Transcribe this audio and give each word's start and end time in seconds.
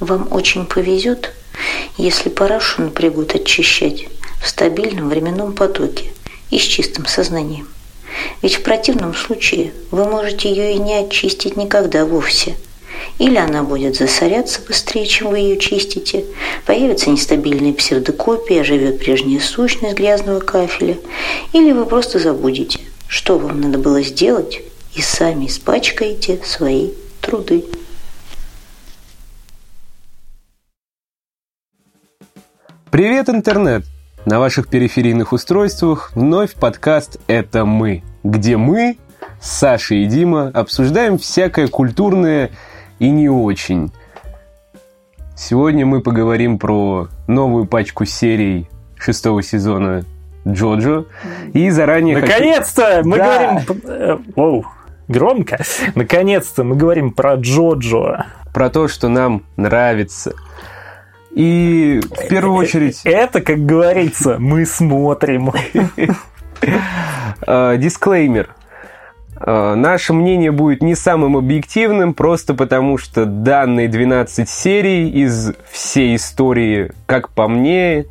Вам 0.00 0.28
очень 0.30 0.66
повезет, 0.66 1.32
если 1.96 2.28
парашу 2.28 2.82
напрягут 2.82 3.34
очищать 3.34 4.06
в 4.40 4.48
стабильном 4.48 5.08
временном 5.08 5.52
потоке 5.52 6.12
и 6.50 6.58
с 6.58 6.62
чистым 6.62 7.06
сознанием. 7.06 7.68
Ведь 8.42 8.56
в 8.56 8.62
противном 8.62 9.14
случае 9.14 9.72
вы 9.90 10.04
можете 10.04 10.48
ее 10.50 10.74
и 10.74 10.78
не 10.78 10.94
очистить 10.94 11.56
никогда 11.56 12.04
вовсе. 12.04 12.56
Или 13.18 13.36
она 13.36 13.64
будет 13.64 13.96
засоряться 13.96 14.60
быстрее, 14.66 15.06
чем 15.06 15.30
вы 15.30 15.38
ее 15.38 15.58
чистите, 15.58 16.24
появится 16.66 17.10
нестабильная 17.10 17.72
псевдокопия, 17.72 18.62
живет 18.62 19.00
прежняя 19.00 19.40
сущность 19.40 19.96
грязного 19.96 20.40
кафеля, 20.40 20.96
или 21.52 21.72
вы 21.72 21.84
просто 21.86 22.20
забудете, 22.20 22.80
что 23.08 23.38
вам 23.38 23.60
надо 23.60 23.78
было 23.78 24.02
сделать, 24.02 24.60
и 24.94 25.02
сами 25.02 25.46
испачкаете 25.46 26.40
свои 26.44 26.90
труды. 27.20 27.64
Привет, 32.90 33.28
интернет! 33.28 33.84
На 34.24 34.40
ваших 34.40 34.68
периферийных 34.68 35.34
устройствах 35.34 36.12
вновь 36.14 36.54
подкаст 36.54 37.20
«Это 37.26 37.66
мы», 37.66 38.02
где 38.24 38.56
мы, 38.56 38.96
Саша 39.42 39.94
и 39.94 40.06
Дима, 40.06 40.50
обсуждаем 40.54 41.18
всякое 41.18 41.68
культурное 41.68 42.50
и 42.98 43.10
не 43.10 43.28
очень. 43.28 43.92
Сегодня 45.36 45.84
мы 45.84 46.00
поговорим 46.00 46.58
про 46.58 47.08
новую 47.26 47.66
пачку 47.66 48.06
серий 48.06 48.70
шестого 48.96 49.42
сезона 49.42 50.06
Джоджо. 50.46 51.04
И 51.52 51.68
заранее 51.68 52.18
Наконец-то 52.18 52.82
хочу... 52.86 53.08
мы 53.08 53.16
да. 53.18 53.24
говорим... 53.24 53.82
Э, 53.84 54.18
воу, 54.34 54.64
громко. 55.08 55.60
Наконец-то 55.94 56.64
мы 56.64 56.74
говорим 56.74 57.12
про 57.12 57.34
Джоджо. 57.34 58.24
Про 58.54 58.70
то, 58.70 58.88
что 58.88 59.08
нам 59.08 59.42
нравится– 59.56 60.32
и 61.38 62.00
в 62.00 62.28
первую 62.28 62.56
очередь... 62.56 63.00
Это, 63.04 63.40
как 63.40 63.64
говорится, 63.64 64.38
мы 64.40 64.66
смотрим. 64.66 65.52
Э, 67.46 67.76
дисклеймер. 67.78 68.52
Э, 69.40 69.74
наше 69.76 70.12
мнение 70.12 70.50
будет 70.50 70.82
не 70.82 70.96
самым 70.96 71.36
объективным, 71.36 72.14
просто 72.14 72.54
потому 72.54 72.98
что 72.98 73.26
данные 73.26 73.86
12 73.86 74.48
серий 74.48 75.08
из 75.08 75.52
всей 75.70 76.16
истории, 76.16 76.90
как 77.06 77.28
по 77.28 77.46
мне, 77.46 78.06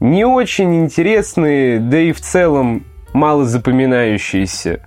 не 0.00 0.24
очень 0.24 0.82
интересные, 0.82 1.78
да 1.78 2.00
и 2.00 2.10
в 2.10 2.20
целом 2.20 2.84
мало 3.12 3.44
запоминающиеся. 3.44 4.80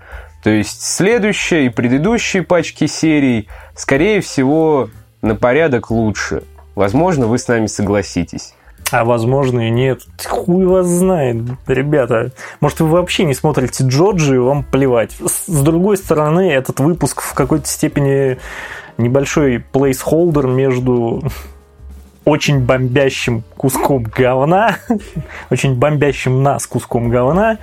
То 0.44 0.50
есть 0.50 0.82
следующая 0.82 1.68
и 1.68 1.70
предыдущие 1.70 2.44
пачки 2.44 2.86
серий, 2.86 3.48
скорее 3.74 4.20
всего, 4.20 4.90
на 5.22 5.36
порядок 5.36 5.90
лучше– 5.90 6.44
Возможно, 6.80 7.28
вы 7.28 7.38
с 7.38 7.50
нами 7.50 7.66
согласитесь. 7.66 8.54
А 8.90 9.04
возможно 9.04 9.68
и 9.68 9.70
нет. 9.70 10.00
Хуй 10.26 10.66
вас 10.66 10.88
знает, 10.88 11.44
ребята. 11.68 12.32
Может, 12.62 12.80
вы 12.80 12.88
вообще 12.88 13.26
не 13.26 13.34
смотрите 13.34 13.84
Джорджи, 13.84 14.36
и 14.36 14.38
вам 14.38 14.64
плевать. 14.64 15.18
С 15.20 15.62
другой 15.62 15.98
стороны, 15.98 16.50
этот 16.50 16.80
выпуск 16.80 17.20
в 17.20 17.34
какой-то 17.34 17.68
степени 17.68 18.38
небольшой 18.98 19.60
плейсхолдер 19.60 20.48
между 20.48 21.22
очень 22.24 22.60
бомбящим 22.62 23.44
куском 23.58 24.04
говна, 24.04 24.78
очень 25.50 25.76
бомбящим 25.76 26.44
нас 26.44 26.66
куском 26.66 27.10
говна 27.10 27.58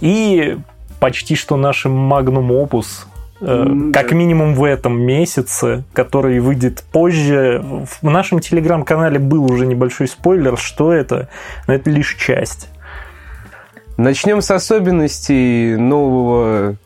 и 0.00 0.58
почти 1.00 1.34
что 1.34 1.56
нашим 1.56 1.90
магнум 1.90 2.52
опус 2.52 3.08
mm 3.40 3.92
Как 3.92 4.12
минимум 4.12 4.54
в 4.54 4.64
этом 4.64 5.00
месяце, 5.00 5.84
который 5.92 6.40
выйдет 6.40 6.84
позже. 6.92 7.62
В 8.00 8.08
нашем 8.10 8.40
телеграм-канале 8.40 9.18
был 9.18 9.50
уже 9.50 9.66
небольшой 9.66 10.08
спойлер, 10.08 10.56
что 10.58 10.92
это, 10.92 11.28
но 11.66 11.74
это 11.74 11.90
лишь 11.90 12.14
часть. 12.16 12.68
Начнем 13.96 14.40
с 14.40 14.50
особенностей 14.50 15.76
нового 15.76 16.76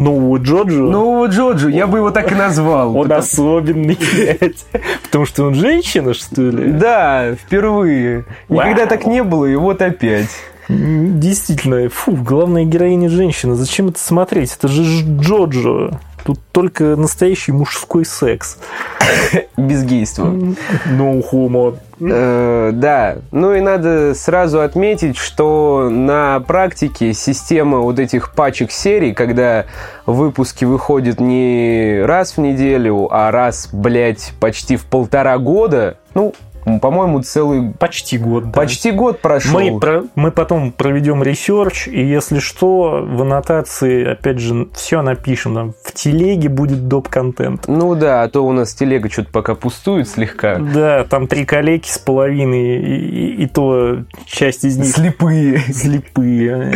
Нового 0.00 0.38
Джоджо? 0.38 0.80
Нового 0.80 1.26
Джоджо, 1.26 1.68
я 1.68 1.86
бы 1.86 1.98
его 1.98 2.10
так 2.10 2.32
и 2.32 2.34
назвал. 2.34 2.96
Он 2.96 3.02
потому... 3.02 3.20
особенный, 3.20 3.98
блядь. 4.14 4.64
Потому 5.04 5.26
что 5.26 5.44
он 5.44 5.54
женщина, 5.54 6.14
что 6.14 6.42
ли? 6.42 6.72
Да, 6.72 7.34
впервые. 7.34 8.24
Никогда 8.48 8.86
так 8.86 9.06
не 9.06 9.22
было, 9.22 9.44
и 9.44 9.54
вот 9.56 9.82
опять. 9.82 10.30
Действительно, 10.70 11.88
фу, 11.88 12.12
главная 12.12 12.64
героиня 12.64 13.08
женщина. 13.08 13.54
Зачем 13.54 13.88
это 13.88 13.98
смотреть? 13.98 14.56
Это 14.56 14.68
же 14.68 15.04
Джоджо. 15.20 15.98
Тут 16.24 16.38
только 16.52 16.96
настоящий 16.96 17.52
мужской 17.52 18.04
секс. 18.04 18.58
Без 19.56 19.84
гейства. 19.84 20.26
No 20.86 21.22
homo. 21.30 21.76
Э, 22.00 22.70
да. 22.72 23.16
Ну 23.32 23.54
и 23.54 23.60
надо 23.60 24.14
сразу 24.14 24.60
отметить, 24.60 25.16
что 25.16 25.88
на 25.90 26.40
практике 26.40 27.12
система 27.14 27.78
вот 27.78 27.98
этих 27.98 28.32
пачек 28.32 28.70
серий, 28.70 29.12
когда 29.12 29.66
выпуски 30.06 30.64
выходят 30.64 31.20
не 31.20 32.02
раз 32.04 32.36
в 32.36 32.38
неделю, 32.38 33.08
а 33.10 33.30
раз, 33.30 33.68
блядь, 33.72 34.32
почти 34.40 34.76
в 34.76 34.84
полтора 34.84 35.38
года, 35.38 35.96
ну, 36.14 36.34
по-моему, 36.80 37.22
целый... 37.22 37.72
Почти 37.78 38.18
год. 38.18 38.44
Да. 38.44 38.50
Почти 38.50 38.90
год 38.90 39.20
прошел. 39.20 39.60
Мы, 39.60 39.80
про... 39.80 40.04
мы 40.14 40.30
потом 40.30 40.72
проведем 40.72 41.22
research, 41.22 41.88
и 41.88 42.04
если 42.04 42.38
что, 42.38 43.04
в 43.06 43.22
аннотации, 43.22 44.12
опять 44.12 44.38
же, 44.38 44.68
все 44.74 45.02
напишем. 45.02 45.54
Там, 45.54 45.74
в 45.82 45.92
телеге 45.92 46.48
будет 46.48 46.88
доп-контент. 46.88 47.64
Ну 47.68 47.94
да, 47.94 48.22
а 48.22 48.28
то 48.28 48.44
у 48.46 48.52
нас 48.52 48.74
телега 48.74 49.10
что-то 49.10 49.30
пока 49.30 49.54
пустует 49.54 50.08
слегка. 50.08 50.58
Да, 50.58 51.04
там 51.04 51.26
три 51.26 51.44
коллеги 51.44 51.86
с 51.86 51.98
половиной, 51.98 52.78
и, 52.78 52.96
и, 52.96 53.42
и 53.42 53.46
то 53.46 53.98
часть 54.26 54.64
из 54.64 54.76
них... 54.76 54.94
Слепые. 54.94 55.58
Слепые. 55.58 56.74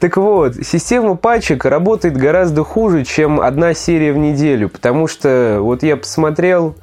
Так 0.00 0.16
вот, 0.16 0.54
система 0.56 1.16
пачек 1.16 1.64
работает 1.64 2.16
гораздо 2.16 2.64
хуже, 2.64 3.04
чем 3.04 3.40
одна 3.40 3.74
серия 3.74 4.12
в 4.12 4.18
неделю, 4.18 4.68
потому 4.68 5.06
что 5.06 5.58
вот 5.60 5.82
я 5.82 5.96
посмотрел 5.96 6.76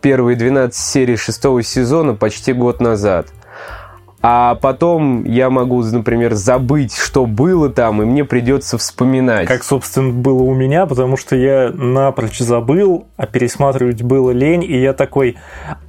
первые 0.00 0.36
12 0.36 0.74
серий 0.74 1.16
шестого 1.16 1.62
сезона 1.62 2.14
почти 2.14 2.52
год 2.52 2.80
назад. 2.80 3.28
А 4.28 4.56
потом 4.56 5.24
я 5.24 5.50
могу, 5.50 5.82
например, 5.84 6.34
забыть, 6.34 6.96
что 6.96 7.26
было 7.26 7.70
там, 7.70 8.02
и 8.02 8.04
мне 8.04 8.24
придется 8.24 8.76
вспоминать. 8.76 9.46
Как, 9.46 9.62
собственно, 9.62 10.12
было 10.12 10.42
у 10.42 10.54
меня, 10.54 10.86
потому 10.86 11.16
что 11.16 11.36
я 11.36 11.70
напрочь 11.72 12.38
забыл, 12.38 13.06
а 13.16 13.26
пересматривать 13.26 14.02
было 14.02 14.32
лень, 14.32 14.64
и 14.64 14.80
я 14.80 14.94
такой, 14.94 15.36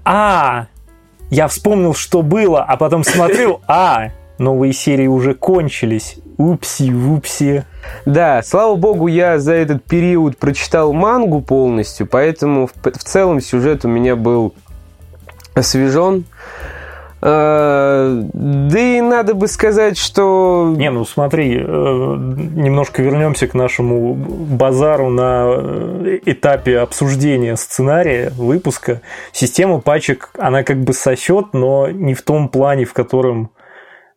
а, 0.06 0.68
я 1.30 1.48
вспомнил, 1.48 1.96
что 1.96 2.22
было, 2.22 2.64
а 2.64 2.78
потом 2.78 3.04
смотрю, 3.04 3.62
а, 3.68 4.10
новые 4.40 4.74
серии 4.74 5.08
уже 5.08 5.34
кончились, 5.34 6.18
упси-вупси. 6.38 7.66
Да, 8.06 8.42
слава 8.44 8.76
богу, 8.76 9.08
я 9.08 9.40
за 9.40 9.54
этот 9.54 9.84
период 9.84 10.38
прочитал 10.38 10.94
мангу 10.94 11.42
полностью, 11.42 12.08
поэтому 12.08 12.68
в, 12.68 12.74
в 12.84 13.04
целом 13.04 13.42
сюжет 13.42 13.86
у 13.86 13.88
меня 13.88 14.16
был 14.16 14.54
освежен. 15.56 16.26
А, 17.20 18.22
да 18.34 18.80
и 18.80 19.02
надо 19.02 19.34
бы 19.34 19.48
сказать, 19.48 19.98
что... 19.98 20.72
Не, 20.78 20.92
ну 20.92 21.04
смотри, 21.04 21.58
э, 21.58 21.64
немножко 21.66 23.02
вернемся 23.02 23.48
к 23.48 23.56
нашему 23.56 24.14
базару 24.14 25.10
на 25.10 25.48
э, 25.48 26.20
этапе 26.26 26.78
обсуждения 26.78 27.56
сценария, 27.56 28.32
выпуска. 28.38 29.02
Система 29.32 29.80
пачек, 29.80 30.30
она 30.38 30.62
как 30.62 30.78
бы 30.78 30.94
сосет, 30.94 31.54
но 31.54 31.90
не 31.90 32.14
в 32.14 32.22
том 32.22 32.50
плане, 32.50 32.86
в 32.86 32.94
котором 32.94 33.50
Э, 33.50 33.67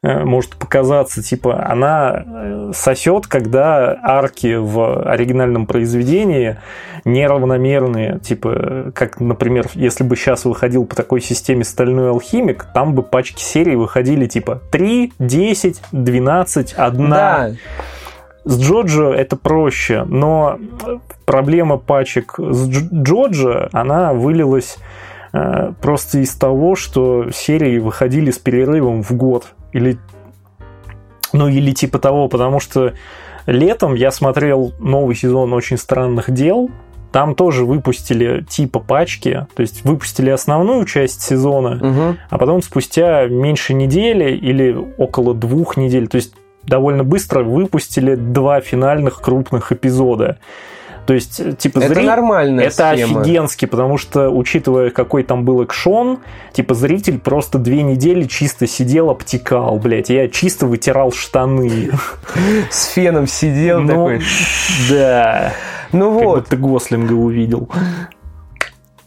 может 0.03 0.57
показаться, 0.57 1.23
типа, 1.23 1.67
она 1.69 2.25
э, 2.25 2.73
сосет, 2.75 3.27
когда 3.27 3.99
арки 4.03 4.55
в 4.55 5.03
оригинальном 5.03 5.67
произведении 5.67 6.57
неравномерные, 7.05 8.19
типа, 8.21 8.93
как, 8.95 9.21
например, 9.21 9.67
если 9.75 10.03
бы 10.03 10.17
сейчас 10.17 10.47
выходил 10.47 10.87
по 10.87 10.97
такой 10.97 11.21
системе 11.21 11.65
«Стальной 11.65 12.09
алхимик», 12.11 12.67
там 12.73 12.95
бы 12.95 13.03
пачки 13.03 13.43
серий 13.43 13.77
выходили, 13.77 14.27
типа, 14.27 14.63
3, 14.73 15.13
10, 15.19 15.83
12, 15.93 16.73
1. 16.73 17.11
Да. 17.11 17.51
С 18.45 18.59
Джоджо 18.59 19.13
это 19.13 19.37
проще, 19.37 20.05
но 20.05 20.59
проблема 21.27 21.77
пачек 21.77 22.37
с 22.39 22.71
Джоджо, 22.71 23.69
она 23.73 24.15
вылилась 24.15 24.79
э, 25.35 25.75
просто 25.83 26.21
из 26.21 26.35
того, 26.37 26.75
что 26.75 27.31
серии 27.33 27.79
выходили 27.79 28.31
с 28.31 28.39
перерывом 28.39 29.03
в 29.03 29.13
год 29.13 29.53
или 29.73 29.99
ну 31.33 31.49
или 31.49 31.73
типа 31.73 31.99
того, 31.99 32.29
потому 32.29 32.61
что 32.61 32.95
летом 33.47 33.95
я 33.95 34.11
смотрел 34.11 34.73
новый 34.79 35.15
сезон 35.15 35.53
«Очень 35.53 35.79
странных 35.79 36.31
дел», 36.31 36.71
там 37.13 37.35
тоже 37.35 37.65
выпустили 37.65 38.45
типа 38.49 38.79
пачки, 38.79 39.47
то 39.55 39.63
есть 39.63 39.85
выпустили 39.85 40.31
основную 40.31 40.85
часть 40.85 41.23
сезона, 41.23 41.77
угу. 41.77 42.17
а 42.29 42.39
потом 42.39 42.63
спустя 42.63 43.27
меньше 43.27 43.75
недели 43.75 44.33
или 44.33 44.77
около 44.97 45.35
двух 45.35 45.77
недель, 45.77 46.07
то 46.07 46.17
есть 46.17 46.35
довольно 46.63 47.03
быстро 47.03 47.43
выпустили 47.43 48.15
два 48.15 48.61
финальных 48.61 49.21
крупных 49.21 49.73
эпизода. 49.73 50.39
То 51.11 51.15
есть, 51.15 51.59
типа, 51.59 51.81
Это 51.81 51.95
зри- 51.95 52.05
нормальная 52.07 52.67
Это 52.67 52.93
схема. 52.95 53.23
офигенски, 53.23 53.65
потому 53.67 53.99
что, 53.99 54.31
учитывая, 54.31 54.91
какой 54.91 55.25
там 55.25 55.45
был 55.45 55.61
экшон, 55.65 56.21
типа, 56.53 56.73
зритель 56.75 57.19
просто 57.19 57.59
две 57.59 57.83
недели 57.83 58.23
чисто 58.29 58.69
сидел, 58.69 59.11
обтекал, 59.11 59.77
блядь. 59.81 60.09
Я 60.09 60.29
чисто 60.29 60.67
вытирал 60.67 61.11
штаны. 61.11 61.91
С 62.71 62.85
феном 62.93 63.27
сидел 63.27 63.81
Ну, 63.81 63.89
такой. 63.89 64.23
Да. 64.89 65.53
Ну 65.91 66.15
Как 66.15 66.25
вот. 66.25 66.39
будто 66.45 66.57
Гослинга 66.57 67.15
увидел. 67.15 67.69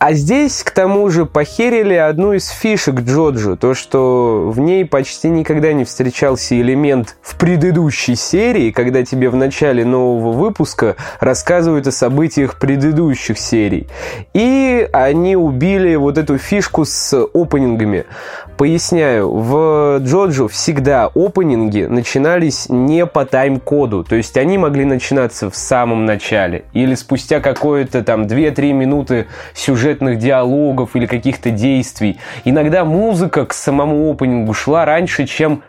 А 0.05 0.11
здесь, 0.11 0.63
к 0.63 0.71
тому 0.71 1.09
же, 1.09 1.25
похерили 1.25 1.94
одну 1.94 2.33
из 2.33 2.50
фишек 2.50 2.95
Джоджо, 2.95 3.55
то, 3.55 3.73
что 3.73 4.51
в 4.53 4.59
ней 4.59 4.83
почти 4.83 5.29
никогда 5.29 5.71
не 5.71 5.85
встречался 5.85 6.59
элемент 6.59 7.15
в 7.21 7.38
предыдущей 7.38 8.15
серии, 8.15 8.71
когда 8.71 9.05
тебе 9.05 9.29
в 9.29 9.38
начале 9.38 9.85
нового 9.85 10.33
выпуска 10.33 10.97
рассказывают 11.21 11.88
о 11.88 11.94
событиях 11.94 12.59
предыдущих 12.59 13.39
серий. 13.39 13.88
И 14.33 14.89
они 14.91 15.38
убили 15.38 15.95
вот 15.95 16.17
эту 16.17 16.38
фишку 16.38 16.83
с 16.83 17.17
опенингами. 17.33 18.03
Поясняю, 18.57 19.31
в 19.31 19.99
Джоджо 19.99 20.49
всегда 20.49 21.09
опенинги 21.15 21.83
начинались 21.83 22.67
не 22.67 23.06
по 23.06 23.23
тайм-коду, 23.25 24.03
то 24.03 24.17
есть 24.17 24.35
они 24.35 24.57
могли 24.57 24.83
начинаться 24.83 25.49
в 25.49 25.56
самом 25.56 26.06
начале 26.06 26.65
или 26.73 26.94
спустя 26.95 27.39
какое-то 27.39 28.03
там 28.03 28.23
2-3 28.23 28.73
минуты 28.73 29.27
сюжетных 29.94 30.18
диалогов 30.18 30.95
или 30.95 31.06
каких-то 31.06 31.51
действий. 31.51 32.19
Иногда 32.45 32.84
музыка 32.86 33.45
к 33.45 33.54
самому 33.54 34.12
опенингу 34.12 34.54
шла 34.54 34.86
раньше, 34.86 35.25
чем 35.25 35.63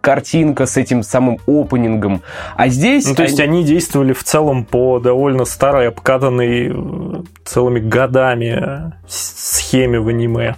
картинка 0.00 0.66
с 0.66 0.76
этим 0.76 1.02
самым 1.02 1.38
опенингом. 1.46 2.22
А 2.56 2.68
здесь... 2.68 3.06
Ну, 3.06 3.14
то 3.14 3.22
есть 3.22 3.40
они 3.40 3.62
действовали 3.62 4.12
в 4.12 4.24
целом 4.24 4.64
по 4.64 4.98
довольно 4.98 5.44
старой, 5.44 5.88
обкатанной 5.88 6.72
э, 6.72 7.22
целыми 7.44 7.78
годами 7.78 8.92
с- 9.06 9.58
схеме 9.58 10.00
в 10.00 10.08
аниме. 10.08 10.56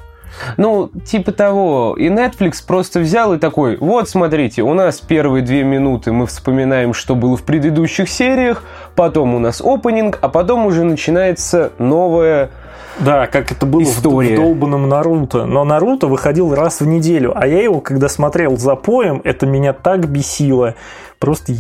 Ну, 0.56 0.88
типа 1.06 1.32
того. 1.32 1.94
И 1.99 2.08
Netflix 2.08 2.55
просто 2.67 3.00
взял 3.00 3.35
и 3.35 3.38
такой, 3.38 3.76
вот, 3.76 4.08
смотрите, 4.08 4.62
у 4.62 4.73
нас 4.73 5.00
первые 5.00 5.43
две 5.43 5.62
минуты 5.62 6.11
мы 6.12 6.26
вспоминаем, 6.26 6.94
что 6.94 7.14
было 7.14 7.37
в 7.37 7.43
предыдущих 7.43 8.08
сериях, 8.08 8.64
потом 8.96 9.35
у 9.35 9.38
нас 9.38 9.61
опенинг, 9.61 10.19
а 10.23 10.29
потом 10.29 10.67
уже 10.67 10.85
начинается 10.85 11.73
новая... 11.79 12.50
Да, 13.00 13.26
как 13.26 13.50
это 13.50 13.66
было 13.66 13.82
История. 13.82 14.34
в 14.34 14.36
долбанном 14.36 14.88
Наруто. 14.88 15.46
Но 15.46 15.64
Наруто 15.64 16.06
выходил 16.06 16.54
раз 16.54 16.80
в 16.80 16.86
неделю, 16.86 17.32
а 17.34 17.46
я 17.46 17.62
его, 17.62 17.80
когда 17.80 18.08
смотрел 18.08 18.56
за 18.56 18.76
поем, 18.76 19.20
это 19.24 19.46
меня 19.46 19.72
так 19.72 20.08
бесило. 20.08 20.74
Просто 21.18 21.54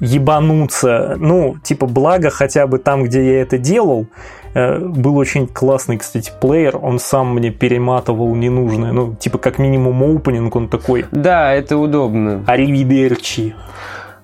ебануться. 0.00 1.16
Ну, 1.18 1.56
типа, 1.62 1.86
благо 1.86 2.30
хотя 2.30 2.66
бы 2.66 2.78
там, 2.78 3.04
где 3.04 3.24
я 3.34 3.42
это 3.42 3.58
делал, 3.58 4.06
э, 4.54 4.78
был 4.78 5.16
очень 5.16 5.46
классный, 5.46 5.98
кстати, 5.98 6.32
плеер. 6.40 6.78
Он 6.80 6.98
сам 6.98 7.34
мне 7.34 7.50
перематывал 7.50 8.34
ненужное. 8.34 8.92
Ну, 8.92 9.14
типа, 9.14 9.38
как 9.38 9.58
минимум, 9.58 10.02
опенинг, 10.16 10.54
он 10.56 10.68
такой 10.68 11.06
Да, 11.10 11.52
это 11.52 11.76
удобно. 11.76 12.44
Аривидерчи. 12.46 13.54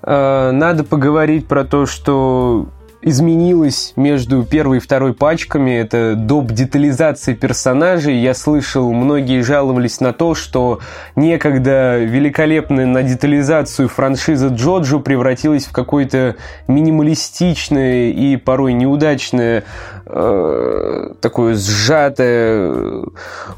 Э, 0.02 0.50
Надо 0.52 0.84
поговорить 0.84 1.46
про 1.48 1.64
то, 1.64 1.86
что 1.86 2.68
изменилось 3.00 3.92
между 3.96 4.44
первой 4.44 4.78
и 4.78 4.80
второй 4.80 5.14
пачками. 5.14 5.70
Это 5.70 6.14
доп. 6.16 6.50
детализации 6.50 7.34
персонажей. 7.34 8.16
Я 8.16 8.34
слышал, 8.34 8.92
многие 8.92 9.42
жаловались 9.42 10.00
на 10.00 10.12
то, 10.12 10.34
что 10.34 10.80
некогда 11.14 11.98
великолепная 11.98 12.86
на 12.86 13.02
детализацию 13.02 13.88
франшиза 13.88 14.48
Джоджо 14.48 14.98
превратилась 14.98 15.64
в 15.64 15.72
какое-то 15.72 16.36
минималистичное 16.66 18.10
и 18.10 18.36
порой 18.36 18.72
неудачное 18.72 19.64
э, 20.06 21.10
такое 21.20 21.54
сжатое 21.54 23.04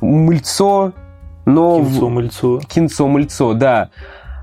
мыльцо. 0.01 0.93
Но 1.47 1.79
Кинцо-мыльцо. 1.79 2.61
кинцо-мыльцо, 2.69 3.55
да. 3.55 3.91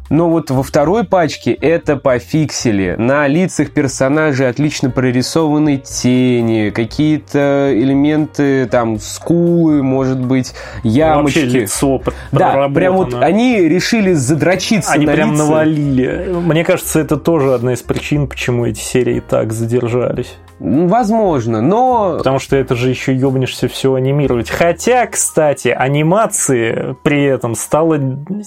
Но 0.10 0.30
вот 0.30 0.50
во 0.52 0.64
второй 0.64 1.04
пачке 1.04 1.52
это 1.52 1.98
пофиксили. 1.98 2.96
На 2.98 3.28
лицах 3.28 3.72
персонажей 3.72 4.48
отлично 4.50 4.90
прорисованы 4.90 5.78
тени, 5.78 6.70
какие-то 6.70 7.72
элементы, 7.74 8.66
там, 8.68 9.00
скулы, 9.00 9.84
может 9.84 10.20
быть, 10.20 10.54
Вообще 10.84 10.90
ямочки. 11.00 11.40
лицо 11.40 12.00
пр- 12.00 12.14
да, 12.32 12.70
прям 12.70 12.96
вот 12.96 13.14
они 13.14 13.60
решили 13.62 14.14
задрочиться 14.14 14.94
Они 14.94 15.06
на 15.06 15.14
прям 15.14 15.34
лица. 15.34 15.44
навалили. 15.44 16.28
Мне 16.46 16.64
кажется, 16.64 17.00
это 17.00 17.18
тоже 17.18 17.54
одна 17.54 17.74
из 17.74 17.82
причин, 17.82 18.28
почему 18.28 18.66
эти 18.66 18.80
серии 18.80 19.20
так 19.20 19.52
задержались. 19.54 20.36
Ну, 20.60 20.88
Возможно, 20.88 21.62
но... 21.62 22.16
Потому 22.18 22.40
что 22.40 22.56
это 22.56 22.76
же 22.76 22.90
еще 22.90 23.14
ебнешься 23.14 23.68
все 23.68 23.94
анимировать. 23.94 24.50
Хотя, 24.50 25.06
кстати, 25.06 25.68
анимации 25.68 26.96
при 27.04 27.24
этом 27.26 27.56
стало 27.56 28.00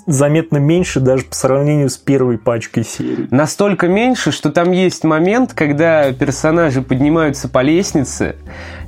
заметно 0.06 0.56
меньше 0.58 1.00
даже 1.00 1.24
по 1.24 1.34
сравнению 1.34 1.88
с 1.88 1.96
первой 1.96 2.38
пачкой 2.38 2.84
серий. 2.84 3.28
Настолько 3.30 3.88
меньше, 3.88 4.32
что 4.32 4.50
там 4.50 4.72
есть 4.72 5.04
момент, 5.04 5.54
когда 5.54 6.12
персонажи 6.12 6.82
поднимаются 6.82 7.48
по 7.48 7.62
лестнице, 7.62 8.36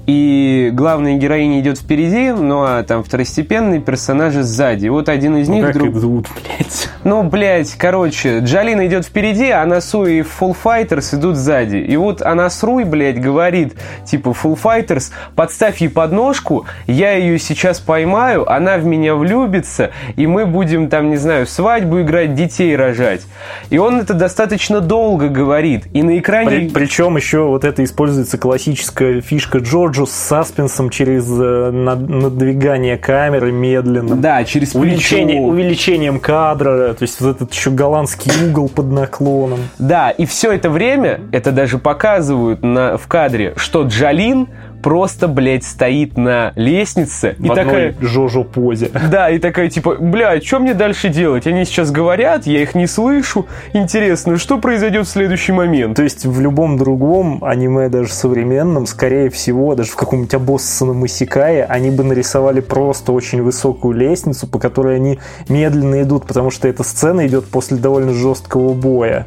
и 0.06 0.70
главная 0.72 1.16
героиня 1.16 1.60
идет 1.60 1.78
впереди, 1.78 2.31
ну 2.31 2.62
а 2.62 2.82
там 2.82 3.04
второстепенные 3.04 3.81
персонажи 3.81 4.43
сзади. 4.43 4.88
Вот 4.88 5.08
один 5.08 5.37
из 5.37 5.49
Ну, 5.49 5.54
них 5.54 5.66
как 5.66 5.75
друг... 5.75 5.96
идут, 5.96 6.26
блядь. 6.34 6.88
Ну, 7.04 7.22
блядь, 7.22 7.72
короче, 7.75 8.40
Джалина 8.40 8.87
идет 8.87 9.06
впереди, 9.06 9.50
а 9.50 9.64
Насу 9.66 10.04
и 10.04 10.20
Full 10.20 10.56
Fighters 10.62 11.16
идут 11.16 11.37
сзади. 11.37 11.76
И 11.76 11.96
вот 11.96 12.22
Анасруй, 12.22 12.84
блядь, 12.84 13.20
говорит, 13.20 13.75
типа, 14.04 14.31
Full 14.31 14.58
Fighters, 14.60 15.12
подставь 15.37 15.81
ей 15.81 15.88
подножку, 15.88 16.66
я 16.87 17.12
ее 17.12 17.38
сейчас 17.38 17.81
поймаю, 17.81 18.50
она 18.50 18.78
в 18.78 18.84
меня 18.84 19.14
влюбится, 19.14 19.90
и 20.16 20.26
мы 20.26 20.46
будем 20.46 20.88
там, 20.88 21.10
не 21.10 21.16
знаю, 21.16 21.46
свадьбу 21.46 22.02
играть, 22.02 22.34
детей 22.34 22.75
рожать. 22.76 23.22
И 23.70 23.78
он 23.78 24.00
это 24.00 24.14
достаточно 24.14 24.81
долго 24.81 25.28
говорит. 25.28 25.87
И 25.93 26.02
на 26.02 26.19
экране... 26.19 26.70
причем 26.72 27.16
еще 27.16 27.46
вот 27.46 27.64
это 27.64 27.84
используется 27.84 28.38
классическая 28.38 29.20
фишка 29.20 29.60
Джорджо 29.92 30.06
с 30.06 30.12
саспенсом 30.12 30.88
через 30.90 31.26
э, 31.30 31.70
над- 31.70 32.08
надвигание 32.08 32.96
камеры 32.96 33.52
медленно. 33.52 34.16
Да, 34.16 34.42
через 34.44 34.74
Увеличение, 34.74 35.36
плечо. 35.36 35.42
увеличением 35.48 36.18
кадра, 36.20 36.94
то 36.94 37.02
есть 37.02 37.20
вот 37.20 37.36
этот 37.36 37.52
еще 37.52 37.70
голландский 37.70 38.32
угол 38.48 38.68
под 38.70 38.86
наклоном. 38.86 39.60
Да, 39.78 40.10
и 40.10 40.24
все 40.24 40.52
это 40.52 40.70
время, 40.70 41.20
это 41.32 41.52
даже 41.52 41.78
показывают 41.78 42.62
на, 42.62 42.96
в 42.96 43.06
кадре, 43.06 43.52
что 43.56 43.82
Джалин 43.82 44.48
просто, 44.82 45.29
блядь, 45.29 45.64
стоит 45.64 46.17
на 46.17 46.52
лестнице 46.56 47.37
и 47.38 47.49
в 47.49 47.55
такая... 47.55 47.90
одной 47.90 48.08
Жожо 48.08 48.44
позе. 48.44 48.90
Да, 49.11 49.30
и 49.30 49.38
такая 49.38 49.71
типа, 49.71 49.97
бля, 49.99 50.40
что 50.40 50.59
мне 50.59 50.75
дальше 50.75 51.09
делать? 51.09 51.47
Они 51.47 51.64
сейчас 51.64 51.90
говорят, 51.90 52.47
я 52.47 52.62
их 52.62 52.75
не 52.75 52.87
слышу. 52.87 53.47
Интересно, 53.73 54.37
что 54.37 54.59
произойдет 54.59 55.06
в 55.06 55.11
следующий 55.11 55.52
момент? 55.52 55.97
То 55.97 56.02
есть 56.02 56.26
в 56.26 56.40
любом 56.40 56.76
другом 56.76 57.42
аниме, 57.45 57.88
даже 57.88 58.12
современном, 58.12 58.87
скорее 58.87 59.30
всего, 59.30 59.75
даже 59.75 59.90
в 59.90 59.97
каком-нибудь 59.97 60.35
обоссанном 60.35 61.06
Исикае, 61.06 61.64
они 61.64 61.90
бы 61.90 62.04
нарисовали 62.04 62.61
просто 62.61 63.12
очень 63.12 63.42
высокую 63.42 63.95
лестницу, 63.95 64.47
по 64.47 64.59
которой 64.59 64.97
они 64.97 65.18
медленно 65.49 66.02
идут, 66.02 66.26
потому 66.26 66.50
что 66.50 66.68
эта 66.68 66.83
сцена 66.83 67.26
идет 67.26 67.47
после 67.47 67.76
довольно 67.76 68.12
жесткого 68.12 68.73
боя. 68.73 69.26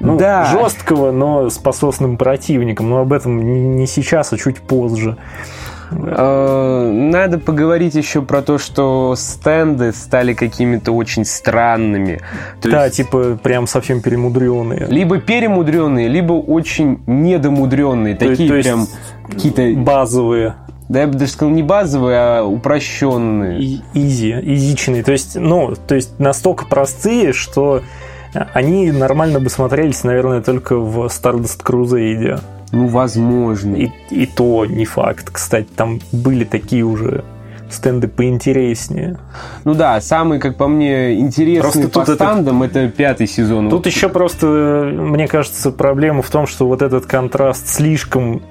Ну, 0.00 0.16
Да. 0.16 0.44
жесткого, 0.44 1.10
но 1.10 1.50
с 1.50 1.58
пососным 1.58 2.16
противником. 2.16 2.88
Но 2.90 2.98
об 3.00 3.12
этом 3.12 3.76
не 3.76 3.86
сейчас, 3.86 4.32
а 4.32 4.36
чуть 4.38 4.58
позже. 4.58 5.16
Э, 5.90 6.90
Надо 6.92 7.38
поговорить 7.38 7.94
еще 7.94 8.20
про 8.22 8.42
то, 8.42 8.58
что 8.58 9.14
стенды 9.16 9.92
стали 9.92 10.34
какими-то 10.34 10.92
очень 10.92 11.24
странными. 11.24 12.20
То 12.60 12.70
да, 12.70 12.84
есть 12.84 12.96
типа 12.98 13.38
прям 13.42 13.66
совсем 13.66 14.00
перемудренные. 14.02 14.86
либо 14.88 15.18
перемудренные, 15.18 16.08
либо 16.08 16.34
очень 16.34 17.00
недомудренные. 17.06 18.14
То- 18.16 18.28
Такие 18.28 18.48
то 18.48 18.54
есть 18.56 18.68
прям 18.68 18.86
какие-то, 19.28 19.72
Базовые. 19.80 20.54
да 20.90 21.00
я 21.00 21.06
бы 21.06 21.14
даже 21.14 21.32
сказал, 21.32 21.54
не 21.54 21.62
базовые, 21.62 22.18
а 22.18 22.44
упрощенные. 22.44 23.58
И- 23.60 23.80
изи, 23.94 24.32
изичные. 24.42 25.02
То 25.02 25.12
есть, 25.12 25.36
ну, 25.36 25.74
то 25.86 25.94
есть 25.94 26.18
настолько 26.18 26.66
простые, 26.66 27.32
что 27.32 27.80
они 28.32 28.90
нормально 28.90 29.40
бы 29.40 29.50
смотрелись, 29.50 30.04
наверное, 30.04 30.40
только 30.42 30.76
в 30.76 31.06
Stardust 31.06 31.62
Crusade. 31.64 32.40
Ну, 32.72 32.86
возможно. 32.86 33.76
И, 33.76 33.90
и 34.10 34.26
то 34.26 34.66
не 34.66 34.84
факт. 34.84 35.30
Кстати, 35.30 35.68
там 35.74 36.00
были 36.12 36.44
такие 36.44 36.84
уже 36.84 37.24
стенды 37.70 38.08
поинтереснее. 38.08 39.18
Ну 39.64 39.74
да, 39.74 40.00
самый, 40.00 40.38
как 40.38 40.56
по 40.56 40.68
мне, 40.68 41.18
интересный 41.18 41.60
Просто 41.60 41.82
по 41.82 41.88
тут 41.88 42.02
это- 42.04 42.14
стандам 42.14 42.62
это 42.62 42.88
пятый 42.88 43.26
сезон. 43.26 43.68
Тут 43.70 43.86
еще 43.86 44.08
просто, 44.08 44.90
мне 44.94 45.28
кажется, 45.28 45.70
проблема 45.70 46.22
в 46.22 46.30
том, 46.30 46.46
что 46.46 46.66
вот 46.66 46.82
этот 46.82 47.06
контраст 47.06 47.68
слишком 47.68 48.42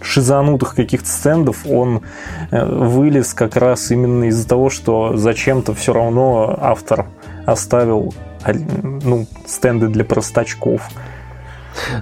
шизанутых 0.00 0.74
каких-то 0.74 1.08
стендов, 1.08 1.66
он 1.68 2.02
э, 2.50 2.64
вылез 2.64 3.34
как 3.34 3.56
раз 3.56 3.90
именно 3.90 4.24
из-за 4.24 4.46
того, 4.48 4.70
что 4.70 5.16
зачем-то 5.16 5.74
все 5.74 5.92
равно 5.92 6.56
автор 6.60 7.06
оставил 7.46 8.14
ну, 8.52 9.26
стенды 9.46 9.88
для 9.88 10.04
простачков. 10.04 10.82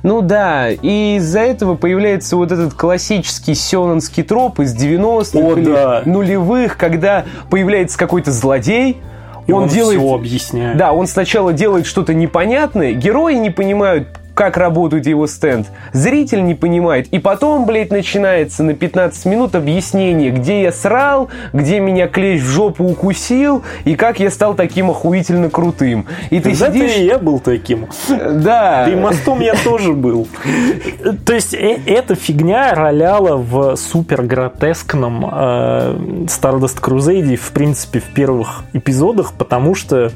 Ну 0.03 0.21
да, 0.21 0.71
и 0.71 1.17
из-за 1.17 1.41
этого 1.41 1.77
появляется 1.77 2.37
вот 2.37 2.53
этот 2.53 2.75
классический 2.75 3.55
сёнонский 3.55 4.23
троп 4.23 4.61
из 4.61 4.77
90-х 4.77 5.39
О, 5.39 5.57
или 5.57 5.73
да. 5.73 6.03
нулевых, 6.05 6.77
когда 6.77 7.25
появляется 7.51 7.99
какой-то 7.99 8.31
злодей, 8.33 9.01
И 9.47 9.53
он, 9.53 9.69
делает... 9.69 9.99
все 9.99 10.15
объясняет. 10.15 10.77
Да, 10.77 10.93
он 10.93 11.07
сначала 11.07 11.53
делает 11.53 11.87
что-то 11.87 12.15
непонятное, 12.15 12.93
герои 12.93 13.35
не 13.35 13.51
понимают, 13.51 14.09
как 14.35 14.57
работает 14.57 15.07
его 15.07 15.27
стенд. 15.27 15.69
Зритель 15.93 16.45
не 16.45 16.55
понимает. 16.55 17.09
И 17.09 17.19
потом, 17.19 17.67
блядь, 17.67 17.91
начинается 17.91 18.63
на 18.63 18.75
15 18.75 19.27
минут 19.27 19.55
объяснение, 19.55 20.31
где 20.31 20.63
я 20.63 20.73
срал, 20.73 21.29
где 21.53 21.81
меня 21.81 22.09
клещ 22.09 22.41
в 22.41 22.47
жопу 22.47 22.85
укусил, 22.85 23.63
и 23.85 23.95
как 23.95 24.21
я 24.21 24.31
стал 24.31 24.55
таким 24.55 24.91
охуительно 24.91 25.51
крутым. 25.51 26.07
И 26.31 26.41
ты 26.41 26.51
Когда-то 26.51 26.73
сидишь... 26.73 26.97
и 26.97 27.05
я 27.05 27.19
был 27.19 27.41
таким. 27.41 27.89
Да. 28.09 28.85
Да 28.85 28.89
и 28.89 28.95
мостом 28.95 29.41
я 29.41 29.55
тоже 29.55 29.93
был. 29.93 30.29
То 31.27 31.33
есть 31.33 31.55
э- 31.55 31.81
эта 31.87 32.15
фигня 32.15 32.75
роляла 32.75 33.37
в 33.37 33.77
супер 33.77 34.23
гротескном 34.23 35.27
э, 35.27 35.97
Stardust 36.27 36.81
Crusade, 36.81 37.37
в 37.37 37.51
принципе, 37.53 38.01
в 38.01 38.15
первых 38.15 38.65
эпизодах, 38.73 39.33
потому 39.35 39.75
что, 39.75 40.11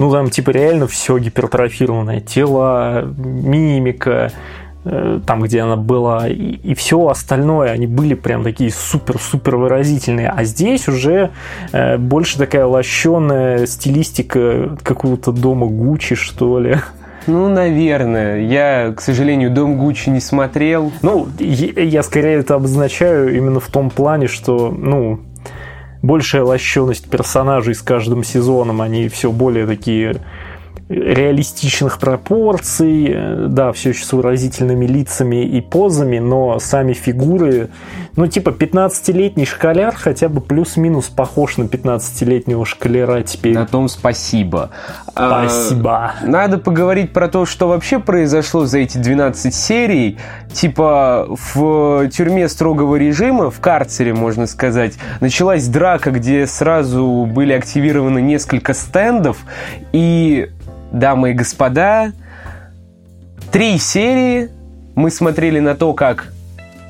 ну, 0.00 0.10
там, 0.10 0.30
типа, 0.30 0.48
реально 0.48 0.86
все 0.86 1.18
гипертрофированное. 1.18 2.20
Тела, 2.20 3.04
мимика, 3.18 4.32
э, 4.86 5.20
там, 5.26 5.42
где 5.42 5.60
она 5.60 5.76
была, 5.76 6.26
и, 6.26 6.32
и 6.32 6.74
все 6.74 7.06
остальное, 7.06 7.70
они 7.70 7.86
были 7.86 8.14
прям 8.14 8.42
такие 8.42 8.70
супер-супер 8.70 9.56
выразительные. 9.56 10.30
А 10.30 10.44
здесь 10.44 10.88
уже 10.88 11.32
э, 11.72 11.98
больше 11.98 12.38
такая 12.38 12.64
лощеная 12.64 13.66
стилистика 13.66 14.74
какого-то 14.82 15.32
дома 15.32 15.66
Гуччи, 15.66 16.14
что 16.14 16.58
ли. 16.58 16.78
Ну, 17.26 17.50
наверное. 17.50 18.40
Я, 18.40 18.94
к 18.96 19.02
сожалению, 19.02 19.50
Дом 19.50 19.76
Гуччи 19.76 20.08
не 20.08 20.20
смотрел. 20.20 20.92
Ну, 21.02 21.28
я 21.38 21.82
я 21.82 22.02
скорее 22.02 22.38
это 22.38 22.54
обозначаю 22.54 23.36
именно 23.36 23.60
в 23.60 23.66
том 23.66 23.90
плане, 23.90 24.28
что, 24.28 24.74
ну, 24.74 25.20
большая 26.02 26.42
лощеность 26.44 27.08
персонажей 27.08 27.74
с 27.74 27.82
каждым 27.82 28.24
сезоном, 28.24 28.82
они 28.82 29.08
все 29.08 29.30
более 29.30 29.66
такие 29.66 30.16
реалистичных 30.90 31.98
пропорций, 31.98 33.06
э, 33.08 33.46
да, 33.48 33.70
все 33.72 33.90
еще 33.90 34.04
с 34.04 34.12
выразительными 34.12 34.86
лицами 34.86 35.44
и 35.44 35.60
позами, 35.60 36.18
но 36.18 36.58
сами 36.58 36.94
фигуры, 36.94 37.70
ну, 38.16 38.26
типа 38.26 38.50
15-летний 38.50 39.46
школяр 39.46 39.94
хотя 39.94 40.28
бы 40.28 40.40
плюс-минус 40.40 41.08
похож 41.08 41.58
на 41.58 41.64
15-летнего 41.64 42.66
школяра 42.66 43.22
теперь. 43.22 43.54
На 43.54 43.66
том 43.66 43.88
спасибо. 43.88 44.70
А, 45.14 45.48
Спасибо. 45.48 46.12
Надо 46.24 46.58
поговорить 46.58 47.12
про 47.12 47.28
то, 47.28 47.46
что 47.46 47.68
вообще 47.68 48.00
произошло 48.00 48.66
за 48.66 48.78
эти 48.78 48.98
12 48.98 49.54
серий. 49.54 50.18
Типа 50.52 51.28
в 51.28 52.08
тюрьме 52.08 52.48
строгого 52.48 52.96
режима, 52.96 53.50
в 53.52 53.60
карцере, 53.60 54.12
можно 54.12 54.48
сказать, 54.48 54.94
началась 55.20 55.68
драка, 55.68 56.10
где 56.10 56.48
сразу 56.48 57.28
были 57.30 57.52
активированы 57.52 58.20
несколько 58.20 58.74
стендов. 58.74 59.38
И, 59.92 60.50
дамы 60.92 61.30
и 61.30 61.32
господа, 61.34 62.12
три 63.52 63.78
серии 63.78 64.48
мы 64.94 65.10
смотрели 65.10 65.60
на 65.60 65.74
то, 65.74 65.92
как 65.92 66.32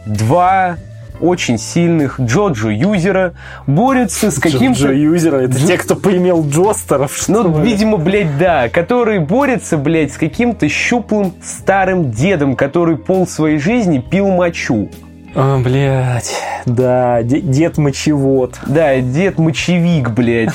два 0.07 0.77
очень 1.21 1.59
сильных 1.59 2.19
Джоджо 2.19 2.71
юзера 2.71 3.35
борются 3.67 4.31
с 4.31 4.39
каким-то... 4.39 4.81
Джо 4.87 4.93
юзера, 4.95 5.37
это 5.43 5.55
те, 5.67 5.77
кто 5.77 5.95
поимел 5.95 6.49
Джостеров, 6.49 7.15
что 7.15 7.43
Ну, 7.43 7.63
ли? 7.63 7.71
видимо, 7.71 7.99
блядь, 7.99 8.39
да. 8.39 8.71
Который 8.71 9.19
борется, 9.19 9.77
блядь, 9.77 10.13
с 10.13 10.17
каким-то 10.17 10.67
щуплым 10.71 11.35
старым 11.43 12.11
дедом, 12.11 12.57
который 12.57 12.97
пол 12.97 13.27
своей 13.27 13.59
жизни 13.59 13.99
пил 13.99 14.29
мочу. 14.29 14.89
А, 15.35 15.59
блядь, 15.59 16.35
да, 16.65 17.23
де- 17.23 17.43
дед 17.43 17.77
мочевод. 17.77 18.59
Да, 18.67 18.99
дед 19.01 19.39
мочевик, 19.39 20.11
блядь. 20.11 20.55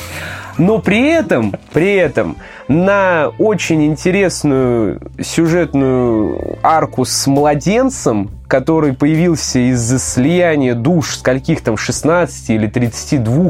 Но 0.57 0.79
при 0.79 1.07
этом, 1.09 1.53
при 1.73 1.93
этом, 1.93 2.37
на 2.67 3.31
очень 3.37 3.85
интересную 3.85 5.01
сюжетную 5.21 6.57
арку 6.63 7.05
с 7.05 7.27
младенцем, 7.27 8.31
который 8.47 8.93
появился 8.93 9.59
из-за 9.71 9.99
слияния 9.99 10.73
душ 10.73 11.17
скольких 11.17 11.61
там 11.61 11.77
16 11.77 12.49
или 12.49 12.67
32 12.67 13.45
э, 13.45 13.49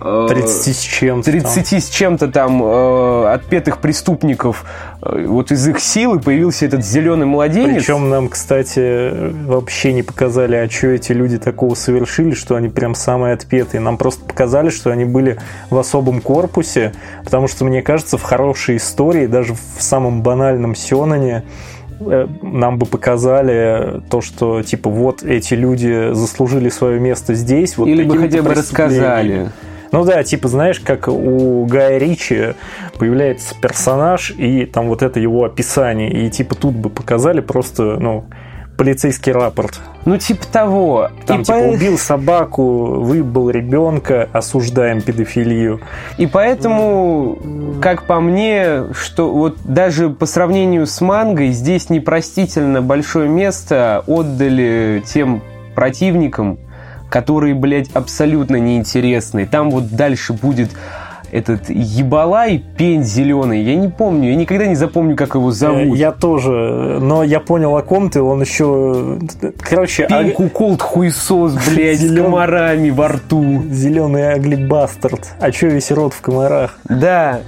30 0.00 0.76
с 0.76 0.80
чем-то. 0.80 1.30
там. 1.30 1.40
30 1.40 1.84
с 1.84 1.88
чем-то 1.90 2.28
там 2.28 2.62
э, 2.62 3.32
отпетых 3.34 3.78
преступников, 3.78 4.64
э, 5.02 5.26
вот 5.26 5.52
из 5.52 5.66
их 5.68 5.78
силы 5.80 6.20
появился 6.20 6.66
этот 6.66 6.84
зеленый 6.84 7.26
младенец. 7.26 7.84
Причем 7.84 8.08
нам, 8.08 8.28
кстати, 8.28 9.30
вообще 9.46 9.92
не 9.92 10.02
показали, 10.02 10.56
а 10.56 10.70
что 10.70 10.88
эти 10.88 11.12
люди 11.12 11.38
такого 11.38 11.74
совершили, 11.74 12.32
что 12.32 12.56
они 12.56 12.68
прям 12.68 12.94
самые 12.94 13.34
отпетые. 13.34 13.80
Нам 13.80 13.98
просто 13.98 14.24
показали, 14.24 14.70
что 14.70 14.90
они 14.90 15.04
были 15.04 15.38
в 15.68 15.78
особом 15.78 16.20
корпусе, 16.20 16.92
потому 17.24 17.46
что, 17.46 17.64
мне 17.64 17.82
кажется, 17.82 18.16
в 18.16 18.22
хорошей 18.22 18.78
истории, 18.78 19.26
даже 19.26 19.54
в 19.54 19.82
самом 19.82 20.22
банальном 20.22 20.74
Сёнане, 20.74 21.44
э, 22.00 22.26
нам 22.42 22.78
бы 22.78 22.86
показали 22.86 24.00
то, 24.08 24.22
что, 24.22 24.62
типа, 24.62 24.88
вот 24.88 25.22
эти 25.22 25.52
люди 25.52 26.14
заслужили 26.14 26.70
свое 26.70 26.98
место 26.98 27.34
здесь. 27.34 27.76
Вот 27.76 27.86
Или 27.86 28.02
бы 28.04 28.16
хотя 28.16 28.40
бы 28.42 28.54
рассказали. 28.54 29.50
Ну 29.92 30.04
да, 30.04 30.22
типа, 30.22 30.48
знаешь, 30.48 30.80
как 30.80 31.08
у 31.08 31.64
Гая 31.66 31.98
Ричи 31.98 32.54
появляется 32.98 33.54
персонаж, 33.60 34.30
и 34.30 34.64
там 34.66 34.88
вот 34.88 35.02
это 35.02 35.18
его 35.18 35.44
описание, 35.44 36.10
и 36.26 36.30
типа 36.30 36.54
тут 36.54 36.74
бы 36.74 36.90
показали 36.90 37.40
просто, 37.40 37.96
ну, 37.98 38.24
полицейский 38.76 39.32
рапорт. 39.32 39.78
Ну, 40.06 40.16
типа 40.16 40.46
того. 40.50 41.10
Там 41.26 41.42
И 41.42 41.44
типа 41.44 41.58
по- 41.58 41.64
убил 41.64 41.98
собаку, 41.98 43.00
выбыл 43.02 43.50
ребенка, 43.50 44.26
осуждаем 44.32 45.02
педофилию. 45.02 45.80
И 46.16 46.26
поэтому, 46.26 47.38
как 47.82 48.04
по 48.04 48.20
мне, 48.20 48.84
что 48.94 49.30
вот 49.34 49.58
даже 49.64 50.08
по 50.08 50.24
сравнению 50.24 50.86
с 50.86 50.98
мангой, 51.02 51.50
здесь 51.50 51.90
непростительно 51.90 52.80
большое 52.80 53.28
место 53.28 54.02
отдали 54.06 55.02
тем 55.04 55.42
противникам, 55.74 56.58
которые, 57.10 57.54
блядь, 57.54 57.90
абсолютно 57.92 58.56
неинтересны. 58.56 59.46
Там 59.46 59.70
вот 59.70 59.90
дальше 59.90 60.32
будет 60.32 60.70
этот 61.32 61.68
ебалай, 61.70 62.64
пень 62.76 63.04
зеленый. 63.04 63.62
Я 63.62 63.76
не 63.76 63.88
помню, 63.88 64.30
я 64.30 64.36
никогда 64.36 64.66
не 64.66 64.74
запомню, 64.74 65.16
как 65.16 65.34
его 65.34 65.50
зовут. 65.50 65.96
Я 65.96 66.12
тоже, 66.12 66.98
но 67.00 67.22
я 67.22 67.40
понял, 67.40 67.76
о 67.76 67.82
ком 67.82 68.10
ты, 68.10 68.20
он 68.20 68.40
еще... 68.40 69.18
Короче, 69.60 70.06
Пень 70.08 70.32
куколд 70.32 70.82
хуесос, 70.82 71.54
блядь, 71.68 72.00
с 72.00 72.16
комарами 72.16 72.90
во 72.90 73.08
рту. 73.08 73.62
зеленый 73.70 74.32
аглибастард. 74.32 75.28
А 75.38 75.50
че 75.50 75.68
весь 75.68 75.90
рот 75.92 76.14
в 76.14 76.20
комарах? 76.20 76.78
Да, 76.88 77.40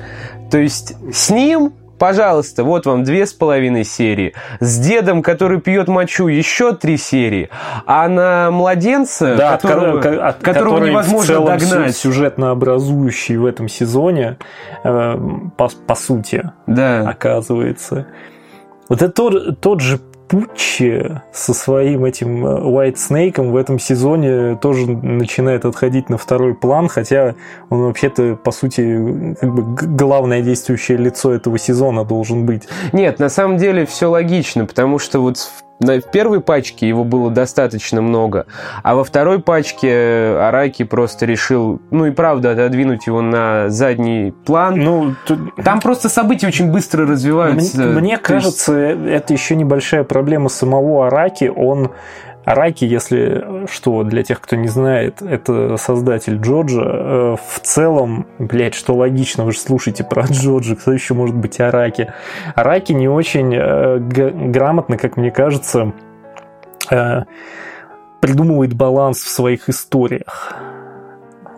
то 0.50 0.58
есть 0.58 0.94
с 1.12 1.30
ним, 1.30 1.72
пожалуйста, 2.02 2.64
вот 2.64 2.84
вам 2.84 3.04
две 3.04 3.26
с 3.26 3.32
половиной 3.32 3.84
серии. 3.84 4.34
С 4.58 4.76
дедом, 4.80 5.22
который 5.22 5.60
пьет 5.60 5.86
мочу, 5.86 6.26
еще 6.26 6.72
три 6.74 6.96
серии. 6.96 7.48
А 7.86 8.08
на 8.08 8.50
младенца, 8.50 9.36
которого, 9.62 10.00
ко- 10.00 10.10
ко- 10.10 10.32
которого 10.40 10.74
который 10.78 10.90
невозможно 10.90 11.22
в 11.22 11.26
целом 11.28 11.46
догнать. 11.58 11.94
сю- 11.96 12.10
сюжетно 12.10 12.50
образующий 12.50 13.36
в 13.36 13.46
этом 13.46 13.68
сезоне, 13.68 14.36
э, 14.82 15.16
по, 15.56 15.68
по 15.86 15.94
сути, 15.94 16.50
Да. 16.66 17.08
оказывается. 17.08 18.08
Вот 18.88 19.00
это 19.00 19.12
тот, 19.12 19.60
тот 19.60 19.80
же 19.80 20.00
Пуччи 20.32 21.20
со 21.30 21.52
своим 21.52 22.06
этим 22.06 22.46
э, 22.46 22.60
White 22.62 22.94
Snake 22.94 23.50
в 23.50 23.54
этом 23.54 23.78
сезоне 23.78 24.56
тоже 24.56 24.86
начинает 24.86 25.66
отходить 25.66 26.08
на 26.08 26.16
второй 26.16 26.54
план, 26.54 26.88
хотя 26.88 27.34
он 27.68 27.82
вообще-то, 27.82 28.36
по 28.36 28.50
сути, 28.50 29.36
как 29.38 29.54
бы 29.54 29.62
главное 29.94 30.40
действующее 30.40 30.96
лицо 30.96 31.34
этого 31.34 31.58
сезона 31.58 32.06
должен 32.06 32.46
быть. 32.46 32.66
Нет, 32.94 33.18
на 33.18 33.28
самом 33.28 33.58
деле 33.58 33.84
все 33.84 34.06
логично, 34.06 34.64
потому 34.64 34.98
что 34.98 35.20
вот 35.20 35.36
в 35.36 35.64
в 35.82 36.10
первой 36.10 36.40
пачке 36.40 36.88
его 36.88 37.04
было 37.04 37.30
достаточно 37.30 38.00
много, 38.00 38.46
а 38.82 38.94
во 38.94 39.04
второй 39.04 39.40
пачке 39.40 40.36
Араки 40.40 40.84
просто 40.84 41.26
решил, 41.26 41.80
ну 41.90 42.06
и 42.06 42.10
правда, 42.10 42.52
отодвинуть 42.52 43.06
его 43.06 43.20
на 43.22 43.68
задний 43.68 44.32
план. 44.44 44.76
Ну, 44.76 45.14
тут- 45.26 45.54
Там 45.64 45.80
просто 45.80 46.08
события 46.08 46.46
очень 46.46 46.70
быстро 46.70 47.06
развиваются. 47.06 47.80
Мне, 47.82 48.00
мне 48.00 48.16
То 48.18 48.34
есть- 48.34 48.44
кажется, 48.44 48.74
это 48.74 49.32
еще 49.32 49.56
небольшая 49.56 50.04
проблема 50.04 50.48
самого 50.48 51.06
Араки. 51.06 51.50
Он 51.54 51.90
Араки, 52.44 52.84
если 52.84 53.66
что, 53.70 54.02
для 54.02 54.24
тех, 54.24 54.40
кто 54.40 54.56
не 54.56 54.66
знает, 54.68 55.22
это 55.22 55.76
создатель 55.76 56.38
Джоджа. 56.40 56.82
Э, 56.84 57.36
В 57.36 57.60
целом, 57.60 58.26
блядь, 58.38 58.74
что 58.74 58.94
логично, 58.94 59.44
вы 59.44 59.52
же 59.52 59.58
слушаете 59.60 60.02
про 60.02 60.22
Джоджа, 60.24 60.74
кто 60.74 60.92
еще 60.92 61.14
может 61.14 61.36
быть 61.36 61.60
Араки? 61.60 62.12
Араки 62.56 62.92
не 62.92 63.08
очень 63.08 63.54
э, 63.54 63.98
грамотно, 64.50 64.96
как 64.98 65.16
мне 65.16 65.30
кажется, 65.30 65.92
э, 66.90 67.22
придумывает 68.20 68.74
баланс 68.74 69.18
в 69.18 69.28
своих 69.28 69.68
историях. 69.68 70.52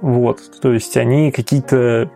Вот, 0.02 0.40
то 0.60 0.70
есть 0.72 0.98
они 0.98 1.30
какие-то 1.32 2.10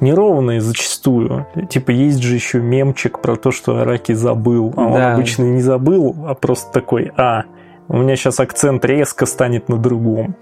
неровные 0.00 0.60
зачастую. 0.60 1.46
Типа 1.68 1.92
есть 1.92 2.22
же 2.22 2.34
еще 2.34 2.60
мемчик 2.60 3.20
про 3.20 3.36
то, 3.36 3.52
что 3.52 3.78
Араки 3.78 4.12
забыл, 4.12 4.74
а 4.76 4.80
он 4.80 4.92
Да. 4.94 5.14
обычно 5.14 5.44
не 5.44 5.60
забыл, 5.60 6.16
а 6.26 6.34
просто 6.34 6.72
такой, 6.72 7.12
а, 7.16 7.44
у 7.88 7.96
меня 7.96 8.16
сейчас 8.16 8.40
акцент 8.40 8.84
резко 8.84 9.26
станет 9.26 9.68
на 9.68 9.78
другом. 9.78 10.36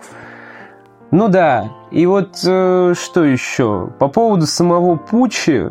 Ну 1.10 1.28
да, 1.28 1.70
и 1.92 2.04
вот 2.06 2.38
э, 2.44 2.94
что 3.00 3.24
еще? 3.24 3.90
По 3.98 4.08
поводу 4.08 4.46
самого 4.46 4.96
Пучи, 4.96 5.68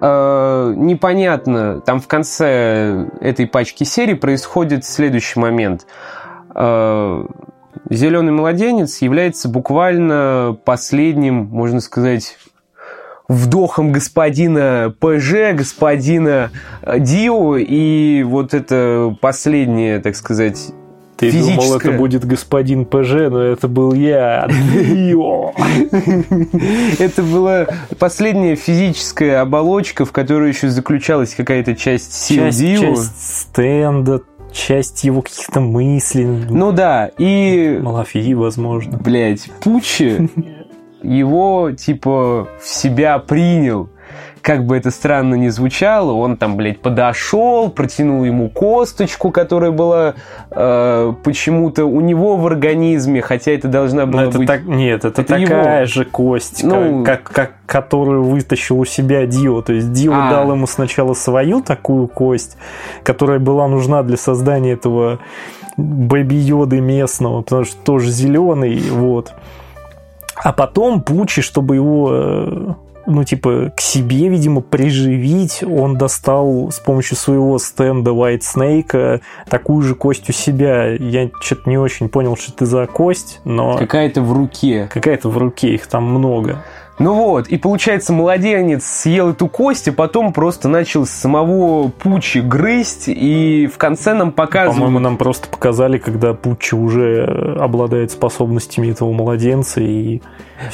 э, 0.00 0.74
непонятно, 0.76 1.80
там 1.82 2.00
в 2.00 2.08
конце 2.08 3.06
этой 3.20 3.46
пачки 3.46 3.84
серий 3.84 4.14
происходит 4.14 4.84
следующий 4.84 5.38
момент. 5.38 5.86
Зеленый 7.90 8.32
младенец 8.32 9.02
является 9.02 9.48
буквально 9.48 10.56
последним, 10.64 11.46
можно 11.46 11.80
сказать, 11.80 12.38
вдохом 13.28 13.92
господина 13.92 14.94
ПЖ, 14.98 15.54
господина 15.54 16.50
э, 16.82 16.98
Дио, 16.98 17.56
и 17.56 18.22
вот 18.22 18.54
это 18.54 19.16
последнее, 19.20 20.00
так 20.00 20.16
сказать, 20.16 20.72
Ты 21.16 21.30
думал, 21.30 21.46
Физическое. 21.62 21.88
это 21.90 21.98
будет 21.98 22.24
господин 22.24 22.84
ПЖ, 22.86 23.12
но 23.30 23.40
это 23.40 23.68
был 23.68 23.92
я. 23.94 24.48
Это 26.98 27.22
была 27.22 27.66
последняя 27.98 28.56
физическая 28.56 29.40
оболочка, 29.40 30.04
в 30.04 30.12
которой 30.12 30.48
еще 30.50 30.68
заключалась 30.68 31.34
какая-то 31.34 31.74
часть 31.76 32.12
сил 32.14 32.44
Часть, 32.46 32.58
Дио. 32.58 32.80
часть 32.80 33.40
стенда, 33.42 34.22
часть 34.52 35.04
его 35.04 35.22
каких-то 35.22 35.60
мыслей. 35.60 36.26
Ну 36.50 36.72
да, 36.72 37.10
и, 37.18 37.78
Малафии, 37.80 38.34
возможно. 38.34 38.98
блядь, 38.98 39.50
Пучи 39.62 40.28
его, 41.02 41.70
типа, 41.72 42.48
в 42.60 42.66
себя 42.68 43.18
принял. 43.18 43.88
Как 44.44 44.66
бы 44.66 44.76
это 44.76 44.90
странно 44.90 45.36
ни 45.36 45.48
звучало, 45.48 46.12
он 46.12 46.36
там, 46.36 46.58
блядь, 46.58 46.78
подошел, 46.78 47.70
протянул 47.70 48.24
ему 48.24 48.50
косточку, 48.50 49.30
которая 49.30 49.70
была 49.70 50.16
э, 50.50 51.14
почему-то 51.24 51.86
у 51.86 52.02
него 52.02 52.36
в 52.36 52.46
организме, 52.46 53.22
хотя 53.22 53.52
это 53.52 53.68
должна 53.68 54.04
Но 54.04 54.12
была 54.12 54.24
это 54.24 54.36
быть... 54.36 54.46
так, 54.46 54.64
нет, 54.64 55.06
это, 55.06 55.22
Это 55.22 55.38
такая 55.40 55.76
его. 55.78 55.86
же 55.86 56.04
кость, 56.04 56.62
Ну- 56.62 57.02
как, 57.04 57.22
как, 57.22 57.32
как- 57.32 57.52
которую 57.64 58.22
вытащил 58.24 58.78
у 58.80 58.84
себя 58.84 59.24
Дио. 59.24 59.62
То 59.62 59.72
есть 59.72 59.92
Дио 59.92 60.12
А. 60.14 60.28
дал 60.28 60.52
ему 60.52 60.66
сначала 60.66 61.14
свою 61.14 61.62
такую 61.62 62.06
кость, 62.06 62.58
которая 63.02 63.38
была 63.38 63.66
нужна 63.66 64.02
для 64.02 64.18
создания 64.18 64.72
этого 64.72 65.20
бэби 65.78 66.34
йоды 66.34 66.82
местного, 66.82 67.40
потому 67.40 67.64
что 67.64 67.78
тоже 67.82 68.10
зеленый, 68.10 68.78
вот. 68.90 69.32
А 70.36 70.52
потом 70.52 71.00
Пучи, 71.00 71.40
чтобы 71.40 71.76
его 71.76 72.10
э, 72.12 72.68
ну, 73.06 73.24
типа, 73.24 73.72
к 73.76 73.80
себе, 73.80 74.28
видимо, 74.28 74.60
приживить, 74.60 75.62
он 75.62 75.96
достал 75.96 76.70
с 76.70 76.78
помощью 76.78 77.16
своего 77.16 77.58
стенда 77.58 78.10
White 78.10 78.40
Snake 78.40 79.20
такую 79.48 79.82
же 79.82 79.94
кость 79.94 80.28
у 80.30 80.32
себя. 80.32 80.94
Я 80.94 81.30
что-то 81.40 81.68
не 81.68 81.78
очень 81.78 82.08
понял, 82.08 82.36
что 82.36 82.52
это 82.52 82.66
за 82.66 82.86
кость, 82.86 83.40
но 83.44 83.76
Какая-то 83.76 84.22
в 84.22 84.32
руке. 84.32 84.88
какая-то 84.92 85.28
в 85.28 85.38
руке, 85.38 85.74
их 85.74 85.86
там 85.86 86.04
много. 86.04 86.62
Ну 86.98 87.14
вот, 87.14 87.48
и 87.48 87.56
получается, 87.56 88.12
младенец 88.12 88.84
съел 88.84 89.30
эту 89.30 89.48
кость, 89.48 89.88
и 89.88 89.90
потом 89.90 90.32
просто 90.32 90.68
начал 90.68 91.06
с 91.06 91.10
самого 91.10 91.88
Пучи 91.88 92.40
грызть, 92.40 93.08
и 93.08 93.68
в 93.72 93.78
конце 93.78 94.14
нам 94.14 94.30
показывают... 94.30 94.76
По-моему, 94.76 94.98
нам 95.00 95.16
просто 95.16 95.48
показали, 95.48 95.98
когда 95.98 96.34
Пуччи 96.34 96.74
уже 96.76 97.56
обладает 97.58 98.12
способностями 98.12 98.92
этого 98.92 99.12
младенца 99.12 99.80
и 99.80 100.20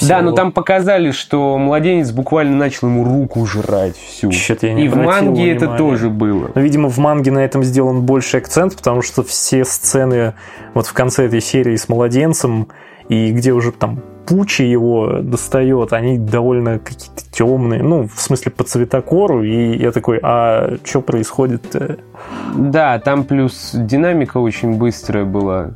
Да, 0.02 0.16
всё. 0.18 0.20
но 0.20 0.32
там 0.32 0.52
показали, 0.52 1.10
что 1.10 1.56
младенец 1.56 2.10
буквально 2.10 2.54
начал 2.54 2.88
ему 2.88 3.04
руку 3.04 3.46
жрать 3.46 3.96
всю. 3.96 4.30
Чё-то 4.30 4.66
я 4.66 4.74
не 4.74 4.84
и 4.84 4.88
в 4.88 4.96
манге 4.96 5.50
это 5.52 5.60
внимания. 5.60 5.78
тоже 5.78 6.10
было. 6.10 6.50
Но, 6.54 6.60
видимо, 6.60 6.90
в 6.90 6.98
манге 6.98 7.30
на 7.30 7.38
этом 7.38 7.64
сделан 7.64 8.02
больше 8.02 8.36
акцент, 8.36 8.76
потому 8.76 9.00
что 9.00 9.22
все 9.22 9.64
сцены 9.64 10.34
вот 10.74 10.86
в 10.86 10.92
конце 10.92 11.26
этой 11.26 11.40
серии 11.40 11.76
с 11.76 11.88
младенцем 11.88 12.68
и 13.08 13.32
где 13.32 13.52
уже 13.52 13.72
там 13.72 14.02
Пучи 14.30 14.62
его 14.62 15.18
достает, 15.22 15.92
они 15.92 16.16
довольно 16.16 16.78
какие-то 16.78 17.28
темные, 17.32 17.82
ну, 17.82 18.06
в 18.06 18.20
смысле 18.20 18.52
по 18.52 18.62
цветокору, 18.62 19.42
и 19.42 19.76
я 19.76 19.90
такой, 19.90 20.20
а 20.22 20.76
что 20.84 21.02
происходит-то? 21.02 21.98
Да, 22.56 23.00
там 23.00 23.24
плюс 23.24 23.72
динамика 23.74 24.38
очень 24.38 24.78
быстрая 24.78 25.24
была, 25.24 25.72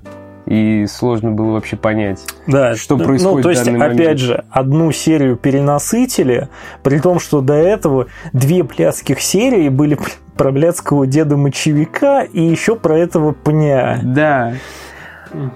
и 0.46 0.86
сложно 0.86 1.32
было 1.32 1.54
вообще 1.54 1.74
понять. 1.76 2.24
Да, 2.46 2.76
Что 2.76 2.96
ну, 2.96 3.04
происходит 3.04 3.36
Ну, 3.38 3.42
то 3.42 3.48
в 3.48 3.50
есть, 3.50 3.66
опять 3.66 3.98
момент? 3.98 4.18
же, 4.20 4.44
одну 4.50 4.92
серию 4.92 5.36
перенасытили, 5.36 6.48
при 6.84 7.00
том, 7.00 7.18
что 7.18 7.40
до 7.40 7.54
этого 7.54 8.06
две 8.32 8.62
блядских 8.62 9.20
серии 9.20 9.68
были 9.68 9.98
про 10.36 10.52
блядского 10.52 11.08
деда 11.08 11.36
мочевика 11.36 12.22
и 12.22 12.40
еще 12.40 12.76
про 12.76 12.96
этого 12.96 13.34
пня. 13.34 13.98
Да. 14.04 14.54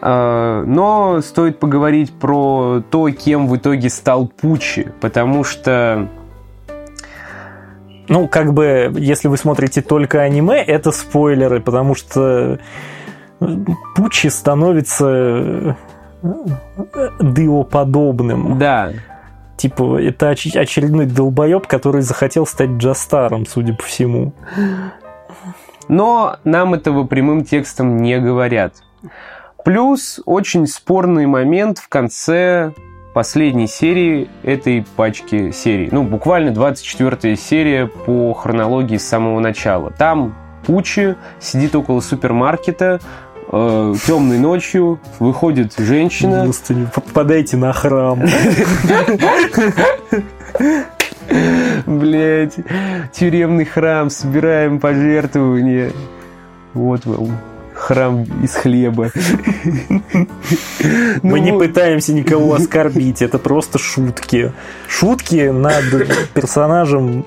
А, 0.01 0.65
Но 0.65 1.21
стоит 1.21 1.59
поговорить 1.59 2.13
про 2.13 2.83
то, 2.91 3.11
кем 3.11 3.47
в 3.49 3.57
итоге 3.57 3.89
стал 3.91 4.27
Пучи, 4.27 4.89
потому 5.01 5.45
что 5.45 6.09
Ну, 8.09 8.27
как 8.29 8.53
бы, 8.55 8.93
если 8.97 9.29
вы 9.29 9.37
смотрите 9.37 9.83
только 9.83 10.23
аниме, 10.23 10.63
это 10.63 10.91
спойлеры, 10.93 11.61
потому 11.61 11.95
что 11.95 12.59
Пучи 13.95 14.29
становится 14.31 15.77
Дио-подобным. 17.21 18.59
да, 18.59 18.93
Типа, 19.57 20.01
это 20.01 20.31
оч- 20.31 20.57
очередной 20.57 21.07
долбоеб, 21.07 21.67
который 21.67 22.03
захотел 22.03 22.47
стать 22.47 22.71
Джастаром, 22.79 23.45
судя 23.45 23.75
по 23.75 23.83
всему. 23.83 24.33
но 25.89 26.37
нам 26.45 26.75
этого 26.75 27.05
прямым 27.05 27.45
текстом 27.45 27.97
не 27.97 28.19
говорят. 28.21 28.75
Плюс 29.69 30.19
очень 30.25 30.67
спорный 30.67 31.27
момент 31.27 31.77
в 31.77 31.91
конце 31.91 32.73
последней 33.13 33.67
серии 33.67 34.31
этой 34.43 34.83
пачки 34.97 35.51
серий. 35.51 35.91
Ну, 35.93 36.05
буквально 36.05 36.53
24 36.53 37.37
серия 37.37 37.87
по 37.87 38.33
хронологии 38.33 38.97
с 38.97 39.07
самого 39.07 39.41
начала. 39.41 39.91
Там 39.91 40.35
Пучи 40.65 41.17
сидит 41.39 41.75
около 41.75 42.01
супермаркета, 42.01 43.01
э, 43.53 43.95
темной 44.07 44.39
ночью, 44.39 45.01
выходит 45.19 45.75
женщина, 45.77 46.45
Господи, 46.47 46.87
попадайте 46.95 47.59
на 47.59 47.75
храм. 47.75 48.23
Блять, 51.85 52.57
тюремный 53.13 53.67
храм, 53.67 54.09
собираем 54.09 54.81
пожертвования. 54.81 55.93
Вот 56.73 57.05
вам 57.05 57.37
храм 57.89 58.25
из 58.43 58.55
хлеба. 58.55 59.11
Мы 60.83 61.21
Ну 61.23 61.37
не 61.39 61.53
вот. 61.53 61.65
пытаемся 61.65 62.13
никого 62.13 62.53
оскорбить, 62.53 63.23
это 63.23 63.39
просто 63.39 63.79
шутки. 63.79 64.53
Шутки 64.87 65.49
над 65.49 65.85
персонажем 66.35 67.25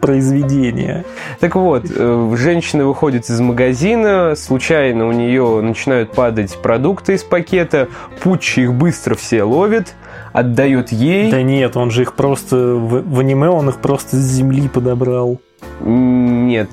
произведения. 0.00 1.04
Так 1.40 1.56
вот, 1.56 1.86
э, 1.88 2.34
женщина 2.36 2.86
выходит 2.86 3.28
из 3.28 3.40
магазина, 3.40 4.34
случайно 4.36 5.08
у 5.08 5.12
нее 5.12 5.60
начинают 5.62 6.12
падать 6.12 6.56
продукты 6.62 7.14
из 7.14 7.24
пакета, 7.24 7.88
Пуччи 8.20 8.60
их 8.60 8.74
быстро 8.74 9.16
все 9.16 9.42
ловит, 9.42 9.94
отдает 10.32 10.92
ей. 10.92 11.28
Да 11.30 11.42
нет, 11.42 11.76
он 11.76 11.90
же 11.90 12.02
их 12.02 12.14
просто 12.14 12.56
в, 12.56 13.02
в 13.02 13.18
аниме 13.18 13.48
он 13.48 13.68
их 13.68 13.78
просто 13.78 14.16
с 14.16 14.20
земли 14.20 14.68
подобрал. 14.68 15.40
Нет, 15.80 16.68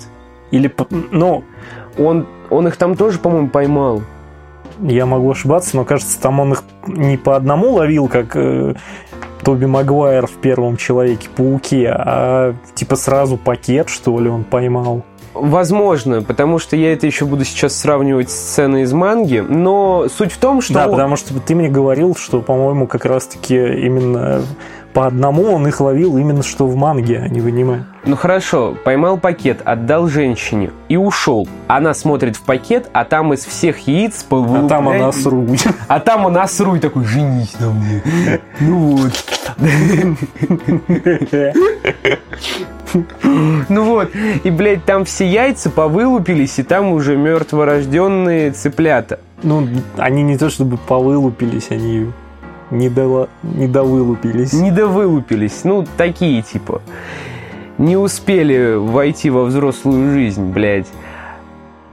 Или, 0.51 0.71
ну, 1.11 1.43
он, 1.97 2.27
он 2.49 2.67
их 2.67 2.77
там 2.77 2.95
тоже, 2.95 3.19
по-моему, 3.19 3.49
поймал. 3.49 4.01
я 4.79 5.05
могу 5.05 5.31
ошибаться, 5.31 5.75
но 5.75 5.85
кажется, 5.85 6.19
там 6.21 6.39
он 6.39 6.53
их 6.53 6.63
не 6.87 7.17
по 7.17 7.35
одному 7.35 7.71
ловил, 7.71 8.07
как 8.07 8.35
э, 8.35 8.75
Тоби 9.43 9.65
Магуайр 9.65 10.27
в 10.27 10.35
первом 10.41 10.77
Человеке-пауке, 10.77 11.89
а 11.89 12.55
типа 12.75 12.95
сразу 12.95 13.37
пакет, 13.37 13.89
что 13.89 14.19
ли, 14.19 14.29
он 14.29 14.43
поймал. 14.43 15.03
Возможно, 15.33 16.21
потому 16.21 16.59
что 16.59 16.75
я 16.75 16.91
это 16.91 17.05
еще 17.05 17.25
буду 17.25 17.45
сейчас 17.45 17.75
сравнивать 17.75 18.31
с 18.31 18.35
сценой 18.35 18.81
из 18.81 18.93
манги, 18.93 19.43
но 19.47 20.07
суть 20.09 20.31
в 20.31 20.37
том, 20.37 20.61
что... 20.61 20.73
Да, 20.73 20.87
потому 20.87 21.15
что 21.15 21.39
ты 21.39 21.55
мне 21.55 21.69
говорил, 21.69 22.15
что, 22.15 22.41
по-моему, 22.41 22.87
как 22.87 23.05
раз-таки 23.05 23.55
именно 23.55 24.41
по 24.99 25.07
одному 25.07 25.53
он 25.53 25.65
их 25.65 25.79
ловил 25.79 26.17
именно 26.17 26.43
что 26.43 26.67
в 26.67 26.75
манге, 26.75 27.21
а 27.23 27.29
не 27.29 27.39
в 27.39 27.47
аниме. 27.47 27.85
Ну 28.03 28.17
хорошо, 28.17 28.75
поймал 28.83 29.17
пакет, 29.17 29.61
отдал 29.63 30.09
женщине 30.09 30.71
и 30.89 30.97
ушел. 30.97 31.47
Она 31.67 31.93
смотрит 31.93 32.35
в 32.35 32.41
пакет, 32.41 32.89
а 32.91 33.05
там 33.05 33.31
из 33.31 33.45
всех 33.45 33.79
яиц... 33.87 34.25
А 34.29 34.67
там 34.67 34.89
она 34.89 35.13
сруй. 35.13 35.57
А 35.87 36.01
там 36.01 36.25
он 36.25 36.33
насруй 36.33 36.81
такой, 36.81 37.05
женись 37.05 37.55
на 37.61 37.71
мне. 37.71 38.01
Ну 38.59 38.97
вот. 38.97 39.25
Ну 43.69 43.83
вот. 43.85 44.09
И, 44.43 44.51
блядь, 44.51 44.83
там 44.83 45.05
все 45.05 45.25
яйца 45.25 45.69
повылупились, 45.69 46.59
и 46.59 46.63
там 46.63 46.91
уже 46.91 47.15
мертворожденные 47.15 48.51
цыплята. 48.51 49.21
Ну, 49.43 49.65
они 49.97 50.23
не 50.23 50.37
то 50.37 50.49
чтобы 50.49 50.75
повылупились, 50.75 51.67
они 51.71 52.07
не, 52.71 52.89
до, 52.89 53.29
не 53.43 53.67
довылупились. 53.67 54.53
Не 54.53 54.71
довылупились. 54.71 55.63
Ну, 55.63 55.85
такие 55.97 56.41
типа. 56.41 56.81
Не 57.77 57.97
успели 57.97 58.75
войти 58.75 59.29
во 59.29 59.43
взрослую 59.43 60.11
жизнь, 60.11 60.51
блядь. 60.51 60.87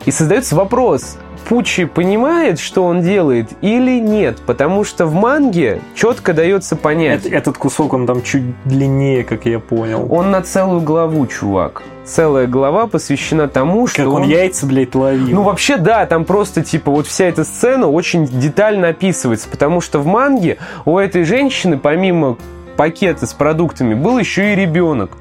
И 0.04 0.10
создается 0.10 0.56
вопрос, 0.56 1.18
Пучи 1.48 1.84
понимает, 1.84 2.58
что 2.58 2.84
он 2.84 3.02
делает 3.02 3.50
или 3.60 4.00
нет? 4.00 4.38
Потому 4.44 4.82
что 4.82 5.06
в 5.06 5.14
манге 5.14 5.80
четко 5.94 6.32
дается 6.32 6.74
понять. 6.74 7.20
Этот, 7.20 7.32
этот 7.32 7.58
кусок, 7.58 7.92
он 7.92 8.04
там 8.04 8.22
чуть 8.22 8.42
длиннее, 8.64 9.22
как 9.22 9.46
я 9.46 9.60
понял. 9.60 10.08
Он 10.10 10.32
на 10.32 10.42
целую 10.42 10.80
главу, 10.80 11.24
чувак. 11.28 11.82
Целая 12.04 12.48
глава 12.48 12.88
посвящена 12.88 13.46
тому, 13.46 13.86
что 13.86 14.02
Как 14.02 14.12
он, 14.12 14.22
он 14.22 14.28
яйца, 14.28 14.66
блядь, 14.66 14.94
ловил. 14.96 15.36
Ну, 15.36 15.42
вообще, 15.42 15.76
да, 15.76 16.04
там 16.06 16.24
просто, 16.24 16.64
типа, 16.64 16.90
вот 16.90 17.06
вся 17.06 17.26
эта 17.26 17.44
сцена 17.44 17.88
очень 17.88 18.26
детально 18.26 18.88
описывается, 18.88 19.48
потому 19.48 19.80
что 19.80 20.00
в 20.00 20.06
манге 20.06 20.58
у 20.84 20.98
этой 20.98 21.22
женщины, 21.22 21.78
помимо 21.78 22.38
пакета 22.76 23.24
с 23.24 23.32
продуктами, 23.32 23.94
был 23.94 24.18
еще 24.18 24.52
и 24.52 24.56
ребенок. 24.56 25.12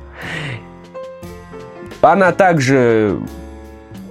Она 2.02 2.32
также 2.32 3.20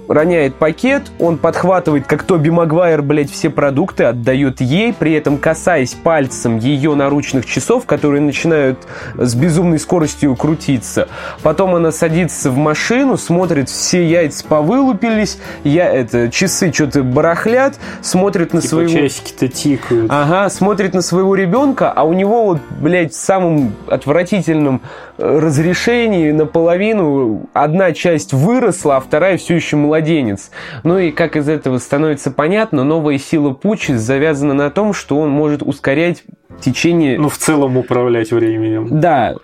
роняет 0.07 0.55
пакет, 0.55 1.03
он 1.19 1.37
подхватывает, 1.37 2.07
как 2.07 2.23
Тоби 2.23 2.49
Магуайр, 2.49 3.01
блядь, 3.01 3.31
все 3.31 3.49
продукты, 3.49 4.05
отдает 4.05 4.61
ей, 4.61 4.93
при 4.93 5.13
этом 5.13 5.37
касаясь 5.37 5.93
пальцем 5.93 6.57
ее 6.57 6.95
наручных 6.95 7.45
часов, 7.45 7.85
которые 7.85 8.21
начинают 8.21 8.79
с 9.15 9.35
безумной 9.35 9.79
скоростью 9.79 10.35
крутиться. 10.35 11.07
Потом 11.41 11.75
она 11.75 11.91
садится 11.91 12.51
в 12.51 12.57
машину, 12.57 13.17
смотрит, 13.17 13.69
все 13.69 14.05
яйца 14.05 14.45
повылупились, 14.47 15.37
я, 15.63 15.89
это, 15.91 16.29
часы 16.29 16.71
что-то 16.73 17.03
барахлят, 17.03 17.75
смотрит 18.01 18.53
на 18.53 18.61
типа 18.61 18.69
своего... 18.69 18.91
часики-то 18.91 19.47
тикают. 19.47 20.11
Ага, 20.11 20.49
смотрит 20.49 20.93
на 20.93 21.01
своего 21.01 21.35
ребенка, 21.35 21.91
а 21.91 22.03
у 22.03 22.13
него 22.13 22.45
вот, 22.45 22.59
блядь, 22.79 23.13
в 23.13 23.17
самом 23.17 23.73
отвратительном 23.87 24.81
э, 25.17 25.39
разрешении 25.39 26.31
наполовину 26.31 27.49
одна 27.53 27.91
часть 27.91 28.33
выросла, 28.33 28.97
а 28.97 28.99
вторая 28.99 29.37
все 29.37 29.55
еще 29.55 29.75
младенец. 29.95 30.51
Ну 30.83 30.97
и 30.97 31.11
как 31.11 31.37
из 31.37 31.47
этого 31.47 31.77
становится 31.77 32.31
понятно, 32.31 32.83
новая 32.83 33.17
сила 33.17 33.51
Пучи 33.51 33.93
завязана 33.93 34.53
на 34.53 34.69
том, 34.69 34.93
что 34.93 35.19
он 35.19 35.29
может 35.29 35.63
ускорять 35.63 36.23
течение... 36.59 37.17
Ну, 37.17 37.29
в 37.29 37.37
целом 37.37 37.77
управлять 37.77 38.31
временем. 38.31 38.99
Да, 38.99 39.35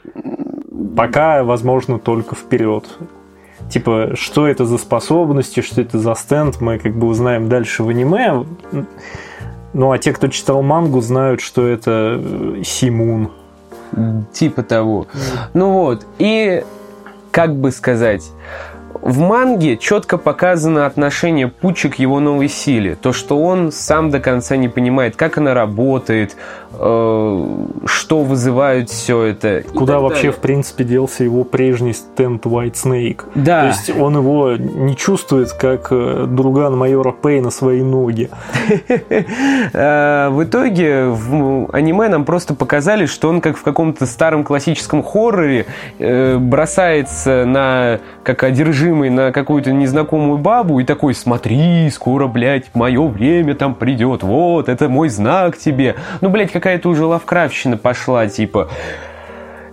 Пока, 0.95 1.43
возможно, 1.43 1.99
только 1.99 2.35
вперед. 2.35 2.85
Типа, 3.69 4.11
что 4.15 4.47
это 4.47 4.65
за 4.65 4.77
способности, 4.77 5.61
что 5.61 5.81
это 5.81 5.99
за 5.99 6.15
стенд, 6.15 6.59
мы 6.59 6.79
как 6.79 6.95
бы 6.95 7.07
узнаем 7.07 7.47
дальше 7.47 7.83
в 7.83 7.89
аниме. 7.89 8.45
Ну, 9.73 9.91
а 9.91 9.97
те, 9.97 10.11
кто 10.11 10.27
читал 10.27 10.61
мангу, 10.61 10.99
знают, 10.99 11.39
что 11.39 11.65
это 11.65 12.19
э, 12.19 12.61
Симун. 12.65 13.31
Типа 14.33 14.63
того. 14.63 15.07
Ну 15.53 15.71
вот, 15.71 16.05
и 16.17 16.63
как 17.31 17.55
бы 17.55 17.71
сказать, 17.71 18.29
в 19.01 19.19
манге 19.19 19.77
четко 19.77 20.17
показано 20.17 20.85
отношение 20.85 21.47
Пучи 21.47 21.89
к 21.89 21.95
его 21.95 22.19
новой 22.19 22.47
силе. 22.47 22.95
То, 22.95 23.13
что 23.13 23.41
он 23.41 23.71
сам 23.71 24.11
до 24.11 24.19
конца 24.19 24.55
не 24.57 24.69
понимает, 24.69 25.15
как 25.15 25.37
она 25.37 25.53
работает, 25.53 26.35
э, 26.73 27.45
что 27.85 28.19
вызывает 28.21 28.89
все 28.89 29.23
это. 29.23 29.63
Куда 29.73 29.99
вообще, 29.99 30.23
далее. 30.23 30.31
в 30.33 30.37
принципе, 30.37 30.83
делся 30.83 31.23
его 31.23 31.43
прежний 31.43 31.93
стенд 31.93 32.45
White 32.45 32.73
Snake. 32.73 33.21
Да. 33.35 33.61
То 33.61 33.67
есть 33.67 33.89
он 33.89 34.17
его 34.17 34.55
не 34.55 34.95
чувствует, 34.95 35.51
как 35.53 35.87
э, 35.91 36.25
друган 36.27 36.77
майора 36.77 37.11
Пейна 37.11 37.49
свои 37.51 37.81
ноги. 37.81 38.29
Э, 39.73 40.29
В 40.29 40.43
итоге 40.43 41.05
в 41.05 41.69
аниме 41.71 42.09
нам 42.09 42.25
просто 42.25 42.53
показали, 42.53 43.05
что 43.05 43.29
он 43.29 43.41
как 43.41 43.57
в 43.57 43.63
каком-то 43.63 44.05
старом 44.05 44.43
классическом 44.43 45.03
хорроре 45.03 45.65
э, 45.97 46.37
бросается 46.37 47.45
на 47.45 47.99
как 48.23 48.43
одержимый 48.43 48.90
на 48.91 49.31
какую-то 49.31 49.71
незнакомую 49.71 50.37
бабу 50.37 50.79
и 50.79 50.83
такой, 50.83 51.13
смотри, 51.13 51.89
скоро, 51.89 52.27
блядь, 52.27 52.73
мое 52.73 53.07
время 53.07 53.55
там 53.55 53.75
придет, 53.75 54.23
вот, 54.23 54.69
это 54.69 54.89
мой 54.89 55.09
знак 55.09 55.57
тебе. 55.57 55.95
Ну, 56.21 56.29
блядь, 56.29 56.51
какая-то 56.51 56.89
уже 56.89 57.05
лавкрафщина 57.05 57.77
пошла, 57.77 58.27
типа. 58.27 58.69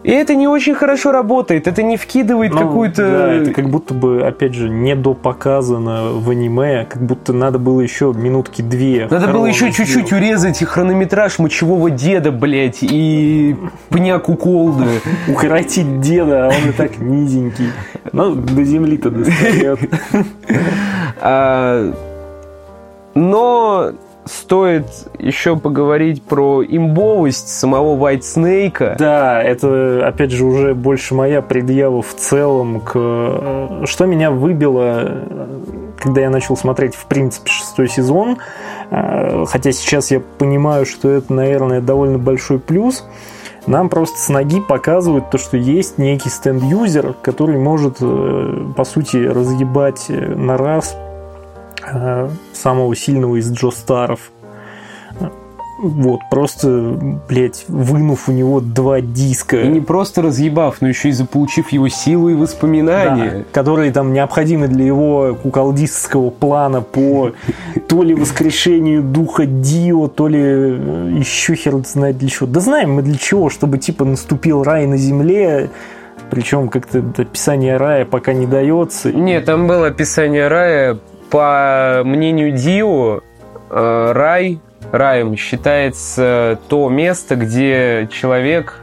И 0.08 0.10
это 0.10 0.34
не 0.34 0.48
очень 0.48 0.74
хорошо 0.74 1.12
работает, 1.12 1.68
это 1.68 1.82
не 1.82 1.98
вкидывает 1.98 2.54
Ну, 2.54 2.60
какую-то... 2.60 3.02
да, 3.02 3.30
это 3.30 3.52
как 3.52 3.68
будто 3.68 3.92
бы, 3.92 4.22
опять 4.26 4.54
же, 4.54 4.70
не 4.70 4.96
допоказано 4.96 6.12
в 6.12 6.30
аниме, 6.30 6.86
как 6.88 7.02
будто 7.02 7.34
надо 7.34 7.58
было 7.58 7.82
еще 7.82 8.14
минутки 8.16 8.62
две. 8.62 9.06
Надо 9.10 9.28
было 9.28 9.44
еще 9.44 9.70
чуть-чуть 9.70 10.10
урезать 10.10 10.64
хронометраж 10.64 11.38
мочевого 11.38 11.90
деда, 11.90 12.32
блядь, 12.32 12.78
и 12.80 13.54
пня 13.90 14.18
куколды. 14.18 14.86
Укоротить 15.28 16.00
деда, 16.00 16.46
а 16.46 16.48
он 16.48 16.70
и 16.70 16.72
так 16.72 16.96
низенький. 17.00 17.70
Ну, 18.10 18.34
до 18.34 18.64
земли-то 18.64 19.10
достает. 19.10 19.78
А, 21.20 21.92
Но 23.14 23.90
стоит 24.28 24.86
еще 25.18 25.56
поговорить 25.56 26.22
про 26.22 26.62
имбовость 26.62 27.48
самого 27.48 27.96
White 27.96 28.20
Snake. 28.20 28.96
Да, 28.98 29.42
это, 29.42 30.06
опять 30.06 30.30
же, 30.30 30.44
уже 30.44 30.74
больше 30.74 31.14
моя 31.14 31.42
предъява 31.42 32.02
в 32.02 32.14
целом 32.14 32.80
к... 32.80 32.92
э, 32.94 33.82
Что 33.86 34.06
меня 34.06 34.30
выбило, 34.30 35.02
э, 35.02 35.46
когда 35.98 36.20
я 36.20 36.30
начал 36.30 36.56
смотреть, 36.56 36.94
в 36.94 37.06
принципе, 37.06 37.50
шестой 37.50 37.88
сезон, 37.88 38.38
э, 38.90 39.44
хотя 39.48 39.72
сейчас 39.72 40.10
я 40.10 40.20
понимаю, 40.20 40.86
что 40.86 41.08
это, 41.08 41.32
наверное, 41.32 41.80
довольно 41.80 42.18
большой 42.18 42.58
плюс, 42.58 43.04
нам 43.66 43.88
просто 43.88 44.18
с 44.18 44.28
ноги 44.28 44.60
показывают 44.60 45.30
то, 45.30 45.38
что 45.38 45.56
есть 45.56 45.98
некий 45.98 46.30
стенд-юзер, 46.30 47.14
который 47.20 47.58
может, 47.58 47.98
по 47.98 48.84
сути, 48.84 49.18
разъебать 49.18 50.06
на 50.08 50.56
раз 50.56 50.96
самого 52.52 52.94
сильного 52.96 53.36
из 53.36 53.52
Джо 53.52 53.70
Старов. 53.70 54.30
Вот, 55.80 56.18
просто, 56.28 56.98
блядь, 57.28 57.64
вынув 57.68 58.28
у 58.28 58.32
него 58.32 58.60
два 58.60 59.00
диска. 59.00 59.60
И 59.60 59.68
не 59.68 59.80
просто 59.80 60.22
разъебав, 60.22 60.80
но 60.80 60.88
еще 60.88 61.10
и 61.10 61.12
заполучив 61.12 61.70
его 61.70 61.88
силу 61.88 62.30
и 62.30 62.34
воспоминания. 62.34 63.30
Да, 63.30 63.44
которые 63.52 63.92
там 63.92 64.12
необходимы 64.12 64.66
для 64.66 64.84
его 64.84 65.36
куколдистского 65.40 66.30
плана 66.30 66.80
по 66.80 67.30
то 67.86 68.02
ли 68.02 68.12
воскрешению 68.12 69.04
духа 69.04 69.46
Дио, 69.46 70.08
то 70.08 70.26
ли 70.26 70.40
э, 70.42 71.12
еще 71.16 71.54
хер 71.54 71.76
знает 71.86 72.18
для 72.18 72.28
чего. 72.28 72.48
Да 72.48 72.58
знаем 72.58 72.94
мы 72.94 73.02
для 73.02 73.16
чего, 73.16 73.48
чтобы 73.48 73.78
типа 73.78 74.04
наступил 74.04 74.64
рай 74.64 74.84
на 74.86 74.96
земле, 74.96 75.70
причем 76.28 76.70
как-то 76.70 77.04
описание 77.16 77.76
рая 77.76 78.04
пока 78.04 78.32
не 78.32 78.46
дается. 78.46 79.12
Нет, 79.12 79.44
там 79.44 79.68
было 79.68 79.86
описание 79.86 80.48
рая. 80.48 80.98
По 81.30 82.02
мнению 82.04 82.52
Дио, 82.52 83.20
э, 83.70 84.12
рай 84.12 84.60
раем 84.92 85.36
считается 85.36 86.58
то 86.68 86.88
место, 86.88 87.36
где 87.36 88.08
человек 88.10 88.80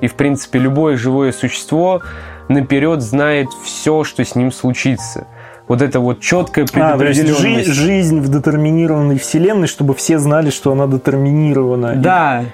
и, 0.00 0.06
в 0.08 0.14
принципе, 0.14 0.58
любое 0.58 0.96
живое 0.96 1.32
существо 1.32 2.02
наперед 2.48 3.00
знает 3.00 3.48
все, 3.64 4.04
что 4.04 4.24
с 4.24 4.34
ним 4.34 4.52
случится. 4.52 5.26
Вот 5.68 5.82
это 5.82 5.98
вот 5.98 6.20
четкая 6.20 6.64
А, 6.64 6.66
есть 6.66 6.72
предопределенность. 6.74 7.66
жи- 7.68 7.72
жизнь 7.72 8.20
в 8.20 8.28
детерминированной 8.30 9.18
вселенной, 9.18 9.66
чтобы 9.66 9.94
все 9.94 10.18
знали, 10.18 10.50
что 10.50 10.72
она 10.72 10.86
детерминирована. 10.86 11.94
Да, 11.96 12.44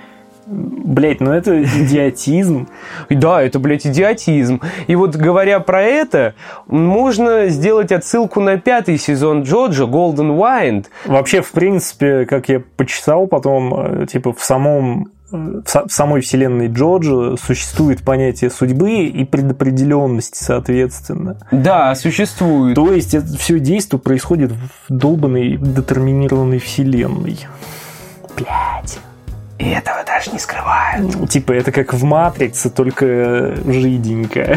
Блять, 0.46 1.20
ну 1.20 1.30
это 1.32 1.62
идиотизм. 1.62 2.68
Да, 3.08 3.42
это, 3.42 3.58
блядь, 3.58 3.86
идиотизм. 3.86 4.60
И 4.86 4.96
вот 4.96 5.14
говоря 5.16 5.60
про 5.60 5.82
это, 5.82 6.34
можно 6.66 7.48
сделать 7.48 7.92
отсылку 7.92 8.40
на 8.40 8.58
пятый 8.58 8.98
сезон 8.98 9.42
Джоджо, 9.42 9.84
Golden 9.84 10.36
Wind. 10.36 10.86
Вообще, 11.06 11.42
в 11.42 11.52
принципе, 11.52 12.26
как 12.26 12.48
я 12.48 12.60
почитал 12.76 13.26
потом, 13.26 14.02
э, 14.02 14.06
типа 14.06 14.32
в 14.32 14.42
самом 14.42 15.08
э, 15.32 15.36
в 15.36 15.62
са- 15.64 15.88
в 15.88 15.92
самой 15.92 16.20
вселенной 16.20 16.66
Джоджо 16.68 17.36
существует 17.36 18.02
понятие 18.02 18.50
судьбы 18.50 19.04
и 19.06 19.24
предопределенности, 19.24 20.42
соответственно. 20.42 21.38
Да, 21.52 21.94
существует. 21.94 22.74
То 22.74 22.92
есть 22.92 23.14
это 23.14 23.26
все 23.38 23.58
действие 23.60 24.00
происходит 24.00 24.50
в 24.50 24.92
долбанной 24.92 25.56
детерминированной 25.56 26.58
вселенной. 26.58 27.38
Блять. 28.36 28.98
И 29.58 29.68
этого 29.70 30.02
даже 30.04 30.32
не 30.32 30.38
скрывают. 30.38 31.30
Типа 31.30 31.52
это 31.52 31.70
как 31.72 31.92
в 31.94 32.02
Матрице, 32.04 32.68
только 32.70 33.54
жиденько. 33.64 34.56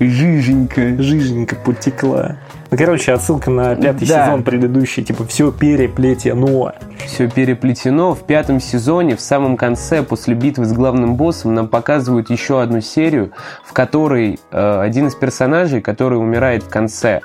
Жиженька. 0.00 1.00
Жиженько 1.02 1.56
потекла. 1.56 2.36
Ну, 2.70 2.78
короче, 2.78 3.12
отсылка 3.12 3.50
на 3.50 3.76
пятый 3.76 4.08
Да. 4.08 4.26
сезон 4.26 4.42
предыдущий, 4.42 5.04
типа 5.04 5.24
все 5.26 5.52
переплетено. 5.52 6.72
Все 7.06 7.30
переплетено. 7.30 8.14
В 8.14 8.26
пятом 8.26 8.60
сезоне, 8.60 9.14
в 9.14 9.20
самом 9.20 9.56
конце, 9.56 10.02
после 10.02 10.34
битвы 10.34 10.64
с 10.64 10.72
главным 10.72 11.14
боссом, 11.14 11.54
нам 11.54 11.68
показывают 11.68 12.30
еще 12.30 12.60
одну 12.60 12.80
серию, 12.80 13.30
в 13.64 13.72
которой 13.72 14.40
э, 14.50 14.80
один 14.80 15.06
из 15.06 15.14
персонажей, 15.14 15.80
который 15.80 16.18
умирает 16.18 16.64
в 16.64 16.68
конце, 16.68 17.20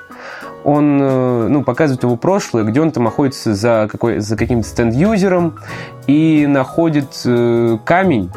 он 0.64 1.00
э, 1.00 1.48
ну, 1.48 1.62
показывает 1.64 2.02
его 2.02 2.16
прошлое, 2.16 2.64
где 2.64 2.80
он 2.80 2.90
там 2.90 3.04
находится 3.04 3.54
за, 3.54 3.88
какой, 3.90 4.18
за 4.18 4.36
каким-то 4.36 4.68
стенд-юзером 4.68 5.58
и 6.06 6.46
находит 6.46 7.22
э, 7.24 7.78
камень, 7.84 8.30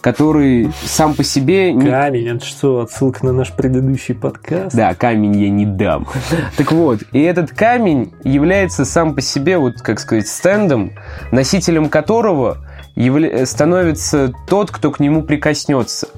который 0.00 0.70
сам 0.84 1.14
по 1.14 1.24
себе... 1.24 1.72
Камень, 1.72 2.28
это 2.28 2.44
что, 2.44 2.80
отсылка 2.80 3.26
на 3.26 3.32
наш 3.32 3.52
предыдущий 3.52 4.14
подкаст? 4.14 4.74
Да, 4.74 4.94
камень 4.94 5.36
я 5.36 5.50
не 5.50 5.66
дам. 5.66 6.06
Так 6.56 6.72
вот, 6.72 7.00
и 7.12 7.20
этот 7.20 7.50
камень 7.50 8.12
является 8.22 8.84
сам 8.84 9.14
по 9.14 9.20
себе, 9.20 9.58
вот, 9.58 9.80
как 9.80 9.98
сказать, 9.98 10.28
стендом, 10.28 10.92
носителем 11.32 11.88
которого 11.88 12.58
явля... 12.94 13.44
становится 13.46 14.32
тот, 14.46 14.70
кто 14.70 14.90
к 14.90 15.00
нему 15.00 15.22
прикоснется. 15.22 16.08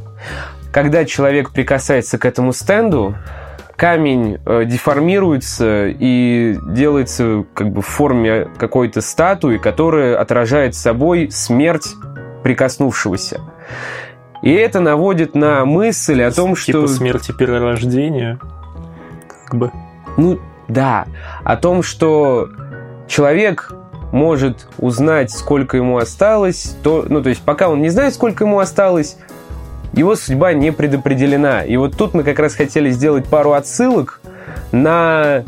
Когда 0.73 1.05
человек 1.05 1.51
прикасается 1.51 2.19
к 2.19 2.25
этому 2.25 2.53
стенду, 2.53 3.17
камень 3.81 4.39
э, 4.45 4.67
деформируется 4.67 5.87
и 5.89 6.55
делается 6.67 7.47
как 7.55 7.73
бы 7.73 7.81
в 7.81 7.87
форме 7.87 8.47
какой-то 8.59 9.01
статуи, 9.01 9.57
которая 9.57 10.21
отражает 10.21 10.75
собой 10.75 11.31
смерть 11.31 11.95
прикоснувшегося. 12.43 13.41
И 14.43 14.53
это 14.53 14.81
наводит 14.81 15.35
на 15.35 15.65
мысль 15.65 16.23
о 16.23 16.31
том, 16.31 16.57
типа 16.57 16.81
что... 16.81 16.89
смерти 16.89 17.33
перерождения? 17.33 18.39
Как 19.47 19.59
бы. 19.59 19.73
Ну, 20.19 20.39
да. 20.69 21.07
О 21.43 21.57
том, 21.57 21.83
что 21.83 22.51
человек 23.09 23.73
может 24.13 24.69
узнать, 24.77 25.31
сколько 25.31 25.79
ему 25.79 25.97
осталось, 25.97 26.77
то, 26.83 27.07
ну, 27.09 27.23
то 27.23 27.31
есть 27.31 27.41
пока 27.41 27.71
он 27.71 27.81
не 27.81 27.89
знает, 27.89 28.13
сколько 28.13 28.45
ему 28.45 28.59
осталось, 28.59 29.17
его 29.93 30.15
судьба 30.15 30.53
не 30.53 30.73
предопределена. 30.73 31.65
И 31.65 31.77
вот 31.77 31.97
тут 31.97 32.15
мы 32.15 32.23
как 32.23 32.39
раз 32.39 32.55
хотели 32.55 32.91
сделать 32.91 33.27
пару 33.27 33.53
отсылок 33.53 34.21
на 34.73 35.45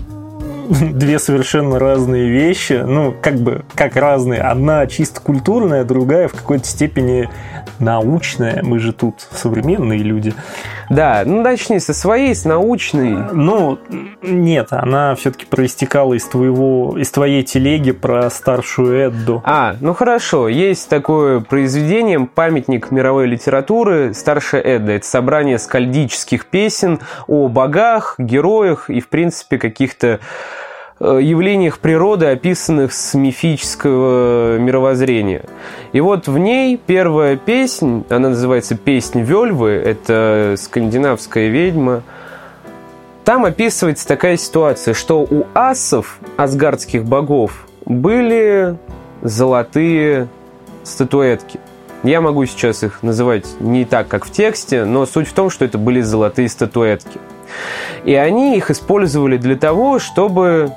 две 0.92 1.18
совершенно 1.18 1.78
разные 1.78 2.28
вещи. 2.28 2.82
Ну, 2.84 3.14
как 3.20 3.36
бы, 3.36 3.64
как 3.74 3.96
разные. 3.96 4.40
Одна 4.40 4.86
чисто 4.86 5.20
культурная, 5.20 5.84
другая 5.84 6.28
в 6.28 6.32
какой-то 6.32 6.66
степени 6.66 7.28
научная. 7.78 8.62
Мы 8.62 8.78
же 8.78 8.92
тут 8.92 9.26
современные 9.32 9.98
люди. 9.98 10.34
Да, 10.88 11.22
ну 11.24 11.42
начни 11.42 11.78
со 11.80 11.94
своей, 11.94 12.34
с 12.34 12.44
научной. 12.44 13.32
Ну, 13.32 13.78
нет, 14.22 14.68
она 14.70 15.14
все-таки 15.14 15.46
проистекала 15.46 16.14
из 16.14 16.24
твоего, 16.24 16.96
из 16.98 17.10
твоей 17.10 17.42
телеги 17.42 17.92
про 17.92 18.30
старшую 18.30 19.08
Эдду. 19.08 19.42
А, 19.44 19.76
ну 19.80 19.94
хорошо, 19.94 20.48
есть 20.48 20.88
такое 20.88 21.40
произведение, 21.40 22.20
памятник 22.20 22.90
мировой 22.90 23.26
литературы 23.26 24.14
«Старшая 24.14 24.62
Эдда». 24.62 24.92
Это 24.92 25.06
собрание 25.06 25.58
скальдических 25.58 26.46
песен 26.46 27.00
о 27.26 27.48
богах, 27.48 28.14
героях 28.18 28.90
и, 28.90 29.00
в 29.00 29.08
принципе, 29.08 29.58
каких-то 29.58 30.20
явлениях 31.02 31.78
природы, 31.78 32.26
описанных 32.26 32.92
с 32.92 33.14
мифического 33.14 34.58
мировоззрения. 34.58 35.42
И 35.92 36.00
вот 36.00 36.28
в 36.28 36.38
ней 36.38 36.80
первая 36.84 37.36
песнь, 37.36 38.04
она 38.08 38.30
называется 38.30 38.76
«Песнь 38.76 39.20
Вельвы», 39.20 39.70
это 39.70 40.54
скандинавская 40.56 41.48
ведьма, 41.48 42.02
там 43.24 43.44
описывается 43.44 44.06
такая 44.06 44.36
ситуация, 44.36 44.94
что 44.94 45.20
у 45.20 45.44
асов, 45.54 46.18
асгардских 46.36 47.04
богов, 47.04 47.66
были 47.84 48.76
золотые 49.22 50.28
статуэтки. 50.82 51.60
Я 52.02 52.20
могу 52.20 52.44
сейчас 52.46 52.82
их 52.82 53.04
называть 53.04 53.46
не 53.60 53.84
так, 53.84 54.08
как 54.08 54.24
в 54.24 54.32
тексте, 54.32 54.84
но 54.84 55.06
суть 55.06 55.28
в 55.28 55.32
том, 55.34 55.50
что 55.50 55.64
это 55.64 55.78
были 55.78 56.00
золотые 56.00 56.48
статуэтки. 56.48 57.20
И 58.04 58.14
они 58.14 58.56
их 58.56 58.70
использовали 58.72 59.36
для 59.36 59.56
того, 59.56 60.00
чтобы 60.00 60.72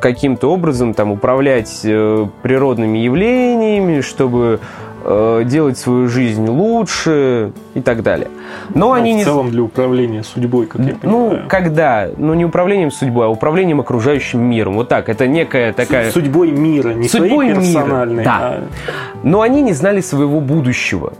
каким-то 0.00 0.52
образом 0.52 0.94
там 0.94 1.12
управлять 1.12 1.80
э, 1.84 2.26
природными 2.42 2.98
явлениями, 2.98 4.00
чтобы 4.00 4.60
э, 5.04 5.42
делать 5.44 5.78
свою 5.78 6.08
жизнь 6.08 6.48
лучше 6.48 7.52
и 7.74 7.80
так 7.80 8.02
далее. 8.02 8.28
Но 8.74 8.88
ну, 8.88 8.92
они 8.92 9.12
в 9.12 9.16
не... 9.16 9.24
целом 9.24 9.50
для 9.50 9.62
управления 9.62 10.22
судьбой, 10.22 10.66
как 10.66 10.80
я 10.80 10.92
ну, 10.92 10.98
понимаю. 10.98 11.42
Ну, 11.42 11.48
когда? 11.48 12.08
Ну, 12.16 12.34
не 12.34 12.44
управлением 12.44 12.90
судьбой, 12.90 13.26
а 13.26 13.28
управлением 13.28 13.80
окружающим 13.80 14.40
миром. 14.40 14.74
Вот 14.74 14.88
так, 14.88 15.08
это 15.08 15.26
некая 15.26 15.72
такая... 15.72 16.10
Судьбой 16.10 16.50
мира, 16.50 16.92
не 16.92 17.08
судьбой 17.08 17.50
своей 17.50 17.54
персональной. 17.54 18.14
Мира, 18.14 18.24
да. 18.24 18.38
А... 18.40 18.62
Но 19.22 19.42
они 19.42 19.62
не 19.62 19.72
знали 19.72 20.00
своего 20.00 20.40
будущего. 20.40 21.12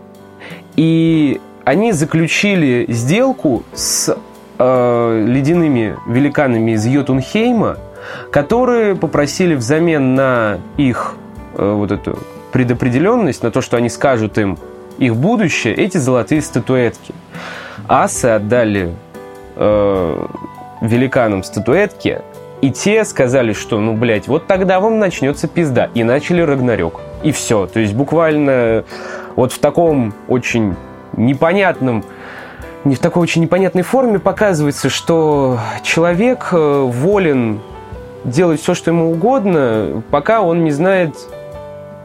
И 0.77 1.41
они 1.65 1.93
заключили 1.93 2.87
сделку 2.89 3.63
с 3.75 4.17
э, 4.59 5.25
ледяными 5.27 5.97
великанами 6.07 6.73
из 6.73 6.87
Йотунхейма, 6.87 7.77
которые 8.31 8.95
попросили 8.95 9.55
взамен 9.55 10.15
на 10.15 10.59
их 10.77 11.15
э, 11.57 11.73
вот 11.73 11.93
эту 11.93 12.19
предопределенность, 12.53 13.43
на 13.43 13.51
то, 13.51 13.61
что 13.61 13.77
они 13.77 13.89
скажут 13.89 14.39
им 14.39 14.59
их 14.99 15.17
будущее, 15.17 15.75
эти 15.75 15.99
золотые 15.99 16.43
статуэтки. 16.43 17.15
Асы 17.89 18.27
отдали 18.27 18.95
э, 19.57 20.27
великанам 20.83 21.43
статуэтки, 21.43 22.23
и 22.61 22.71
те 22.71 23.05
сказали, 23.05 23.53
что, 23.55 23.81
ну, 23.81 23.95
блядь, 23.95 24.29
вот 24.29 24.47
тогда 24.47 24.81
вам 24.81 24.99
начнется 24.99 25.49
пизда. 25.49 25.89
И 25.95 26.05
начали 26.05 26.43
Рагнарёк. 26.43 27.01
И 27.23 27.33
все. 27.33 27.67
То 27.67 27.81
есть 27.81 27.95
буквально 27.95 28.85
вот 29.35 29.53
в 29.53 29.59
таком 29.59 30.13
очень 30.29 30.77
непонятном 31.17 32.05
не 32.85 32.95
в 32.95 32.99
такой 32.99 33.23
очень 33.23 33.43
непонятной 33.43 33.83
форме 33.83 34.19
показывается, 34.19 34.89
что 34.89 35.59
человек 35.83 36.49
э, 36.53 36.57
волен 36.57 37.61
делать 38.25 38.61
все, 38.61 38.75
что 38.75 38.91
ему 38.91 39.13
угодно, 39.13 40.03
пока 40.11 40.43
он 40.43 40.65
не 40.65 40.71
знает, 40.71 41.15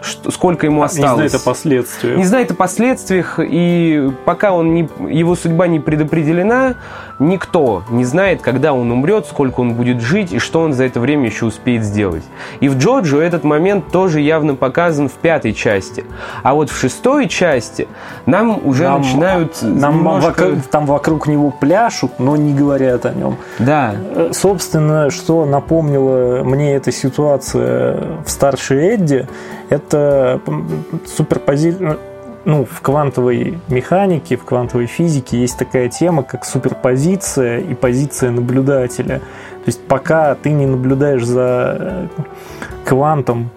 что, 0.05 0.31
сколько 0.31 0.65
ему 0.65 0.83
осталось. 0.83 1.23
Не 1.23 1.29
знает 1.29 1.35
о 1.35 1.45
последствиях. 1.45 2.17
Не 2.17 2.25
знает 2.25 2.51
о 2.51 2.53
последствиях, 2.53 3.39
и 3.39 4.11
пока 4.25 4.51
он 4.53 4.73
не, 4.73 4.89
его 5.09 5.35
судьба 5.35 5.67
не 5.67 5.79
предопределена, 5.79 6.75
никто 7.19 7.83
не 7.89 8.05
знает, 8.05 8.41
когда 8.41 8.73
он 8.73 8.91
умрет, 8.91 9.25
сколько 9.25 9.61
он 9.61 9.73
будет 9.73 10.01
жить 10.01 10.33
и 10.33 10.39
что 10.39 10.61
он 10.61 10.73
за 10.73 10.83
это 10.83 10.99
время 10.99 11.25
еще 11.25 11.45
успеет 11.45 11.83
сделать. 11.83 12.23
И 12.59 12.69
в 12.69 12.77
Джоджо 12.77 13.19
этот 13.19 13.43
момент 13.43 13.91
тоже 13.91 14.21
явно 14.21 14.55
показан 14.55 15.09
в 15.09 15.13
пятой 15.13 15.53
части. 15.53 16.05
А 16.43 16.53
вот 16.53 16.69
в 16.69 16.77
шестой 16.77 17.27
части 17.27 17.87
нам 18.25 18.59
уже 18.65 18.83
нам, 18.83 19.01
начинают 19.01 19.61
нам 19.61 19.97
немножко... 19.97 20.27
вокруг, 20.27 20.63
там 20.69 20.85
вокруг 20.85 21.27
него 21.27 21.51
пляшут, 21.51 22.19
но 22.19 22.35
не 22.35 22.53
говорят 22.53 23.05
о 23.05 23.13
нем. 23.13 23.37
Да. 23.59 23.95
Э, 24.15 24.29
собственно, 24.33 25.09
что 25.09 25.45
напомнила 25.45 26.43
мне 26.43 26.75
эта 26.75 26.91
ситуация 26.91 28.21
в 28.25 28.29
старшей 28.29 28.95
Эдди, 28.95 29.27
это 29.69 30.41
суперпозиция 31.05 31.97
ну, 32.45 32.63
в 32.63 32.81
квантовой 32.81 33.57
механике, 33.67 34.37
в 34.37 34.45
квантовой 34.45 34.85
физике 34.85 35.41
есть 35.41 35.57
такая 35.57 35.89
тема, 35.89 36.21
как 36.21 36.45
суперпозиция 36.45 37.59
и 37.59 37.73
позиция 37.73 38.29
наблюдателя. 38.29 39.19
То 39.19 39.67
есть 39.67 39.81
пока 39.87 40.35
ты 40.35 40.51
не 40.51 40.67
наблюдаешь 40.67 41.25
за 41.25 41.77
э, 41.79 42.07
квантом 42.85 43.49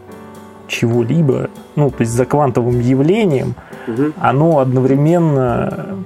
чего-либо, 0.66 1.50
ну, 1.76 1.90
то 1.90 2.00
есть 2.00 2.12
за 2.12 2.24
квантовым 2.24 2.80
явлением, 2.80 3.54
угу. 3.86 4.12
оно 4.18 4.58
одновременно 4.58 5.98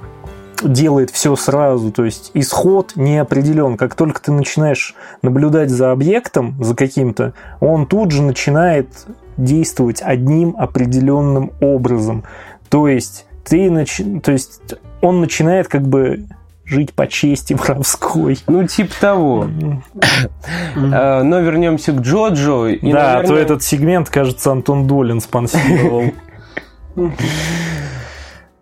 делает 0.61 1.09
все 1.11 1.35
сразу, 1.35 1.91
то 1.91 2.05
есть 2.05 2.31
исход 2.33 2.93
не 2.95 3.17
определен. 3.17 3.77
Как 3.77 3.95
только 3.95 4.21
ты 4.21 4.31
начинаешь 4.31 4.95
наблюдать 5.21 5.69
за 5.69 5.91
объектом, 5.91 6.55
за 6.63 6.75
каким-то, 6.75 7.33
он 7.59 7.85
тут 7.85 8.11
же 8.11 8.21
начинает 8.21 8.87
действовать 9.37 10.01
одним 10.01 10.55
определенным 10.57 11.51
образом. 11.59 12.23
То 12.69 12.87
есть 12.87 13.25
ты 13.45 13.69
нач... 13.69 14.01
то 14.23 14.31
есть 14.31 14.75
он 15.01 15.21
начинает 15.21 15.67
как 15.67 15.87
бы 15.87 16.25
жить 16.65 16.93
по 16.93 17.07
чести 17.07 17.53
воровской. 17.53 18.37
Ну, 18.47 18.67
типа 18.67 18.93
того. 18.99 19.47
А, 20.75 21.23
но 21.23 21.39
вернемся 21.39 21.91
к 21.91 22.01
Джоджо. 22.01 22.77
Да, 22.81 23.23
то 23.23 23.35
этот 23.35 23.63
сегмент, 23.63 24.09
кажется, 24.09 24.51
Антон 24.51 24.87
Долин 24.87 25.19
спонсировал. 25.19 26.11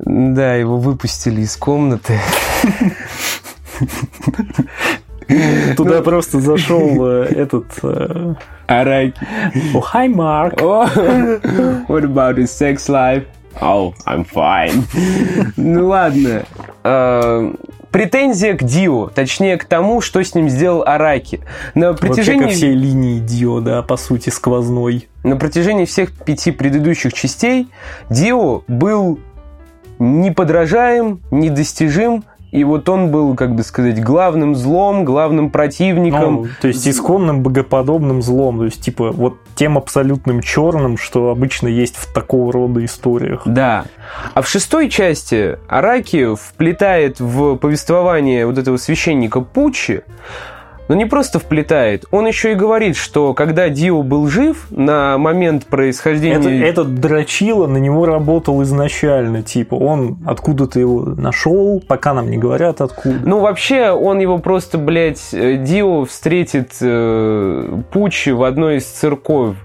Да, 0.05 0.55
его 0.55 0.77
выпустили 0.77 1.41
из 1.41 1.55
комнаты. 1.55 2.19
Туда 5.77 5.97
ну. 5.97 6.03
просто 6.03 6.39
зашел 6.39 7.07
э, 7.07 7.25
этот... 7.25 7.65
Э, 7.83 8.33
Араки. 8.67 9.19
О, 9.73 9.79
hi, 9.79 10.07
Mark. 10.07 10.55
What 11.87 12.03
about 12.03 12.37
his 12.37 12.47
sex 12.47 12.89
life? 12.89 13.25
Oh, 13.59 13.93
I'm 14.05 14.25
fine. 14.25 14.85
ну 15.57 15.87
ладно. 15.87 16.43
Uh, 16.83 17.59
претензия 17.91 18.55
к 18.55 18.63
Дио, 18.63 19.07
точнее 19.07 19.57
к 19.57 19.65
тому, 19.65 20.01
что 20.01 20.23
с 20.23 20.33
ним 20.33 20.49
сделал 20.49 20.83
Араки. 20.83 21.41
На 21.75 21.93
протяжении... 21.93 22.43
Вообще 22.43 22.53
ко 22.53 22.57
всей 22.57 22.73
линии 22.73 23.19
Дио, 23.19 23.59
да, 23.59 23.81
по 23.83 23.97
сути, 23.97 24.29
сквозной. 24.29 25.09
На 25.23 25.35
протяжении 25.35 25.85
всех 25.85 26.11
пяти 26.11 26.51
предыдущих 26.51 27.13
частей 27.13 27.67
Дио 28.09 28.63
был 28.67 29.19
неподражаем, 30.01 31.21
недостижим 31.31 32.23
и 32.51 32.65
вот 32.65 32.89
он 32.89 33.11
был, 33.11 33.33
как 33.35 33.55
бы 33.55 33.63
сказать, 33.63 34.03
главным 34.03 34.55
злом, 34.55 35.05
главным 35.05 35.49
противником. 35.49 36.35
Ну, 36.35 36.47
то 36.59 36.67
есть 36.67 36.85
исконным 36.85 37.43
богоподобным 37.43 38.21
злом, 38.21 38.59
то 38.59 38.65
есть 38.65 38.81
типа 38.81 39.11
вот 39.11 39.37
тем 39.55 39.77
абсолютным 39.77 40.41
черным, 40.41 40.97
что 40.97 41.29
обычно 41.29 41.69
есть 41.69 41.95
в 41.95 42.11
такого 42.13 42.51
рода 42.51 42.83
историях. 42.83 43.43
Да. 43.45 43.85
А 44.33 44.41
в 44.41 44.49
шестой 44.49 44.89
части 44.89 45.57
Араки 45.69 46.35
вплетает 46.35 47.21
в 47.21 47.55
повествование 47.55 48.45
вот 48.45 48.57
этого 48.57 48.75
священника 48.75 49.39
Пучи 49.39 50.01
но 50.91 50.97
не 50.97 51.06
просто 51.06 51.39
вплетает, 51.39 52.04
он 52.12 52.27
еще 52.27 52.51
и 52.51 52.54
говорит, 52.54 52.97
что 52.97 53.34
когда 53.34 53.69
Дио 53.69 54.04
был 54.04 54.27
жив 54.27 54.67
на 54.71 55.17
момент 55.17 55.65
происхождения... 55.65 56.36
Это, 56.36 56.49
этот 56.49 56.95
дрочило 56.95 57.65
на 57.65 57.77
него 57.77 58.06
работал 58.06 58.62
изначально, 58.63 59.41
типа 59.41 59.75
он 59.75 60.17
откуда-то 60.25 60.82
его 60.82 61.06
нашел, 61.06 61.82
пока 61.88 62.13
нам 62.13 62.30
не 62.30 62.38
говорят 62.38 62.82
откуда. 62.82 63.19
Ну 63.23 63.39
вообще 63.39 63.91
он 63.91 64.19
его 64.19 64.39
просто, 64.39 64.77
блядь, 64.77 65.34
э, 65.34 65.56
Дио 65.56 66.04
встретит 66.04 66.73
э, 66.82 67.80
Пучи 67.93 68.32
в 68.32 68.43
одной 68.43 68.80
из 68.80 68.86
церковь 68.86 69.56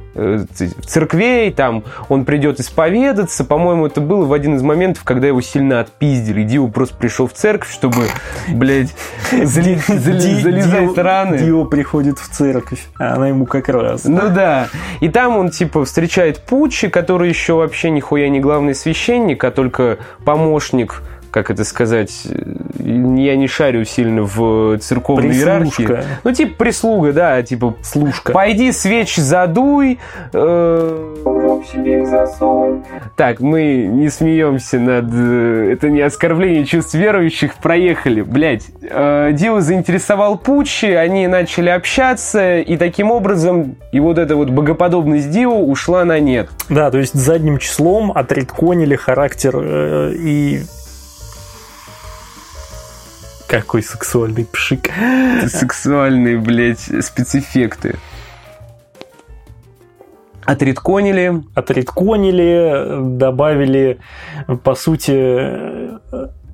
церквей, 0.86 1.52
там 1.52 1.84
он 2.08 2.24
придет 2.24 2.60
исповедаться. 2.60 3.44
По-моему, 3.44 3.86
это 3.86 4.00
было 4.00 4.24
в 4.24 4.32
один 4.32 4.56
из 4.56 4.62
моментов, 4.62 5.04
когда 5.04 5.26
его 5.26 5.40
сильно 5.40 5.80
отпиздили. 5.80 6.42
Дио 6.42 6.68
просто 6.68 6.96
пришел 6.96 7.26
в 7.26 7.32
церковь, 7.32 7.70
чтобы, 7.70 8.06
блядь, 8.48 8.94
залезать 9.30 10.98
раны. 10.98 11.38
Дио 11.38 11.64
приходит 11.64 12.18
в 12.18 12.28
церковь, 12.30 12.86
а 12.98 13.14
она 13.14 13.28
ему 13.28 13.46
как 13.46 13.68
раз. 13.68 14.04
Ну 14.04 14.30
да. 14.30 14.68
И 15.00 15.08
там 15.08 15.36
он, 15.36 15.50
типа, 15.50 15.84
встречает 15.84 16.40
Пучи, 16.40 16.88
который 16.88 17.28
еще 17.28 17.54
вообще 17.54 17.90
нихуя 17.90 18.28
не 18.28 18.40
главный 18.40 18.74
священник, 18.74 19.42
а 19.44 19.50
только 19.50 19.98
помощник 20.24 21.02
как 21.36 21.50
это 21.50 21.64
сказать, 21.64 22.26
я 22.78 23.36
не 23.36 23.46
шарю 23.46 23.84
сильно 23.84 24.22
в 24.22 24.78
церковной 24.78 25.28
Прислушка. 25.28 25.82
иерархии. 25.82 26.08
Ну, 26.24 26.32
типа 26.32 26.54
прислуга, 26.56 27.12
да, 27.12 27.42
типа... 27.42 27.74
Служка. 27.82 28.32
Пойди 28.32 28.72
свеч 28.72 29.16
задуй. 29.16 29.98
Э... 30.32 31.14
Так, 33.16 33.40
мы 33.40 33.86
не 33.86 34.08
смеемся 34.08 34.78
над... 34.78 35.12
Э, 35.12 35.72
это 35.72 35.90
не 35.90 36.00
оскорбление 36.00 36.64
чувств 36.64 36.94
верующих. 36.94 37.56
Проехали. 37.56 38.22
Блять. 38.22 38.68
Э, 38.80 39.28
Дио 39.34 39.60
заинтересовал 39.60 40.38
Пучи, 40.38 40.86
они 40.86 41.26
начали 41.26 41.68
общаться, 41.68 42.60
и 42.60 42.78
таким 42.78 43.10
образом 43.10 43.76
и 43.92 44.00
вот 44.00 44.16
эта 44.16 44.36
вот 44.36 44.48
богоподобность 44.48 45.30
Дио 45.30 45.58
ушла 45.58 46.06
на 46.06 46.18
нет. 46.18 46.48
Да, 46.70 46.90
то 46.90 46.96
есть 46.96 47.12
задним 47.12 47.58
числом 47.58 48.10
отредконили 48.10 48.96
характер 48.96 49.54
э, 49.54 50.12
и 50.14 50.62
какой 53.60 53.82
сексуальный 53.82 54.44
пшик. 54.44 54.90
Сексуальные, 55.46 56.38
блядь, 56.38 56.80
спецэффекты. 57.04 57.96
Отредконили. 60.44 61.42
Отредконили, 61.54 63.16
добавили, 63.18 63.98
по 64.62 64.74
сути, 64.74 65.98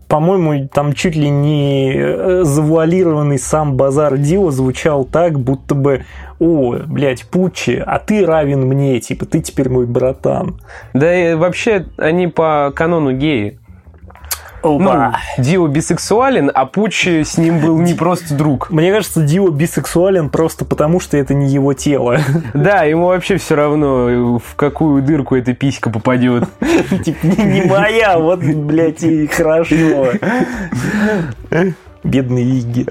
по-моему, 0.09 0.69
там 0.69 0.93
чуть 0.93 1.17
ли 1.17 1.29
не 1.29 2.45
завуалированный 2.45 3.38
сам 3.38 3.77
базар 3.77 4.17
Дио 4.17 4.51
звучал 4.51 5.05
так, 5.05 5.38
будто 5.38 5.75
бы 5.75 6.05
о, 6.38 6.77
блядь, 6.87 7.25
Пучи, 7.27 7.83
а 7.85 7.99
ты 7.99 8.27
равен 8.27 8.67
мне, 8.67 9.01
типа, 9.01 9.27
ты 9.27 9.41
теперь 9.41 9.69
мой 9.69 9.87
братан. 9.87 10.61
Да 10.93 11.15
и 11.15 11.35
вообще 11.35 11.87
они 11.99 12.29
по 12.29 12.73
канону 12.75 13.12
геи. 13.12 13.59
Ну, 14.62 15.12
Дио 15.38 15.66
бисексуален, 15.66 16.51
а 16.55 16.66
Пучи 16.66 17.25
с 17.25 17.37
ним 17.38 17.61
был 17.61 17.79
не 17.79 17.94
просто 17.94 18.35
друг. 18.35 18.70
Мне 18.70 18.92
кажется, 18.92 19.22
Дио 19.22 19.48
бисексуален 19.48 20.31
просто 20.31 20.64
потому, 20.64 21.01
что 21.01 21.16
это 21.16 21.35
не 21.35 21.48
его 21.48 21.72
тело. 21.75 22.18
Да, 22.55 22.85
ему 22.85 23.07
вообще 23.07 23.37
все 23.37 23.55
равно, 23.55 24.38
в 24.38 24.55
какую 24.57 25.03
дырку 25.03 25.37
эта 25.37 25.55
писька 25.55 25.90
попадет. 25.90 26.48
Типа, 27.05 27.25
не 27.25 27.62
моя, 27.62 28.18
вот, 28.18 28.40
блядь, 28.40 29.03
и 29.03 29.27
хорошо. 29.27 30.12
Бедный 32.05 32.44
Игги. 32.44 32.87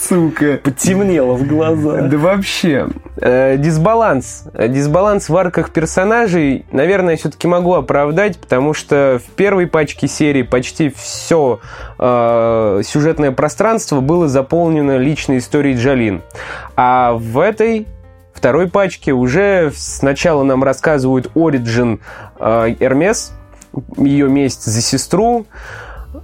Сука. 0.00 0.60
Потемнело 0.62 1.34
в 1.34 1.46
глазах. 1.46 2.08
Да 2.08 2.18
вообще. 2.18 2.88
Э, 3.16 3.56
дисбаланс. 3.56 4.44
Дисбаланс 4.54 5.28
в 5.28 5.36
арках 5.36 5.70
персонажей, 5.70 6.66
наверное, 6.70 7.12
я 7.12 7.16
все-таки 7.16 7.48
могу 7.48 7.74
оправдать, 7.74 8.38
потому 8.38 8.74
что 8.74 9.20
в 9.24 9.30
первой 9.32 9.66
пачке 9.66 10.08
серии 10.08 10.42
почти 10.42 10.92
все 10.94 11.60
э, 11.98 12.82
сюжетное 12.84 13.32
пространство 13.32 14.00
было 14.00 14.28
заполнено 14.28 14.96
личной 14.98 15.38
историей 15.38 15.76
Джалин. 15.76 16.22
А 16.76 17.14
в 17.14 17.38
этой 17.38 17.86
второй 18.32 18.68
пачке 18.68 19.12
уже 19.12 19.72
сначала 19.74 20.42
нам 20.42 20.62
рассказывают 20.62 21.30
оригин 21.34 22.00
э, 22.38 22.74
Эрмес, 22.80 23.32
ее 23.96 24.28
месть 24.28 24.64
за 24.64 24.80
сестру, 24.80 25.46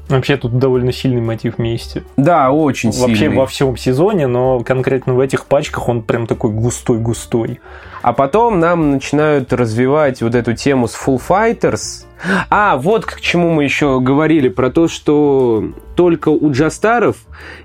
Вообще 0.08 0.36
тут 0.36 0.58
довольно 0.58 0.92
сильный 0.92 1.22
мотив 1.22 1.58
мести. 1.58 2.02
Да, 2.16 2.50
очень 2.50 2.90
Вообще 2.90 3.16
сильный. 3.16 3.36
во 3.36 3.46
всем 3.46 3.76
сезоне, 3.76 4.26
но 4.26 4.60
конкретно 4.60 5.14
в 5.14 5.20
этих 5.20 5.46
пачках 5.46 5.88
он 5.88 6.02
прям 6.02 6.26
такой 6.26 6.50
густой-густой. 6.50 7.60
А 8.02 8.12
потом 8.12 8.58
нам 8.58 8.90
начинают 8.90 9.52
развивать 9.52 10.20
вот 10.20 10.34
эту 10.34 10.54
тему 10.54 10.88
с 10.88 10.94
Full 10.94 11.20
Fighters. 11.26 12.04
А, 12.50 12.76
вот 12.76 13.06
к 13.06 13.20
чему 13.20 13.50
мы 13.50 13.64
еще 13.64 14.00
говорили, 14.00 14.48
про 14.48 14.70
то, 14.70 14.88
что 14.88 15.72
только 15.96 16.28
у 16.28 16.50
джастаров 16.50 17.16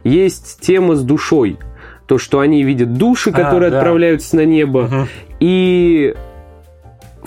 есть 0.04 0.60
тема 0.62 0.96
с 0.96 1.04
душой. 1.04 1.58
То, 2.06 2.18
что 2.18 2.40
они 2.40 2.64
видят 2.64 2.94
души, 2.94 3.32
которые 3.32 3.68
а, 3.68 3.72
да. 3.72 3.78
отправляются 3.80 4.38
на 4.38 4.46
небо. 4.46 4.80
Угу. 4.80 5.08
И 5.42 6.16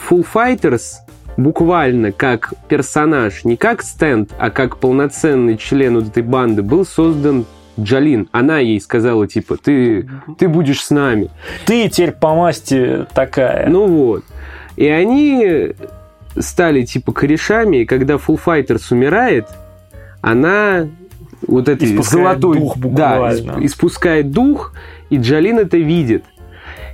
Full 0.08 0.26
Fighters 0.32 0.94
буквально 1.36 2.12
как 2.12 2.54
персонаж, 2.68 3.44
не 3.44 3.56
как 3.56 3.82
стенд, 3.82 4.32
а 4.38 4.50
как 4.50 4.78
полноценный 4.78 5.56
член 5.56 5.96
вот 5.96 6.08
этой 6.08 6.22
банды, 6.22 6.62
был 6.62 6.84
создан 6.84 7.46
Джалин. 7.78 8.28
Она 8.32 8.58
ей 8.58 8.80
сказала, 8.80 9.26
типа, 9.26 9.56
ты, 9.56 10.08
ты 10.38 10.48
будешь 10.48 10.84
с 10.84 10.90
нами. 10.90 11.30
Ты 11.66 11.88
теперь 11.88 12.12
по 12.12 12.34
масти 12.34 13.06
такая. 13.14 13.68
Ну 13.68 13.86
вот. 13.86 14.24
И 14.76 14.86
они 14.86 15.72
стали, 16.38 16.82
типа, 16.82 17.12
корешами, 17.12 17.78
и 17.78 17.84
когда 17.84 18.14
Full 18.14 18.40
Fighters 18.44 18.84
умирает, 18.90 19.46
она 20.20 20.88
вот 21.46 21.68
этой 21.68 21.88
испускает 21.88 22.40
золотой 22.40 22.58
дух 22.58 22.76
буквально. 22.76 23.54
да, 23.54 23.64
испускает 23.64 24.30
дух, 24.30 24.72
и 25.08 25.16
Джалин 25.16 25.58
это 25.58 25.76
видит. 25.76 26.24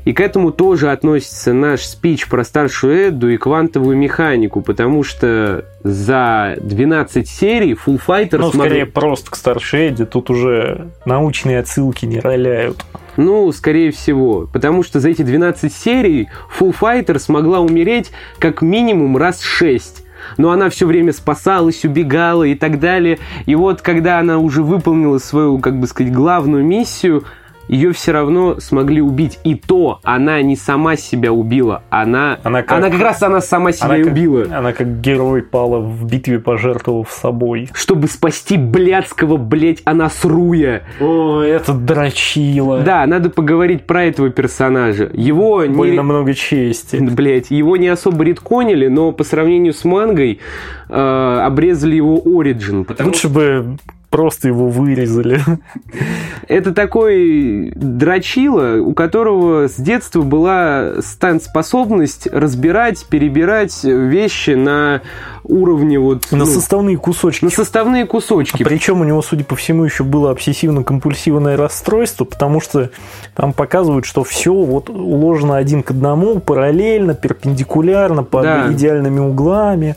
И 0.06 0.12
к 0.12 0.20
этому 0.20 0.52
тоже 0.52 0.92
относится 0.92 1.52
наш 1.52 1.84
спич 1.84 2.28
про 2.28 2.44
старшую 2.44 3.08
Эдду 3.08 3.28
и 3.28 3.36
квантовую 3.36 3.96
механику, 3.96 4.62
потому 4.62 5.02
что 5.02 5.64
за 5.82 6.56
12 6.60 7.28
серий 7.28 7.72
Full 7.72 8.00
Fighter... 8.06 8.38
Ну, 8.38 8.52
скорее 8.52 8.84
смог... 8.84 8.94
просто 8.94 9.30
к 9.32 9.34
старшей 9.34 9.88
Эдде, 9.88 10.06
тут 10.06 10.30
уже 10.30 10.92
научные 11.04 11.58
отсылки 11.58 12.06
не 12.06 12.20
роляют. 12.20 12.84
Ну, 13.16 13.50
скорее 13.50 13.90
всего. 13.90 14.48
Потому 14.52 14.84
что 14.84 15.00
за 15.00 15.08
эти 15.08 15.22
12 15.22 15.74
серий 15.74 16.28
Full 16.56 16.76
Fighter 16.80 17.18
смогла 17.18 17.58
умереть 17.58 18.12
как 18.38 18.62
минимум 18.62 19.16
раз 19.16 19.42
6 19.42 20.04
но 20.38 20.50
она 20.50 20.70
все 20.70 20.86
время 20.86 21.12
спасалась, 21.12 21.84
убегала 21.84 22.42
и 22.42 22.54
так 22.54 22.80
далее. 22.80 23.18
И 23.44 23.54
вот, 23.54 23.80
когда 23.80 24.18
она 24.18 24.38
уже 24.38 24.62
выполнила 24.62 25.18
свою, 25.18 25.58
как 25.58 25.78
бы 25.78 25.86
сказать, 25.86 26.12
главную 26.12 26.64
миссию, 26.64 27.24
ее 27.68 27.92
все 27.92 28.12
равно 28.12 28.60
смогли 28.60 29.00
убить. 29.00 29.38
И 29.44 29.54
то 29.54 30.00
она 30.02 30.40
не 30.42 30.56
сама 30.56 30.96
себя 30.96 31.32
убила, 31.32 31.82
она, 31.90 32.38
она, 32.42 32.62
как, 32.62 32.78
она 32.78 32.90
как 32.90 33.00
раз 33.00 33.22
она 33.22 33.40
сама 33.40 33.72
себя 33.72 33.86
она 33.86 33.96
и 33.98 34.04
убила. 34.04 34.44
Как, 34.44 34.52
она 34.52 34.72
как 34.72 35.00
герой 35.00 35.42
пала 35.42 35.78
в 35.80 36.06
битве, 36.06 36.38
пожертвовав 36.38 37.10
собой. 37.10 37.68
Чтобы 37.74 38.08
спасти 38.08 38.56
блядского, 38.56 39.36
блядь, 39.36 39.82
Анасруя. 39.84 40.82
О, 41.00 41.40
это 41.40 41.72
дрочило. 41.72 42.80
Да, 42.80 43.06
надо 43.06 43.30
поговорить 43.30 43.86
про 43.86 44.04
этого 44.04 44.30
персонажа. 44.30 45.10
Его 45.12 45.64
Больно 45.66 45.92
не... 45.92 46.02
много 46.02 46.34
чести. 46.34 46.96
Блядь, 47.16 47.50
его 47.50 47.76
не 47.76 47.88
особо 47.88 48.24
редконили, 48.24 48.88
но 48.88 49.12
по 49.12 49.24
сравнению 49.24 49.72
с 49.72 49.84
мангой 49.84 50.40
э, 50.88 51.40
обрезали 51.44 51.96
его 51.96 52.20
оригин. 52.24 52.86
Лучше 52.98 53.18
что... 53.18 53.28
бы 53.28 53.78
просто 54.16 54.48
его 54.48 54.68
вырезали. 54.68 55.42
Это 56.48 56.72
такой 56.72 57.70
дрочила, 57.74 58.80
у 58.80 58.94
которого 58.94 59.68
с 59.68 59.74
детства 59.74 60.22
была 60.22 61.02
стан-способность 61.02 62.26
разбирать, 62.32 63.04
перебирать 63.10 63.84
вещи 63.84 64.52
на 64.52 65.02
уровне 65.44 65.98
вот... 65.98 66.32
На 66.32 66.38
ну, 66.38 66.46
составные 66.46 66.96
кусочки. 66.96 67.44
На 67.44 67.50
составные 67.50 68.06
кусочки. 68.06 68.62
А 68.62 68.66
причем 68.66 69.02
у 69.02 69.04
него, 69.04 69.20
судя 69.20 69.44
по 69.44 69.54
всему, 69.54 69.84
еще 69.84 70.02
было 70.02 70.32
обсессивно-компульсивное 70.32 71.56
расстройство, 71.56 72.24
потому 72.24 72.62
что 72.62 72.88
там 73.34 73.52
показывают, 73.52 74.06
что 74.06 74.24
все 74.24 74.54
вот 74.54 74.88
уложено 74.88 75.58
один 75.58 75.82
к 75.82 75.90
одному, 75.90 76.40
параллельно, 76.40 77.12
перпендикулярно, 77.12 78.22
под 78.22 78.44
да. 78.44 78.72
идеальными 78.72 79.18
углами. 79.18 79.94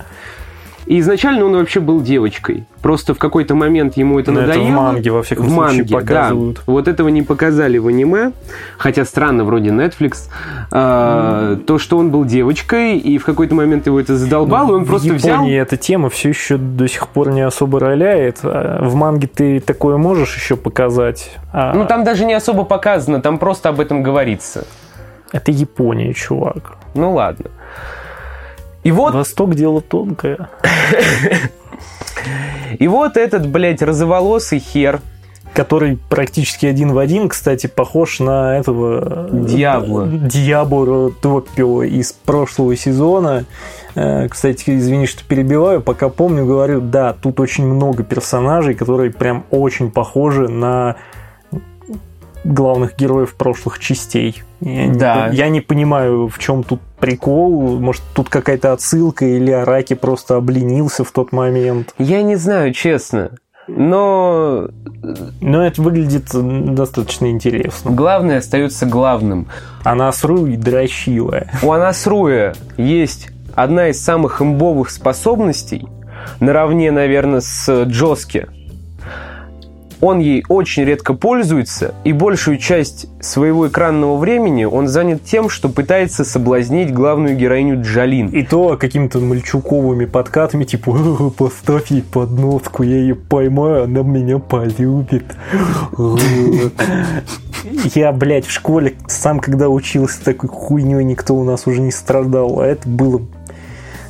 И 0.89 0.99
изначально 1.01 1.45
он 1.45 1.55
вообще 1.55 1.81
был 1.81 2.01
девочкой. 2.01 2.63
Просто 2.81 3.13
в 3.13 3.19
какой-то 3.19 3.53
момент 3.53 3.95
ему 3.95 4.19
это 4.19 4.31
Но 4.31 4.41
надоело. 4.41 4.63
Это 4.63 4.71
в 4.71 4.75
манге, 4.75 5.11
во 5.11 5.21
всяком 5.21 5.45
в 5.45 5.49
случае, 5.49 5.83
манге, 5.83 5.93
показывают. 5.95 6.55
Да. 6.55 6.63
Вот 6.65 6.87
этого 6.87 7.09
не 7.09 7.21
показали 7.21 7.77
в 7.77 7.85
аниме, 7.85 8.31
хотя 8.79 9.05
странно, 9.05 9.43
вроде 9.43 9.69
Netflix. 9.69 10.29
А, 10.71 11.57
то, 11.57 11.77
что 11.77 11.99
он 11.99 12.09
был 12.09 12.25
девочкой, 12.25 12.97
и 12.97 13.19
в 13.19 13.23
какой-то 13.23 13.53
момент 13.53 13.85
его 13.85 13.99
это 13.99 14.17
задолбало, 14.17 14.65
Ну, 14.65 14.71
и 14.71 14.75
он 14.77 14.85
просто 14.85 15.09
в 15.09 15.17
Японии 15.17 15.51
взял... 15.51 15.61
эта 15.61 15.77
тема 15.77 16.09
все 16.09 16.29
еще 16.29 16.57
до 16.57 16.87
сих 16.87 17.07
пор 17.07 17.29
не 17.29 17.41
особо 17.41 17.79
роляет. 17.79 18.39
А 18.41 18.83
В 18.83 18.95
манге 18.95 19.27
ты 19.27 19.59
такое 19.59 19.97
можешь 19.97 20.35
еще 20.35 20.55
показать. 20.55 21.37
а 21.53 21.71
Ну, 21.75 21.85
там 21.85 22.03
даже 22.03 22.25
не 22.25 22.33
особо 22.33 22.63
показано, 22.63 23.21
там 23.21 23.37
просто 23.37 23.69
об 23.69 23.79
этом 23.79 24.01
говорится. 24.01 24.65
Это 25.31 25.51
Япония, 25.51 26.15
чувак. 26.15 26.77
Ну, 26.95 27.13
ладно. 27.13 27.45
И 28.83 28.91
вот, 28.91 29.13
Восток 29.13 29.55
дело 29.55 29.81
тонкое. 29.81 30.49
и 32.79 32.87
вот 32.87 33.17
этот, 33.17 33.47
блядь, 33.47 33.81
розоволосый 33.81 34.59
хер, 34.59 35.01
Который 35.53 35.97
практически 36.09 36.67
один 36.67 36.93
в 36.93 36.99
один, 36.99 37.27
кстати, 37.27 37.67
похож 37.67 38.19
на 38.19 38.57
этого... 38.57 39.27
э, 39.31 39.45
Диабло. 39.45 40.07
Диабло 40.07 41.11
Топио 41.11 41.83
из 41.83 42.13
прошлого 42.13 42.75
сезона. 42.75 43.45
Э, 43.95 44.27
Кстати, 44.29 44.77
извини, 44.77 45.07
что 45.07 45.23
перебиваю, 45.23 45.81
пока 45.81 46.09
помню, 46.09 46.45
говорю, 46.45 46.81
да, 46.81 47.13
тут 47.13 47.39
очень 47.39 47.65
много 47.65 48.03
персонажей, 48.03 48.75
которые 48.75 49.11
прям 49.11 49.43
очень 49.49 49.89
похожи 49.89 50.47
на 50.47 50.97
главных 52.43 52.95
героев 52.97 53.35
прошлых 53.35 53.79
частей. 53.79 54.43
Я, 54.61 54.93
Да. 54.93 55.29
не, 55.29 55.37
я 55.37 55.49
не 55.49 55.61
понимаю, 55.61 56.27
в 56.27 56.37
чем 56.39 56.63
тут 56.63 56.79
прикол. 56.99 57.79
Может, 57.79 58.01
тут 58.13 58.29
какая-то 58.29 58.73
отсылка, 58.73 59.25
или 59.25 59.51
Араки 59.51 59.93
просто 59.93 60.35
обленился 60.35 61.03
в 61.03 61.11
тот 61.11 61.31
момент. 61.31 61.93
я 61.97 62.21
не 62.23 62.35
знаю, 62.35 62.73
честно, 62.73 63.31
но 63.67 64.67
Но 65.41 65.65
это 65.65 65.81
выглядит 65.81 66.25
достаточно 66.33 67.29
интересно. 67.29 67.91
главное 67.91 68.39
остается 68.39 68.85
главным. 68.85 69.47
Она 69.83 70.11
сру 70.11 70.45
и 70.47 70.55
дрочила. 70.57 71.43
У 71.63 71.71
Анасруя 71.71 72.53
есть 72.77 73.29
одна 73.55 73.89
из 73.89 74.03
самых 74.03 74.41
имбовых 74.41 74.89
способностей, 74.89 75.87
наравне, 76.39 76.91
наверное, 76.91 77.41
с 77.41 77.83
Джоски. 77.83 78.47
Он 80.01 80.19
ей 80.19 80.43
очень 80.47 80.83
редко 80.83 81.13
пользуется, 81.13 81.93
и 82.03 82.13
большую 82.13 82.57
часть 82.57 83.07
своего 83.21 83.67
экранного 83.67 84.17
времени 84.17 84.63
он 84.63 84.87
занят 84.87 85.23
тем, 85.25 85.49
что 85.49 85.67
пытается 85.67 86.23
соблазнить 86.23 86.93
главную 86.93 87.35
героиню 87.35 87.81
Джалин. 87.81 88.27
И 88.27 88.43
то 88.43 88.77
какими-то 88.77 89.19
мальчуковыми 89.19 90.05
подкатами, 90.05 90.63
типа, 90.63 90.95
«Э, 90.97 91.29
поставь 91.37 91.91
ей 91.91 92.01
подноску, 92.01 92.83
я 92.83 92.97
ее 92.97 93.15
поймаю, 93.15 93.83
она 93.83 94.01
меня 94.01 94.39
полюбит. 94.39 95.25
Я, 97.93 98.13
блядь, 98.13 98.45
в 98.45 98.51
школе 98.51 98.95
сам, 99.07 99.39
когда 99.39 99.67
учился, 99.67 100.23
такой 100.23 100.49
хуйней 100.49 101.03
никто 101.03 101.35
у 101.35 101.43
нас 101.43 101.67
уже 101.67 101.81
не 101.81 101.91
страдал, 101.91 102.61
а 102.61 102.65
это 102.65 102.87
было 102.87 103.21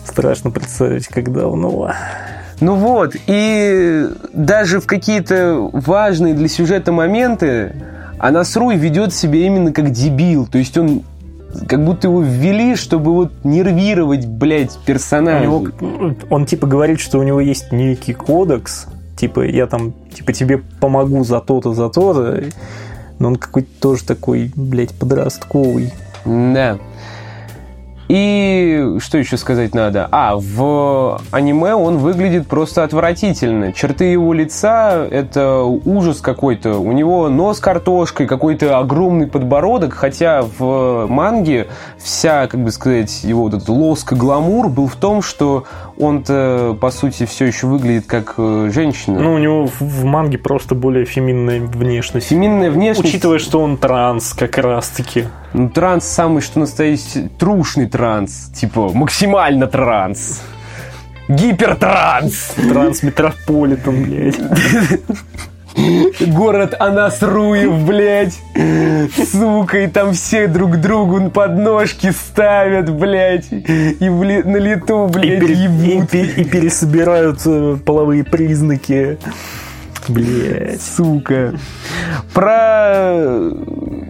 страшно 0.05 0.51
представить, 0.51 1.07
как 1.07 1.31
давно. 1.31 1.91
Ну 2.61 2.75
вот, 2.75 3.15
и 3.27 4.07
даже 4.33 4.79
в 4.79 4.85
какие-то 4.85 5.69
важные 5.71 6.33
для 6.33 6.47
сюжета 6.47 6.91
моменты 6.91 7.73
Анасруй 8.19 8.75
ведет 8.75 9.13
себя 9.13 9.39
именно 9.45 9.71
как 9.71 9.91
дебил. 9.91 10.45
То 10.45 10.57
есть 10.57 10.77
он 10.77 11.03
как 11.67 11.83
будто 11.83 12.07
его 12.07 12.21
ввели, 12.21 12.75
чтобы 12.75 13.13
вот 13.13 13.31
нервировать, 13.43 14.25
блядь, 14.25 14.77
персонажа. 14.85 15.45
него, 15.45 15.67
он 16.29 16.45
типа 16.45 16.67
говорит, 16.67 16.99
что 16.99 17.17
у 17.17 17.23
него 17.23 17.39
есть 17.39 17.71
некий 17.71 18.13
кодекс, 18.13 18.87
типа 19.17 19.41
я 19.45 19.65
там, 19.67 19.93
типа 20.13 20.33
тебе 20.33 20.59
помогу 20.79 21.23
за 21.23 21.39
то-то, 21.39 21.73
за 21.73 21.89
то-то, 21.89 22.43
но 23.19 23.29
он 23.29 23.35
какой-то 23.37 23.69
тоже 23.79 24.03
такой, 24.03 24.51
блядь, 24.55 24.93
подростковый. 24.93 25.93
Да. 26.25 26.77
И 28.09 28.95
что 28.97 29.19
еще 29.19 29.37
сказать 29.37 29.75
надо? 29.75 30.07
А, 30.11 30.35
в 30.35 31.21
аниме 31.29 31.75
он 31.75 31.99
выглядит 31.99 32.47
просто 32.47 32.83
отвратительно. 32.83 33.71
Черты 33.71 34.05
его 34.05 34.33
лица– 34.33 35.05
это 35.11 35.61
ужас 35.61 36.19
какой-то. 36.19 36.79
У 36.79 36.91
него 36.91 37.29
нос 37.29 37.59
картошкой, 37.59 38.25
какой-то 38.25 38.79
огромный 38.79 39.27
подбородок, 39.27 39.93
хотя 39.93 40.41
в 40.41 41.05
манге 41.07 41.67
вся, 41.99 42.47
как 42.47 42.63
бы 42.63 42.71
сказать, 42.71 43.23
его 43.23 43.43
вот 43.43 43.53
этот 43.53 43.69
лоск 43.69 44.13
и 44.13 44.15
гламур 44.15 44.69
был 44.69 44.87
в 44.87 44.95
том, 44.95 45.21
что 45.21 45.65
он-то, 45.99 46.77
по 46.79 46.91
сути, 46.91 47.25
все 47.25 47.45
еще 47.45 47.67
выглядит 47.67 48.05
как 48.05 48.35
э, 48.37 48.71
женщина. 48.73 49.19
Ну, 49.19 49.33
у 49.33 49.37
него 49.37 49.67
в, 49.67 49.81
в 49.81 50.05
манге 50.05 50.37
просто 50.37 50.73
более 50.73 51.05
феминная 51.05 51.59
внешность. 51.59 52.27
Феминная 52.27 52.71
внешность... 52.71 53.09
Учитывая, 53.09 53.39
что 53.39 53.61
он 53.61 53.77
транс 53.77 54.33
как 54.33 54.57
раз-таки. 54.57 55.25
Ну, 55.53 55.69
транс 55.69 56.05
самый, 56.05 56.41
что 56.41 56.59
настоящий, 56.59 57.27
трушный 57.37 57.87
транс. 57.87 58.49
Типа, 58.55 58.89
максимально 58.93 59.67
транс. 59.67 60.41
Гипертранс. 61.27 62.53
Транс-метрополитен, 62.55 64.03
блядь. 64.03 64.39
Город 66.27 66.75
Анасруев, 66.79 67.71
блядь. 67.85 68.39
Сука, 69.31 69.79
и 69.79 69.87
там 69.87 70.13
все 70.13 70.47
друг 70.47 70.77
другу 70.77 71.29
подножки 71.29 72.11
ставят, 72.11 72.89
блядь. 72.89 73.47
И 73.51 74.09
в 74.09 74.23
ли- 74.23 74.43
на 74.43 74.57
лету, 74.57 75.07
И, 75.07 75.11
блядь, 75.11 75.39
пере- 75.39 75.97
и 75.99 76.01
пе- 76.05 76.41
и 76.41 76.43
пересобирают 76.43 77.39
э, 77.45 77.77
половые 77.85 78.23
признаки. 78.23 79.17
Блядь. 80.09 80.81
Сука. 80.81 81.53
Про 82.33 83.51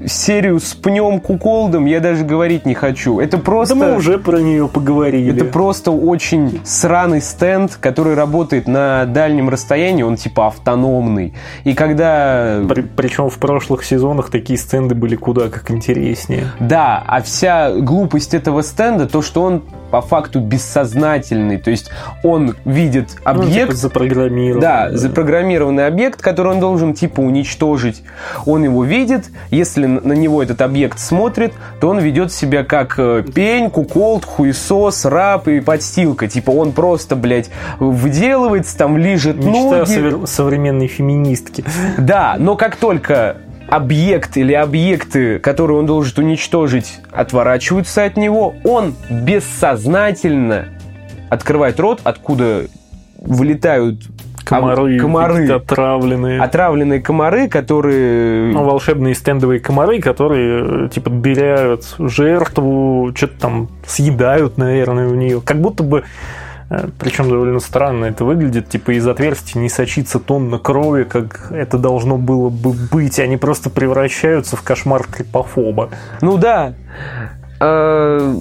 серию 0.08 0.60
с 0.60 0.74
пнем 0.74 1.20
куколдом 1.20 1.86
я 1.86 2.00
даже 2.00 2.24
говорить 2.24 2.66
не 2.66 2.74
хочу. 2.74 3.20
Это 3.20 3.38
просто... 3.38 3.76
Да 3.76 3.88
мы 3.88 3.96
уже 3.96 4.18
про 4.18 4.40
нее 4.40 4.68
поговорили. 4.68 5.36
Это 5.36 5.46
просто 5.46 5.92
очень 5.92 6.62
сраный 6.64 7.22
стенд, 7.22 7.78
который 7.80 8.16
работает 8.16 8.68
на 8.68 9.06
дальнем 9.06 9.50
расстоянии, 9.50 10.04
он 10.04 10.16
типа 10.16 10.48
автономный. 10.48 11.34
И 11.64 11.74
когда... 11.74 12.62
При- 12.68 12.82
причем 12.82 13.30
в 13.30 13.38
прошлых 13.38 13.84
сезонах 13.84 14.30
такие 14.30 14.58
стенды 14.58 14.96
были 14.96 15.16
куда 15.16 15.50
как 15.50 15.70
интереснее. 15.72 16.46
Да, 16.60 17.04
а 17.06 17.22
вся 17.22 17.74
глупость 17.74 18.34
этого 18.34 18.62
стенда, 18.62 19.08
то, 19.08 19.22
что 19.22 19.44
он 19.44 19.64
по 19.90 20.02
факту 20.02 20.40
бессознательный. 20.40 21.58
То 21.58 21.72
есть 21.72 21.92
он 22.24 22.56
видит 22.66 23.10
Ну, 23.10 23.16
типа 23.16 23.30
объект, 23.32 23.74
запрограммирован. 23.76 24.60
да, 24.62 24.90
запрограммированный 24.92 25.86
объект, 25.88 26.22
который 26.22 26.54
он 26.54 26.60
должен 26.60 26.94
типа 26.94 27.20
уничтожить. 27.22 28.04
Он 28.46 28.64
его 28.64 28.84
видит, 28.84 29.26
если 29.52 29.86
на 29.86 30.14
него 30.14 30.42
этот 30.44 30.62
объект 30.62 31.00
смотрит, 31.00 31.54
то 31.80 31.90
он 31.90 32.00
ведет 32.00 32.32
себя 32.32 32.64
как 32.64 32.96
э, 32.98 33.24
пень, 33.34 33.70
куколд, 33.70 34.26
хуесос, 34.26 35.06
раб 35.06 35.48
и 35.48 35.60
подстилка. 35.60 36.28
Типа 36.28 36.52
он 36.52 36.72
просто, 36.72 37.16
блядь, 37.16 37.50
выделывается, 37.80 38.78
там 38.78 38.98
лижет 38.98 39.38
Мечта 39.38 39.52
ноги. 39.80 39.90
совер- 39.92 40.28
современной 40.28 40.88
феминистки. 40.88 41.64
Да, 41.98 42.36
но 42.40 42.56
как 42.56 42.76
только 42.76 43.38
объект 43.70 44.38
или 44.38 44.54
объекты, 44.54 45.40
которые 45.40 45.80
он 45.80 45.86
должен 45.86 46.24
уничтожить, 46.24 47.00
отворачиваются 47.12 48.04
от 48.04 48.18
него, 48.18 48.56
он 48.64 48.96
бессознательно 49.10 50.66
открывает 51.30 51.80
рот, 51.80 52.02
откуда 52.04 52.66
вылетают 53.18 54.02
Комары, 54.46 54.98
комары. 55.00 55.48
отравленные. 55.52 56.42
отравленные 56.42 57.02
комары, 57.02 57.48
которые... 57.48 58.52
Ну, 58.52 58.64
волшебные 58.64 59.14
стендовые 59.14 59.60
комары, 59.60 60.00
которые 60.00 60.86
э, 60.86 60.90
типа 60.90 61.12
дыряют 61.12 61.96
жертву, 62.00 63.12
что-то 63.16 63.40
там 63.40 63.70
съедают, 63.86 64.58
наверное, 64.58 65.08
в 65.08 65.16
нее. 65.16 65.40
Как 65.42 65.62
будто 65.62 65.84
бы 65.84 66.04
причем 67.00 67.30
довольно 67.30 67.60
странно 67.60 68.06
это 68.06 68.26
выглядит, 68.26 68.70
типа 68.70 68.92
из 68.92 69.08
отверстий 69.08 69.60
не 69.60 69.70
сочится 69.70 70.20
тонна 70.20 70.60
крови, 70.60 71.04
как 71.04 71.52
это 71.52 71.78
должно 71.78 72.18
было 72.18 72.50
бы 72.50 72.74
быть. 72.74 73.20
Они 73.20 73.38
просто 73.38 73.70
превращаются 73.70 74.56
в 74.56 74.62
кошмар 74.62 75.04
клипофоба. 75.08 75.90
Ну 76.22 76.38
да. 76.38 76.74
Э, 77.60 78.36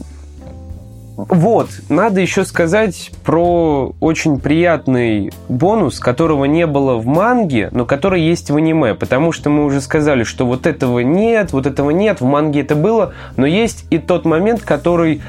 Вот, 1.17 1.69
надо 1.89 2.21
еще 2.21 2.45
сказать 2.45 3.11
про 3.25 3.93
очень 3.99 4.39
приятный 4.39 5.33
бонус, 5.49 5.99
которого 5.99 6.45
не 6.45 6.65
было 6.65 6.95
в 6.95 7.07
манге, 7.07 7.71
но 7.73 7.85
который 7.87 8.23
есть 8.23 8.51
в 8.51 8.57
аниме, 8.57 8.95
потому 8.95 9.33
что 9.33 9.51
мы 9.51 9.65
уже 9.65 9.81
сказали, 9.81 10.23
что 10.23 10.47
вот 10.47 10.65
этого 10.65 11.01
нет, 11.01 11.53
вот 11.53 11.67
этого 11.67 11.91
нет, 11.91 12.21
в 12.21 12.25
манге 12.25 12.61
это 12.61 12.77
было, 12.77 13.15
но 13.37 13.47
есть 13.47 13.85
и 13.91 13.99
тот 13.99 14.27
момент, 14.27 14.63
который 14.63 15.21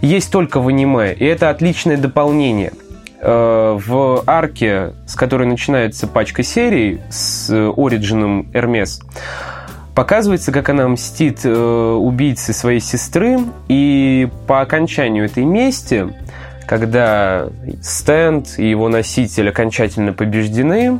есть 0.00 0.30
только 0.30 0.60
в 0.60 0.68
аниме, 0.68 1.12
и 1.12 1.24
это 1.24 1.50
отличное 1.50 1.96
дополнение. 1.96 2.72
Э, 3.20 3.78
В 3.78 4.22
арке, 4.26 4.92
с 5.06 5.14
которой 5.14 5.46
начинается 5.46 6.06
пачка 6.06 6.42
серий, 6.42 7.00
с 7.10 7.50
Ориджином 7.50 8.48
Эрмес, 8.52 9.00
Показывается, 9.94 10.52
как 10.52 10.68
она 10.68 10.86
мстит 10.88 11.40
э, 11.44 11.50
убийце 11.50 12.52
своей 12.52 12.80
сестры, 12.80 13.38
и 13.68 14.28
по 14.46 14.60
окончанию 14.60 15.24
этой 15.24 15.44
мести 15.44 16.06
когда 16.66 17.48
стенд 17.80 18.58
и 18.58 18.68
его 18.68 18.88
носитель 18.88 19.48
окончательно 19.48 20.12
побеждены, 20.12 20.98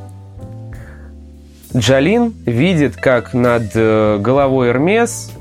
Джалин 1.77 2.33
видит, 2.47 2.97
как 2.97 3.35
над 3.35 3.73
э, 3.75 4.19
головой 4.19 4.71
Эрмес, 4.71 5.33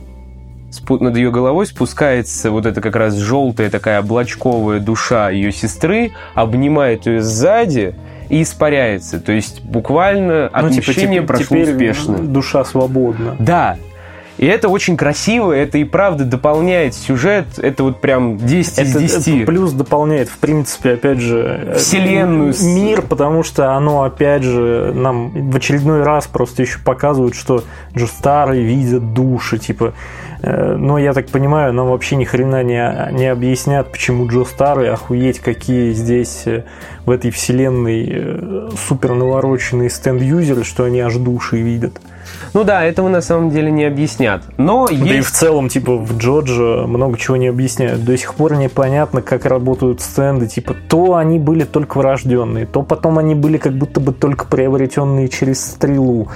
над 0.90 1.16
ее 1.16 1.32
головой 1.32 1.66
спускается 1.66 2.52
вот 2.52 2.66
эта 2.66 2.82
как 2.82 2.96
раз 2.96 3.16
желтая 3.16 3.70
такая 3.70 4.00
облачковая 4.00 4.80
душа 4.80 5.30
ее 5.30 5.52
сестры, 5.52 6.12
обнимает 6.34 7.06
ее 7.06 7.22
сзади 7.22 7.96
и 8.30 8.42
испаряется. 8.42 9.20
То 9.20 9.32
есть 9.32 9.64
буквально 9.64 10.50
ну, 10.54 10.68
отмещение 10.68 11.22
типа, 11.22 11.34
прошло 11.34 11.58
теперь 11.58 11.72
успешно. 11.74 12.18
Душа 12.18 12.66
свободна. 12.66 13.36
Да, 13.40 13.78
и 14.38 14.46
это 14.46 14.68
очень 14.68 14.98
красиво, 14.98 15.54
это 15.54 15.78
и 15.78 15.86
правда 15.86 16.26
дополняет 16.26 16.94
сюжет, 16.94 17.46
это 17.58 17.84
вот 17.84 18.02
прям 18.02 18.38
10 18.38 18.80
это, 18.80 18.82
из 18.82 18.94
10. 19.14 19.28
Это 19.28 19.46
плюс 19.46 19.72
дополняет, 19.72 20.28
в 20.28 20.38
принципе, 20.40 20.94
опять 20.94 21.20
же... 21.20 21.68
Э, 21.68 21.76
Вселенную. 21.78 22.54
Мир, 22.62 23.02
потому 23.02 23.44
что 23.44 23.72
оно, 23.74 24.04
опять 24.04 24.44
же, 24.44 24.92
нам 24.94 25.52
в 25.52 25.56
очередной 25.56 26.04
раз 26.04 26.28
просто 26.28 26.64
еще 26.64 26.80
показывает, 26.80 27.34
что 27.34 27.64
Джустары 27.96 28.62
видят 28.62 29.14
души, 29.14 29.58
типа... 29.58 29.94
Э, 30.42 30.76
но 30.76 30.98
я 30.98 31.14
так 31.14 31.28
понимаю, 31.28 31.72
нам 31.72 31.88
вообще 31.88 32.18
ни 32.18 32.26
хрена 32.26 32.62
не, 32.62 33.14
не 33.14 33.28
объяснят, 33.28 33.90
почему 33.90 34.28
Джо 34.28 34.44
Старый, 34.44 34.90
охуеть, 34.92 35.40
какие 35.40 35.94
здесь 35.94 36.44
э, 36.46 36.66
в 37.06 37.12
этой 37.12 37.32
вселенной 37.32 38.70
супер 38.88 39.14
навороченные 39.14 39.90
стенд-юзеры, 39.90 40.66
что 40.66 40.84
они 40.84 41.00
аж 41.00 41.16
души 41.16 41.62
видят. 41.62 42.02
Ну 42.54 42.64
да, 42.64 42.84
этого 42.84 43.10
на 43.10 43.22
самом 43.22 43.50
деле 43.50 43.72
не 43.72 43.84
объяснят. 43.84 44.42
Но 44.58 44.88
да 44.88 44.94
есть... 44.94 45.12
и 45.12 45.22
в 45.22 45.32
целом, 45.32 45.70
типа, 45.70 45.98
в 45.98 46.18
Джорджа 46.18 46.86
много 46.88 47.18
чего 47.18 47.38
не 47.38 47.48
объясняют. 47.48 48.04
До 48.04 48.18
сих 48.18 48.36
пор 48.36 48.56
непонятно, 48.56 49.22
как 49.22 49.46
работают 49.46 50.02
стенды. 50.02 50.48
Типа, 50.48 50.76
то 50.88 51.16
они 51.16 51.40
были 51.40 51.64
только 51.64 51.98
врожденные, 51.98 52.66
то 52.66 52.82
потом 52.82 53.18
они 53.18 53.36
были 53.36 53.58
как 53.58 53.74
будто 53.74 54.00
бы 54.00 54.14
только 54.14 54.46
приобретенные 54.46 55.28
через 55.28 55.64
стрелу. 55.64 56.30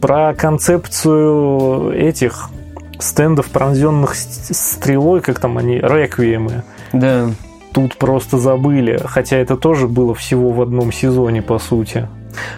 Про 0.00 0.34
концепцию 0.34 1.90
этих 1.90 2.50
стендов, 2.98 3.46
пронзенных 3.46 4.14
стрелой, 4.14 5.20
как 5.20 5.38
там 5.38 5.58
они, 5.58 5.76
реквиемы. 5.76 6.62
Да. 6.92 7.30
Тут 7.76 7.98
просто 7.98 8.38
забыли, 8.38 8.98
хотя 9.04 9.36
это 9.36 9.58
тоже 9.58 9.86
было 9.86 10.14
всего 10.14 10.50
в 10.50 10.62
одном 10.62 10.90
сезоне, 10.90 11.42
по 11.42 11.58
сути. 11.58 12.08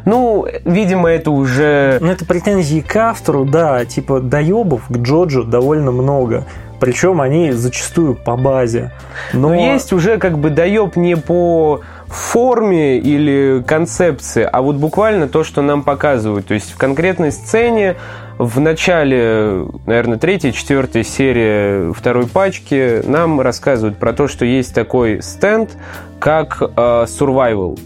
Ну, 0.04 0.46
видимо, 0.64 1.08
это 1.08 1.32
уже... 1.32 1.98
Ну, 2.00 2.12
это 2.12 2.24
претензии 2.24 2.78
к 2.78 2.94
автору, 2.94 3.44
да, 3.44 3.84
типа 3.84 4.20
доебов 4.20 4.82
к 4.88 4.96
Джоджо 4.96 5.42
довольно 5.42 5.90
много. 5.90 6.44
Причем 6.78 7.20
они 7.20 7.50
зачастую 7.50 8.14
по 8.14 8.36
базе. 8.36 8.92
Но... 9.32 9.48
Но 9.48 9.54
есть 9.56 9.92
уже 9.92 10.18
как 10.18 10.38
бы 10.38 10.50
доеб 10.50 10.94
не 10.94 11.16
по 11.16 11.80
форме 12.06 12.98
или 12.98 13.64
концепции, 13.66 14.48
а 14.50 14.62
вот 14.62 14.76
буквально 14.76 15.26
то, 15.26 15.42
что 15.42 15.62
нам 15.62 15.82
показывают. 15.82 16.46
То 16.46 16.54
есть 16.54 16.70
в 16.70 16.76
конкретной 16.76 17.32
сцене 17.32 17.96
в 18.38 18.60
начале, 18.60 19.66
наверное, 19.84 20.16
третьей, 20.16 20.52
четвертой 20.52 21.02
серии 21.02 21.92
второй 21.92 22.28
пачки 22.28 23.02
нам 23.04 23.40
рассказывают 23.40 23.98
про 23.98 24.12
то, 24.12 24.28
что 24.28 24.44
есть 24.44 24.72
такой 24.74 25.22
стенд, 25.22 25.76
как 26.20 26.62
э, 26.62 26.66
Survival. 26.66 27.78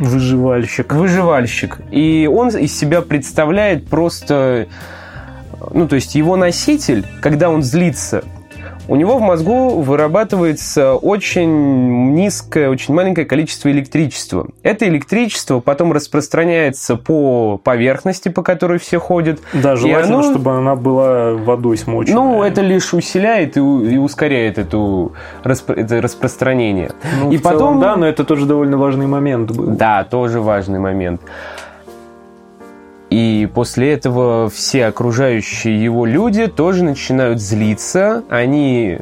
Выживальщик. 0.00 0.92
Выживальщик. 0.92 1.80
И 1.92 2.28
он 2.30 2.48
из 2.48 2.76
себя 2.76 3.00
представляет 3.00 3.86
просто... 3.86 4.66
Ну, 5.72 5.86
то 5.86 5.94
есть 5.94 6.16
его 6.16 6.36
носитель, 6.36 7.06
когда 7.22 7.48
он 7.48 7.62
злится, 7.62 8.24
у 8.88 8.96
него 8.96 9.18
в 9.18 9.20
мозгу 9.20 9.80
вырабатывается 9.80 10.94
очень 10.94 12.14
низкое, 12.14 12.70
очень 12.70 12.94
маленькое 12.94 13.26
количество 13.26 13.70
электричества. 13.70 14.48
Это 14.62 14.86
электричество 14.88 15.60
потом 15.60 15.92
распространяется 15.92 16.96
по 16.96 17.58
поверхности, 17.58 18.28
по 18.28 18.42
которой 18.42 18.78
все 18.78 18.98
ходят. 18.98 19.40
Да, 19.52 19.76
желательно, 19.76 20.20
оно... 20.20 20.30
чтобы 20.30 20.56
она 20.56 20.76
была 20.76 21.32
водой 21.34 21.76
смочена. 21.76 22.14
Ну, 22.14 22.42
это 22.42 22.60
лишь 22.60 22.92
усиляет 22.94 23.56
и, 23.56 23.60
и 23.60 23.96
ускоряет 23.98 24.58
эту, 24.58 25.12
это 25.42 26.00
распространение. 26.00 26.92
Ну, 27.20 27.32
и 27.32 27.38
потом... 27.38 27.58
Целом, 27.58 27.80
да, 27.80 27.96
но 27.96 28.06
это 28.06 28.24
тоже 28.24 28.46
довольно 28.46 28.76
важный 28.76 29.06
момент 29.06 29.50
был. 29.50 29.66
Да, 29.66 30.04
тоже 30.04 30.40
важный 30.40 30.78
момент. 30.78 31.20
И 33.10 33.48
после 33.54 33.92
этого 33.92 34.50
все 34.50 34.86
окружающие 34.86 35.82
его 35.82 36.06
люди 36.06 36.48
тоже 36.48 36.82
начинают 36.82 37.40
злиться, 37.40 38.24
они 38.28 38.98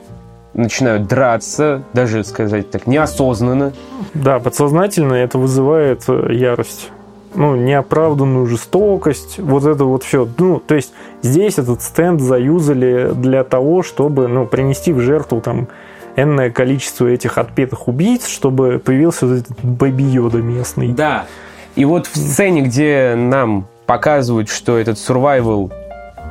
начинают 0.53 1.09
драться, 1.09 1.83
даже 1.93 2.23
сказать 2.25 2.71
так, 2.71 2.87
неосознанно. 2.87 3.73
Да, 4.13 4.39
подсознательно 4.39 5.15
это 5.15 5.39
вызывает 5.39 6.05
э, 6.09 6.29
ярость. 6.33 6.91
Ну, 7.35 7.57
неоправданную 7.57 8.47
жестокость, 8.47 9.41
вот 9.41 9.65
это 9.65 9.85
вот 9.85 10.05
все. 10.05 10.29
Ну, 10.39 10.61
то 10.61 10.77
есть 10.77 10.93
здесь 11.23 11.59
этот 11.59 11.83
стенд 11.83 12.21
заюзали 12.21 13.11
для 13.13 13.43
того, 13.43 13.83
чтобы 13.83 14.29
ну, 14.29 14.47
принести 14.47 14.93
в 14.93 15.01
жертву 15.01 15.41
там 15.41 15.67
энное 16.15 16.51
количество 16.51 17.07
этих 17.07 17.39
отпетых 17.39 17.89
убийц, 17.89 18.29
чтобы 18.29 18.79
появился 18.79 19.27
вот 19.27 19.39
этот 19.39 19.65
Бэби 19.65 20.03
Йода 20.05 20.39
местный. 20.39 20.93
Да. 20.93 21.27
И 21.75 21.85
вот 21.85 22.07
в 22.07 22.17
сцене, 22.17 22.61
где 22.61 23.15
нам 23.17 23.67
показывают, 23.87 24.49
что 24.49 24.79
этот 24.79 24.97
survival 24.97 25.73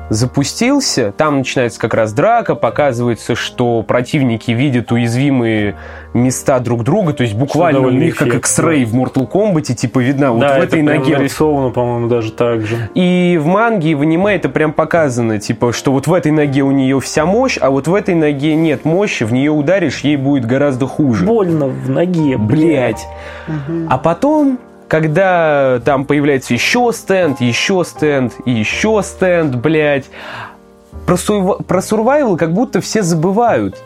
запустился, 0.10 1.14
там 1.16 1.40
начинается 1.40 1.80
как 1.80 1.94
раз 1.94 2.14
драка, 2.14 2.56
показывается, 2.56 3.36
что 3.36 3.82
противники 3.84 4.52
видят 4.52 4.92
уязвимые 4.92 5.76
места 6.14 6.60
друг 6.60 6.84
друга, 6.84 7.14
то 7.14 7.24
есть 7.24 7.36
буквально 7.36 7.80
у 7.80 7.90
них 7.90 8.18
как 8.18 8.34
X-Ray 8.36 8.86
в 8.86 8.96
Mortal 8.96 9.30
Kombat, 9.30 9.74
типа 9.74 10.00
видно, 10.00 10.32
вот 10.32 10.42
да, 10.42 10.60
в 10.60 10.62
этой 10.62 10.82
ноге... 10.82 11.18
нарисовано, 11.18 11.70
по-моему, 11.70 12.08
даже 12.08 12.32
так 12.32 12.62
же. 12.62 12.90
И 12.94 13.40
в 13.42 13.48
манге, 13.48 13.92
и 13.92 13.96
в 13.96 14.02
аниме 14.02 14.36
это 14.36 14.50
прям 14.50 14.74
показано, 14.74 15.40
типа, 15.40 15.74
что 15.74 15.92
вот 15.92 16.08
в 16.08 16.14
этой 16.14 16.32
ноге 16.32 16.62
у 16.62 16.72
нее 16.72 17.00
вся 17.00 17.26
мощь, 17.26 17.58
а 17.60 17.72
вот 17.72 17.88
в 17.88 17.94
этой 17.94 18.16
ноге 18.16 18.56
нет 18.56 18.86
мощи, 18.86 19.24
в 19.24 19.34
нее 19.34 19.52
ударишь, 19.52 20.00
ей 20.00 20.18
будет 20.18 20.46
гораздо 20.46 20.86
хуже. 20.86 21.26
Больно 21.26 21.68
в 21.68 21.90
ноге, 21.90 22.38
блядь. 22.38 23.06
Угу. 23.48 23.88
А 23.90 23.98
потом 23.98 24.60
когда 24.88 25.82
там 25.84 26.06
появляется 26.06 26.54
еще 26.54 26.92
стенд, 26.94 27.42
еще 27.42 27.84
стенд 27.86 28.34
и 28.46 28.52
еще 28.52 29.02
стенд, 29.04 29.56
блядь, 29.56 30.06
про, 31.06 31.18
сув... 31.18 31.66
про 31.66 31.80
survival 31.80 32.38
как 32.38 32.54
будто 32.54 32.82
все 32.82 33.02
забывают. 33.02 33.82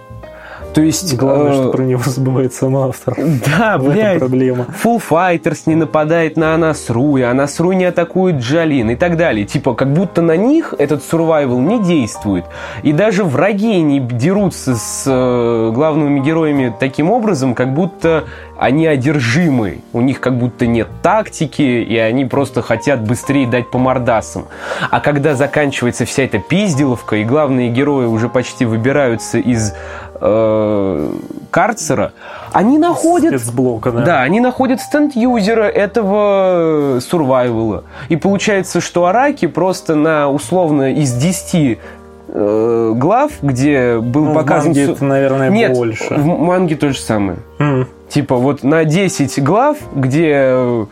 То 0.78 0.84
есть... 0.84 1.18
Главное, 1.18 1.54
э, 1.54 1.56
что 1.56 1.72
про 1.72 1.82
него 1.82 2.04
забывает 2.06 2.54
сам 2.54 2.78
автор. 2.78 3.16
Да, 3.58 3.80
блядь. 3.80 4.20
проблема. 4.20 4.68
Full 4.84 5.02
Fighters 5.10 5.62
не 5.66 5.74
нападает 5.74 6.38
на 6.38 6.54
Анасру, 6.54 7.18
и 7.18 7.24
Анасру 7.24 7.72
не 7.72 7.86
атакует 7.86 8.36
Джалин 8.36 8.92
и 8.92 8.96
так 8.96 9.18
далее. 9.18 9.44
Типа, 9.44 9.74
как 9.74 9.92
будто 9.92 10.22
на 10.22 10.38
них 10.38 10.76
этот 10.78 11.02
survival 11.02 11.58
не 11.62 11.84
действует. 11.84 12.46
И 12.84 12.92
даже 12.92 13.24
враги 13.24 13.82
не 13.82 14.00
дерутся 14.00 14.76
с 14.76 15.06
э, 15.08 15.72
главными 15.74 16.20
героями 16.20 16.72
таким 16.80 17.10
образом, 17.10 17.56
как 17.56 17.74
будто 17.74 18.26
они 18.60 18.88
одержимы, 18.88 19.82
у 19.94 20.02
них 20.02 20.20
как 20.20 20.38
будто 20.38 20.66
нет 20.66 20.88
тактики, 21.02 21.62
и 21.62 21.98
они 21.98 22.26
просто 22.26 22.62
хотят 22.62 23.02
быстрее 23.02 23.48
дать 23.48 23.70
по 23.70 23.78
мордасам. 23.78 24.46
А 24.90 25.00
когда 25.00 25.36
заканчивается 25.36 26.06
вся 26.06 26.24
эта 26.24 26.40
пизделовка, 26.40 27.18
и 27.18 27.24
главные 27.24 27.70
герои 27.70 28.06
уже 28.06 28.30
почти 28.30 28.66
выбираются 28.66 29.38
из 29.38 29.74
э, 30.20 31.12
карцера, 31.52 32.14
они 32.52 32.78
находят... 32.78 33.42
Блока, 33.54 33.92
да. 33.92 34.02
да, 34.02 34.22
они 34.22 34.40
находят 34.40 34.82
стенд-юзера 34.82 35.64
этого 35.64 37.00
сурвайвала. 37.00 37.84
И 38.10 38.16
получается, 38.16 38.82
что 38.82 39.06
Араки 39.06 39.48
просто 39.48 39.96
на 39.96 40.30
условно 40.30 40.94
из 40.94 41.14
10 41.14 41.80
э, 42.28 42.94
глав, 42.96 43.32
где 43.42 44.00
был 44.00 44.26
ну, 44.26 44.34
показан... 44.34 44.74
В 44.74 44.76
манге 44.76 44.92
это, 44.92 45.06
наверное, 45.06 45.50
Нет, 45.50 45.74
больше. 45.74 46.14
в 46.14 46.26
манге 46.26 46.76
то 46.76 46.90
же 46.90 47.00
самое. 47.00 47.40
Mm. 47.60 47.86
Типа 48.10 48.36
вот 48.36 48.64
на 48.64 48.86
10 48.86 49.44
глав, 49.44 49.78
где 49.94 50.32
э, 50.34 50.86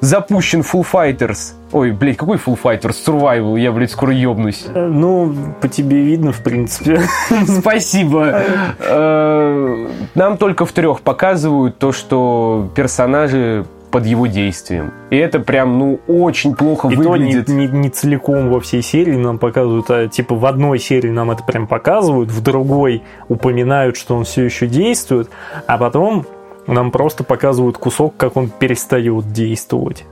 запущен 0.00 0.60
Full 0.60 0.86
Fighters. 0.90 1.54
Ой, 1.72 1.90
блядь, 1.90 2.16
какой 2.16 2.36
Full 2.36 2.58
Fighters? 2.62 2.96
Survival, 3.06 3.58
я, 3.58 3.72
блядь, 3.72 3.90
скоро 3.90 4.12
ёбнусь. 4.14 4.66
Э, 4.74 4.86
ну, 4.86 5.34
по 5.60 5.68
тебе 5.68 6.02
видно, 6.02 6.32
в 6.32 6.42
принципе. 6.42 7.02
Спасибо. 7.60 8.42
Э, 8.78 9.88
нам 10.14 10.36
только 10.38 10.64
в 10.64 10.72
трех 10.72 11.02
показывают 11.02 11.78
то, 11.78 11.92
что 11.92 12.70
персонажи 12.74 13.66
под 13.90 14.06
его 14.06 14.26
действием. 14.26 14.92
И 15.10 15.16
это 15.16 15.40
прям, 15.40 15.78
ну, 15.78 16.00
очень 16.06 16.54
плохо 16.54 16.88
и 16.88 16.96
выглядит. 16.96 17.46
То 17.46 17.52
не, 17.52 17.66
не, 17.66 17.78
не 17.78 17.90
целиком 17.90 18.50
во 18.50 18.60
всей 18.60 18.82
серии 18.82 19.16
нам 19.16 19.38
показывают, 19.38 19.90
а 19.90 20.08
типа 20.08 20.34
в 20.34 20.44
одной 20.46 20.78
серии 20.78 21.10
нам 21.10 21.30
это 21.30 21.42
прям 21.42 21.66
показывают, 21.66 22.30
в 22.30 22.42
другой 22.42 23.02
упоминают, 23.28 23.96
что 23.96 24.16
он 24.16 24.24
все 24.24 24.44
еще 24.44 24.66
действует, 24.66 25.30
а 25.66 25.78
потом 25.78 26.26
нам 26.68 26.90
просто 26.90 27.24
показывают 27.24 27.78
кусок, 27.78 28.16
как 28.16 28.36
он 28.36 28.50
перестает 28.50 29.32
действовать. 29.32 30.04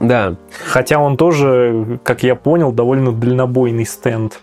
Да. 0.00 0.36
Хотя 0.66 0.98
он 0.98 1.16
тоже, 1.16 1.98
как 2.04 2.22
я 2.22 2.34
понял, 2.34 2.72
довольно 2.72 3.12
дальнобойный 3.12 3.86
стенд. 3.86 4.40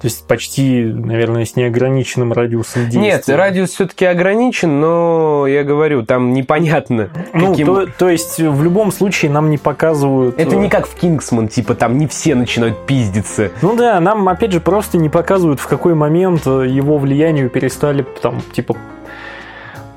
То 0.00 0.06
есть 0.06 0.28
почти, 0.28 0.84
наверное, 0.84 1.44
с 1.44 1.56
неограниченным 1.56 2.32
радиусом 2.32 2.82
действия. 2.82 3.00
Нет, 3.00 3.28
радиус 3.28 3.70
все-таки 3.70 4.04
ограничен, 4.04 4.78
но 4.78 5.44
я 5.48 5.64
говорю, 5.64 6.06
там 6.06 6.32
непонятно. 6.32 7.10
Ну, 7.34 7.50
каким- 7.50 7.66
то, 7.66 7.86
то 7.86 8.08
есть 8.08 8.38
в 8.38 8.62
любом 8.62 8.92
случае 8.92 9.32
нам 9.32 9.50
не 9.50 9.58
показывают... 9.58 10.38
Это 10.38 10.54
э, 10.54 10.58
не 10.58 10.68
как 10.68 10.86
в 10.86 10.94
Кингсман, 10.94 11.48
типа 11.48 11.74
там 11.74 11.98
не 11.98 12.06
все 12.06 12.36
начинают 12.36 12.86
пиздиться. 12.86 13.50
Ну 13.60 13.74
да, 13.74 13.98
нам 13.98 14.28
опять 14.28 14.52
же 14.52 14.60
просто 14.60 14.98
не 14.98 15.08
показывают, 15.08 15.58
в 15.58 15.66
какой 15.66 15.94
момент 15.94 16.46
э, 16.46 16.68
его 16.68 16.98
влиянию 16.98 17.50
перестали 17.50 18.06
там, 18.22 18.40
типа, 18.52 18.76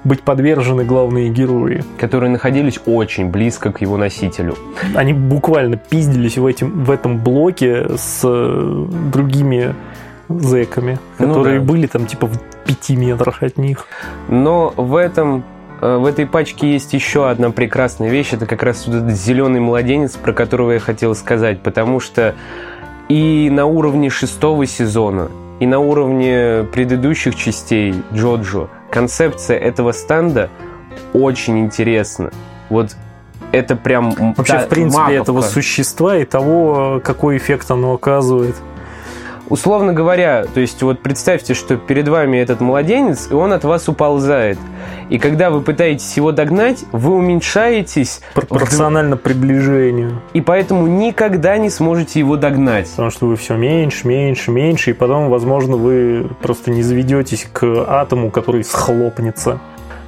быть 0.04 0.22
подвержены 0.22 0.84
главные 0.84 1.30
герои. 1.30 1.84
которые 1.98 2.30
находились 2.30 2.80
очень 2.86 3.30
близко 3.30 3.72
к 3.72 3.82
его 3.82 3.98
носителю. 3.98 4.56
Они 4.96 5.14
буквально 5.14 5.78
пиздились 5.78 6.38
в, 6.38 6.46
этим, 6.46 6.84
в 6.84 6.92
этом 6.92 7.20
блоке 7.20 7.88
с 7.98 8.22
э, 8.24 8.86
другими 9.12 9.76
зэками, 10.30 10.98
Ну 11.20 11.28
которые 11.28 11.60
да. 11.60 11.66
были 11.66 11.88
там 11.88 12.06
типа 12.06 12.28
в 12.28 12.40
пяти 12.66 12.96
метрах 12.96 13.44
от 13.44 13.58
них. 13.58 13.86
Но 14.30 14.74
в 14.76 14.96
этом 14.96 15.44
э, 15.82 15.98
в 15.98 16.06
этой 16.06 16.26
пачке 16.26 16.72
есть 16.74 16.94
еще 16.94 17.30
одна 17.30 17.52
прекрасная 17.52 18.10
вещь. 18.10 18.30
Это 18.34 18.46
как 18.46 18.64
раз 18.64 18.88
вот 18.88 18.96
этот 18.96 19.12
зеленый 19.12 19.60
младенец, 19.60 20.14
про 20.14 20.34
которого 20.34 20.72
я 20.72 20.80
хотел 20.80 21.14
сказать. 21.16 21.62
Потому 21.62 22.00
что 22.00 22.34
и 23.10 23.50
на 23.52 23.66
уровне 23.66 24.10
шестого 24.10 24.66
сезона, 24.66 25.30
и 25.60 25.68
на 25.68 25.80
уровне 25.80 26.66
предыдущих 26.74 27.36
частей 27.36 27.94
Джоджо 28.14 28.70
концепция 28.92 29.58
этого 29.58 29.92
стенда 29.94 30.50
очень 31.14 31.60
интересна. 31.60 32.32
Вот 32.70 32.96
это 33.52 33.76
прям... 33.76 34.34
Вообще, 34.36 34.54
та 34.54 34.66
в 34.66 34.70
принципе, 34.70 35.02
маковка. 35.02 35.22
этого 35.22 35.42
существа 35.42 36.18
и 36.18 36.26
того, 36.26 37.02
какой 37.04 37.38
эффект 37.38 37.72
оно 37.72 37.94
оказывает. 37.94 38.56
Условно 39.52 39.92
говоря, 39.92 40.46
то 40.46 40.62
есть 40.62 40.82
вот 40.82 41.02
представьте, 41.02 41.56
что 41.56 41.76
перед 41.76 42.08
вами 42.08 42.38
этот 42.38 42.62
младенец, 42.62 43.28
и 43.30 43.34
он 43.34 43.52
от 43.52 43.66
вас 43.66 43.90
уползает. 43.90 44.58
И 45.10 45.20
когда 45.20 45.50
вы 45.50 45.60
пытаетесь 45.60 46.16
его 46.16 46.32
догнать, 46.32 46.86
вы 46.94 47.16
уменьшаетесь, 47.16 48.22
Пропорционально 48.34 49.18
приближению. 49.18 50.22
и 50.32 50.40
поэтому 50.40 50.88
никогда 50.88 51.58
не 51.58 51.70
сможете 51.70 52.20
его 52.20 52.38
догнать. 52.38 52.90
Потому 52.92 53.10
что 53.10 53.26
вы 53.26 53.36
все 53.36 53.58
меньше, 53.58 54.08
меньше, 54.08 54.52
меньше, 54.52 54.92
и 54.92 54.94
потом, 54.94 55.30
возможно, 55.30 55.76
вы 55.76 56.30
просто 56.42 56.72
не 56.72 56.82
заведетесь 56.82 57.46
к 57.52 57.66
атому, 57.90 58.32
который 58.32 58.64
схлопнется. 58.64 59.60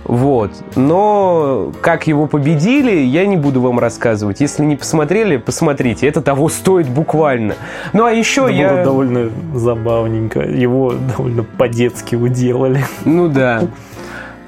Вот. 0.06 0.52
Но 0.76 1.72
как 1.82 2.08
его 2.08 2.28
победили, 2.28 2.92
я 2.92 3.26
не 3.26 3.38
буду 3.38 3.62
вам 3.62 3.80
рассказывать. 3.80 4.42
Если 4.42 4.64
не 4.64 4.76
посмотрели, 4.76 5.38
посмотрите. 5.38 6.08
Это 6.08 6.22
того 6.22 6.50
стоит 6.50 6.90
буквально. 6.90 7.56
Ну 7.94 8.06
а 8.06 8.12
еще 8.12 8.44
Это 8.44 8.52
я... 8.52 8.70
было 8.74 8.84
довольно 8.84 9.30
забавненько. 9.54 10.42
Его 10.42 10.94
довольно 10.94 11.44
по-детски 11.44 12.16
уделали. 12.16 12.86
Ну 13.06 13.28
да. 13.30 13.64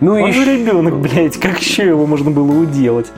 Ну 0.02 0.14
Он 0.22 0.30
и 0.30 0.34
же 0.34 0.44
ребенок, 0.44 1.00
блядь, 1.00 1.38
как 1.40 1.60
еще 1.60 1.88
его 1.88 2.06
можно 2.06 2.32
было 2.32 2.52
уделать? 2.52 3.12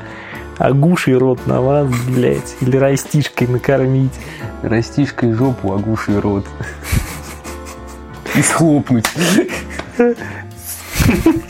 Агушей 0.57 1.15
рот 1.15 1.39
на 1.45 1.61
вас, 1.61 1.87
блядь, 2.07 2.55
или 2.61 2.77
растишкой 2.77 3.47
накормить. 3.47 4.13
растишкой 4.61 5.33
жопу, 5.33 5.73
огуший 5.73 6.19
рот. 6.19 6.45
И 8.35 8.41
схлопнуть. 8.41 9.05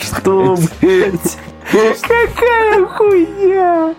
Что, 0.01 0.57
блядь? 0.81 1.37
Какая 2.01 2.85
хуйня! 2.85 3.93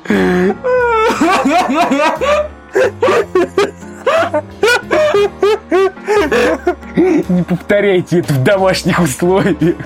Не 6.97 7.43
повторяйте 7.45 8.19
это 8.21 8.33
в 8.33 8.43
домашних 8.43 9.01
условиях. 9.01 9.77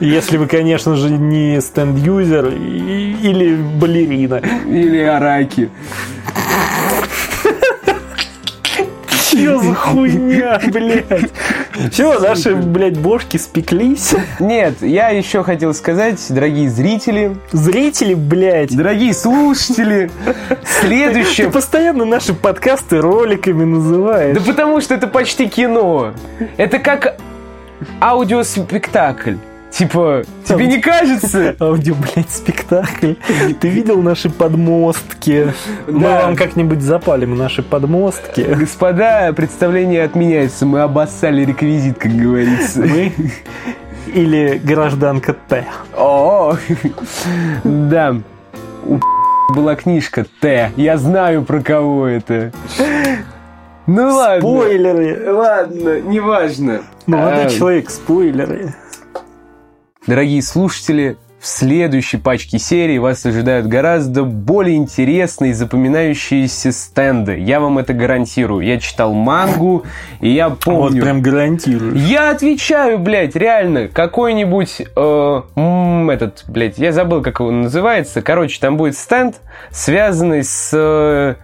Если 0.00 0.36
вы, 0.36 0.46
конечно 0.46 0.96
же, 0.96 1.08
не 1.10 1.60
стенд-юзер 1.60 2.48
и- 2.48 3.16
или 3.22 3.54
балерина. 3.54 4.40
Или 4.66 4.98
араки. 5.02 5.70
Че 9.30 9.58
за 9.60 9.74
хуйня, 9.74 10.60
блядь? 10.72 11.30
Все, 11.90 12.18
наши, 12.20 12.54
блядь, 12.54 12.98
бошки 12.98 13.36
спеклись. 13.36 14.14
Нет, 14.38 14.80
я 14.80 15.08
еще 15.08 15.42
хотел 15.42 15.74
сказать, 15.74 16.24
дорогие 16.28 16.70
зрители, 16.70 17.36
Зрители, 17.52 18.14
блядь. 18.14 18.76
дорогие 18.76 19.12
слушатели, 19.12 20.10
Ты 20.24 20.56
следующее... 20.80 21.50
постоянно 21.50 22.04
наши 22.04 22.32
подкасты 22.32 23.00
роликами 23.00 23.64
называешь. 23.64 24.36
Да 24.38 24.42
потому 24.44 24.80
что 24.80 24.94
это 24.94 25.06
почти 25.06 25.48
кино. 25.48 26.12
Это 26.56 26.78
как 26.78 27.16
аудиоспектакль. 28.00 29.34
Типа, 29.74 30.22
тебе 30.44 30.68
не 30.68 30.80
кажется? 30.80 31.56
Аудио, 31.58 31.96
блядь, 31.96 32.30
спектакль. 32.30 33.14
Ты 33.60 33.68
видел 33.68 34.00
наши 34.02 34.30
подмостки? 34.30 35.52
Мы 35.88 36.08
вам 36.08 36.36
как-нибудь 36.36 36.80
запалим 36.80 37.36
наши 37.36 37.62
подмостки. 37.62 38.42
Господа, 38.42 39.32
представление 39.32 40.04
отменяется. 40.04 40.64
Мы 40.64 40.80
обоссали 40.80 41.44
реквизит, 41.44 41.98
как 41.98 42.12
говорится. 42.12 42.82
Мы 42.82 43.12
или 44.06 44.60
гражданка 44.62 45.34
Т. 45.48 45.66
О, 45.96 46.56
да. 47.64 48.16
У 48.84 49.00
была 49.52 49.74
книжка 49.74 50.24
Т. 50.40 50.70
Я 50.76 50.98
знаю, 50.98 51.42
про 51.44 51.60
кого 51.60 52.06
это. 52.06 52.52
Ну 53.86 54.14
ладно. 54.14 54.40
Спойлеры. 54.40 55.32
Ладно, 55.32 56.00
неважно. 56.00 56.82
Молодой 57.06 57.46
А, 57.46 57.50
человек, 57.50 57.90
спойлеры. 57.90 58.74
Дорогие 60.06 60.42
слушатели, 60.42 61.16
в 61.40 61.46
следующей 61.46 62.18
пачке 62.18 62.58
серии 62.58 62.98
вас 62.98 63.24
ожидают 63.24 63.66
гораздо 63.66 64.24
более 64.24 64.76
интересные 64.76 65.50
и 65.52 65.54
запоминающиеся 65.54 66.72
стенды. 66.72 67.38
Я 67.38 67.60
вам 67.60 67.78
это 67.78 67.92
гарантирую. 67.94 68.66
Я 68.66 68.78
читал 68.78 69.14
мангу, 69.14 69.84
и 70.20 70.30
я 70.30 70.50
Вот 70.50 70.60
помню. 70.60 71.02
прям 71.02 71.22
гарантирую. 71.22 71.96
Я 71.96 72.30
отвечаю, 72.30 72.98
блядь, 72.98 73.34
реально, 73.34 73.88
какой-нибудь, 73.88 74.82
э, 74.94 75.42
этот, 76.10 76.44
блядь, 76.48 76.78
я 76.78 76.92
забыл, 76.92 77.22
как 77.22 77.40
он 77.40 77.62
называется. 77.62 78.20
Короче, 78.20 78.58
там 78.60 78.76
будет 78.76 78.96
стенд, 78.96 79.36
связанный 79.70 80.44
с... 80.44 80.70
э, 80.72 81.34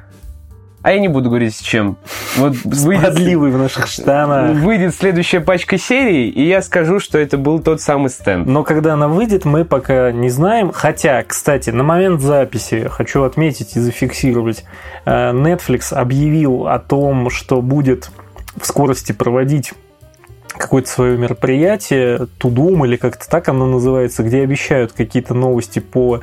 а 0.83 0.93
я 0.93 0.99
не 0.99 1.09
буду 1.09 1.28
говорить 1.28 1.55
с 1.55 1.61
чем. 1.61 1.97
Вот 2.37 2.55
выйдет, 2.64 3.14
в 3.16 3.59
наших 3.59 3.87
штанах. 3.87 4.57
выйдет 4.57 4.95
следующая 4.95 5.41
пачка 5.41 5.78
серий, 5.78 6.28
и 6.28 6.47
я 6.47 6.62
скажу, 6.62 7.01
что 7.01 7.18
это 7.18 7.37
был 7.37 7.61
тот 7.61 7.81
самый 7.81 8.11
стенд. 8.11 8.47
Но 8.47 8.62
когда 8.62 8.95
она 8.95 9.09
выйдет, 9.09 9.45
мы 9.45 9.64
пока 9.64 10.11
не 10.12 10.31
знаем. 10.31 10.72
Хотя, 10.72 11.22
кстати, 11.22 11.70
на 11.70 11.83
момент 11.83 12.20
записи 12.20 12.89
хочу 12.91 13.22
отметить 13.24 13.76
и 13.76 13.81
зафиксировать. 13.81 14.64
э, 15.05 15.33
Netflix 15.33 15.93
объявил 15.93 16.66
о 16.66 16.78
том, 16.78 17.31
что 17.31 17.61
будет 17.61 18.11
в 18.61 18.66
скорости 18.66 19.12
проводить 19.12 19.72
какое-то 20.53 20.88
свое 20.88 21.16
мероприятие, 21.16 22.26
Тудум 22.38 22.84
или 22.84 22.96
как-то 22.96 23.28
так 23.28 23.48
оно 23.48 23.66
называется, 23.66 24.22
где 24.22 24.42
обещают 24.42 24.92
какие-то 24.92 25.34
новости 25.34 25.78
по 25.78 26.20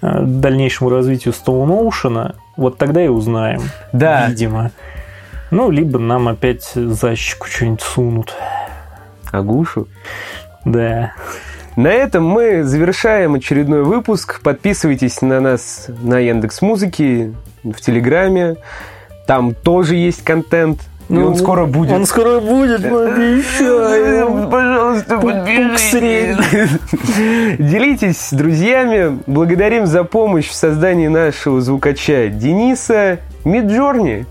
э, 0.00 0.22
дальнейшему 0.22 0.90
развитию 0.90 1.34
Stone 1.34 1.68
Ocean. 1.68 2.34
Вот 2.56 2.78
тогда 2.78 3.04
и 3.04 3.08
узнаем, 3.08 3.62
Да, 3.92 4.28
видимо. 4.28 4.70
Ну, 5.50 5.70
либо 5.70 5.98
нам 5.98 6.28
опять 6.28 6.64
защику 6.74 7.46
что-нибудь 7.46 7.82
сунут. 7.82 8.34
Агушу. 9.30 9.88
Да. 10.64 11.12
На 11.76 11.88
этом 11.88 12.24
мы 12.24 12.64
завершаем 12.64 13.34
очередной 13.34 13.82
выпуск. 13.82 14.42
Подписывайтесь 14.42 15.22
на 15.22 15.40
нас 15.40 15.86
на 16.02 16.18
Яндекс 16.18 16.62
Музыки, 16.62 17.34
в 17.64 17.74
Телеграме. 17.80 18.56
Там 19.26 19.54
тоже 19.54 19.96
есть 19.96 20.22
контент. 20.22 20.80
И 21.08 21.16
он 21.16 21.36
скоро 21.36 21.66
будет. 21.66 21.90
Ну, 21.90 21.96
Он 21.96 22.06
скоро 22.06 22.40
будет, 22.40 22.80
мы 22.84 23.06
обещаем. 23.06 24.50
Пожалуйста, 24.50 25.18
подпишитесь. 25.18 26.78
Делитесь 27.58 28.18
с 28.18 28.32
друзьями. 28.32 29.18
Благодарим 29.26 29.86
за 29.86 30.04
помощь 30.04 30.48
в 30.48 30.54
создании 30.54 31.08
нашего 31.08 31.60
звукача 31.60 32.28
Дениса 32.28 33.18
Миджорни. 33.44 34.26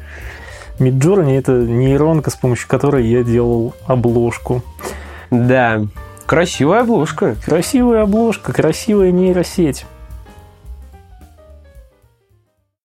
Миджорни 0.80 1.38
это 1.38 1.52
нейронка, 1.52 2.32
с 2.32 2.36
помощью 2.36 2.68
которой 2.68 3.06
я 3.06 3.24
делал 3.24 3.76
обложку. 3.86 4.64
Да, 5.30 5.84
красивая 6.26 6.82
обложка. 6.82 7.36
Красивая 7.46 8.04
обложка, 8.04 8.54
красивая 8.54 9.12
нейросеть. 9.12 9.86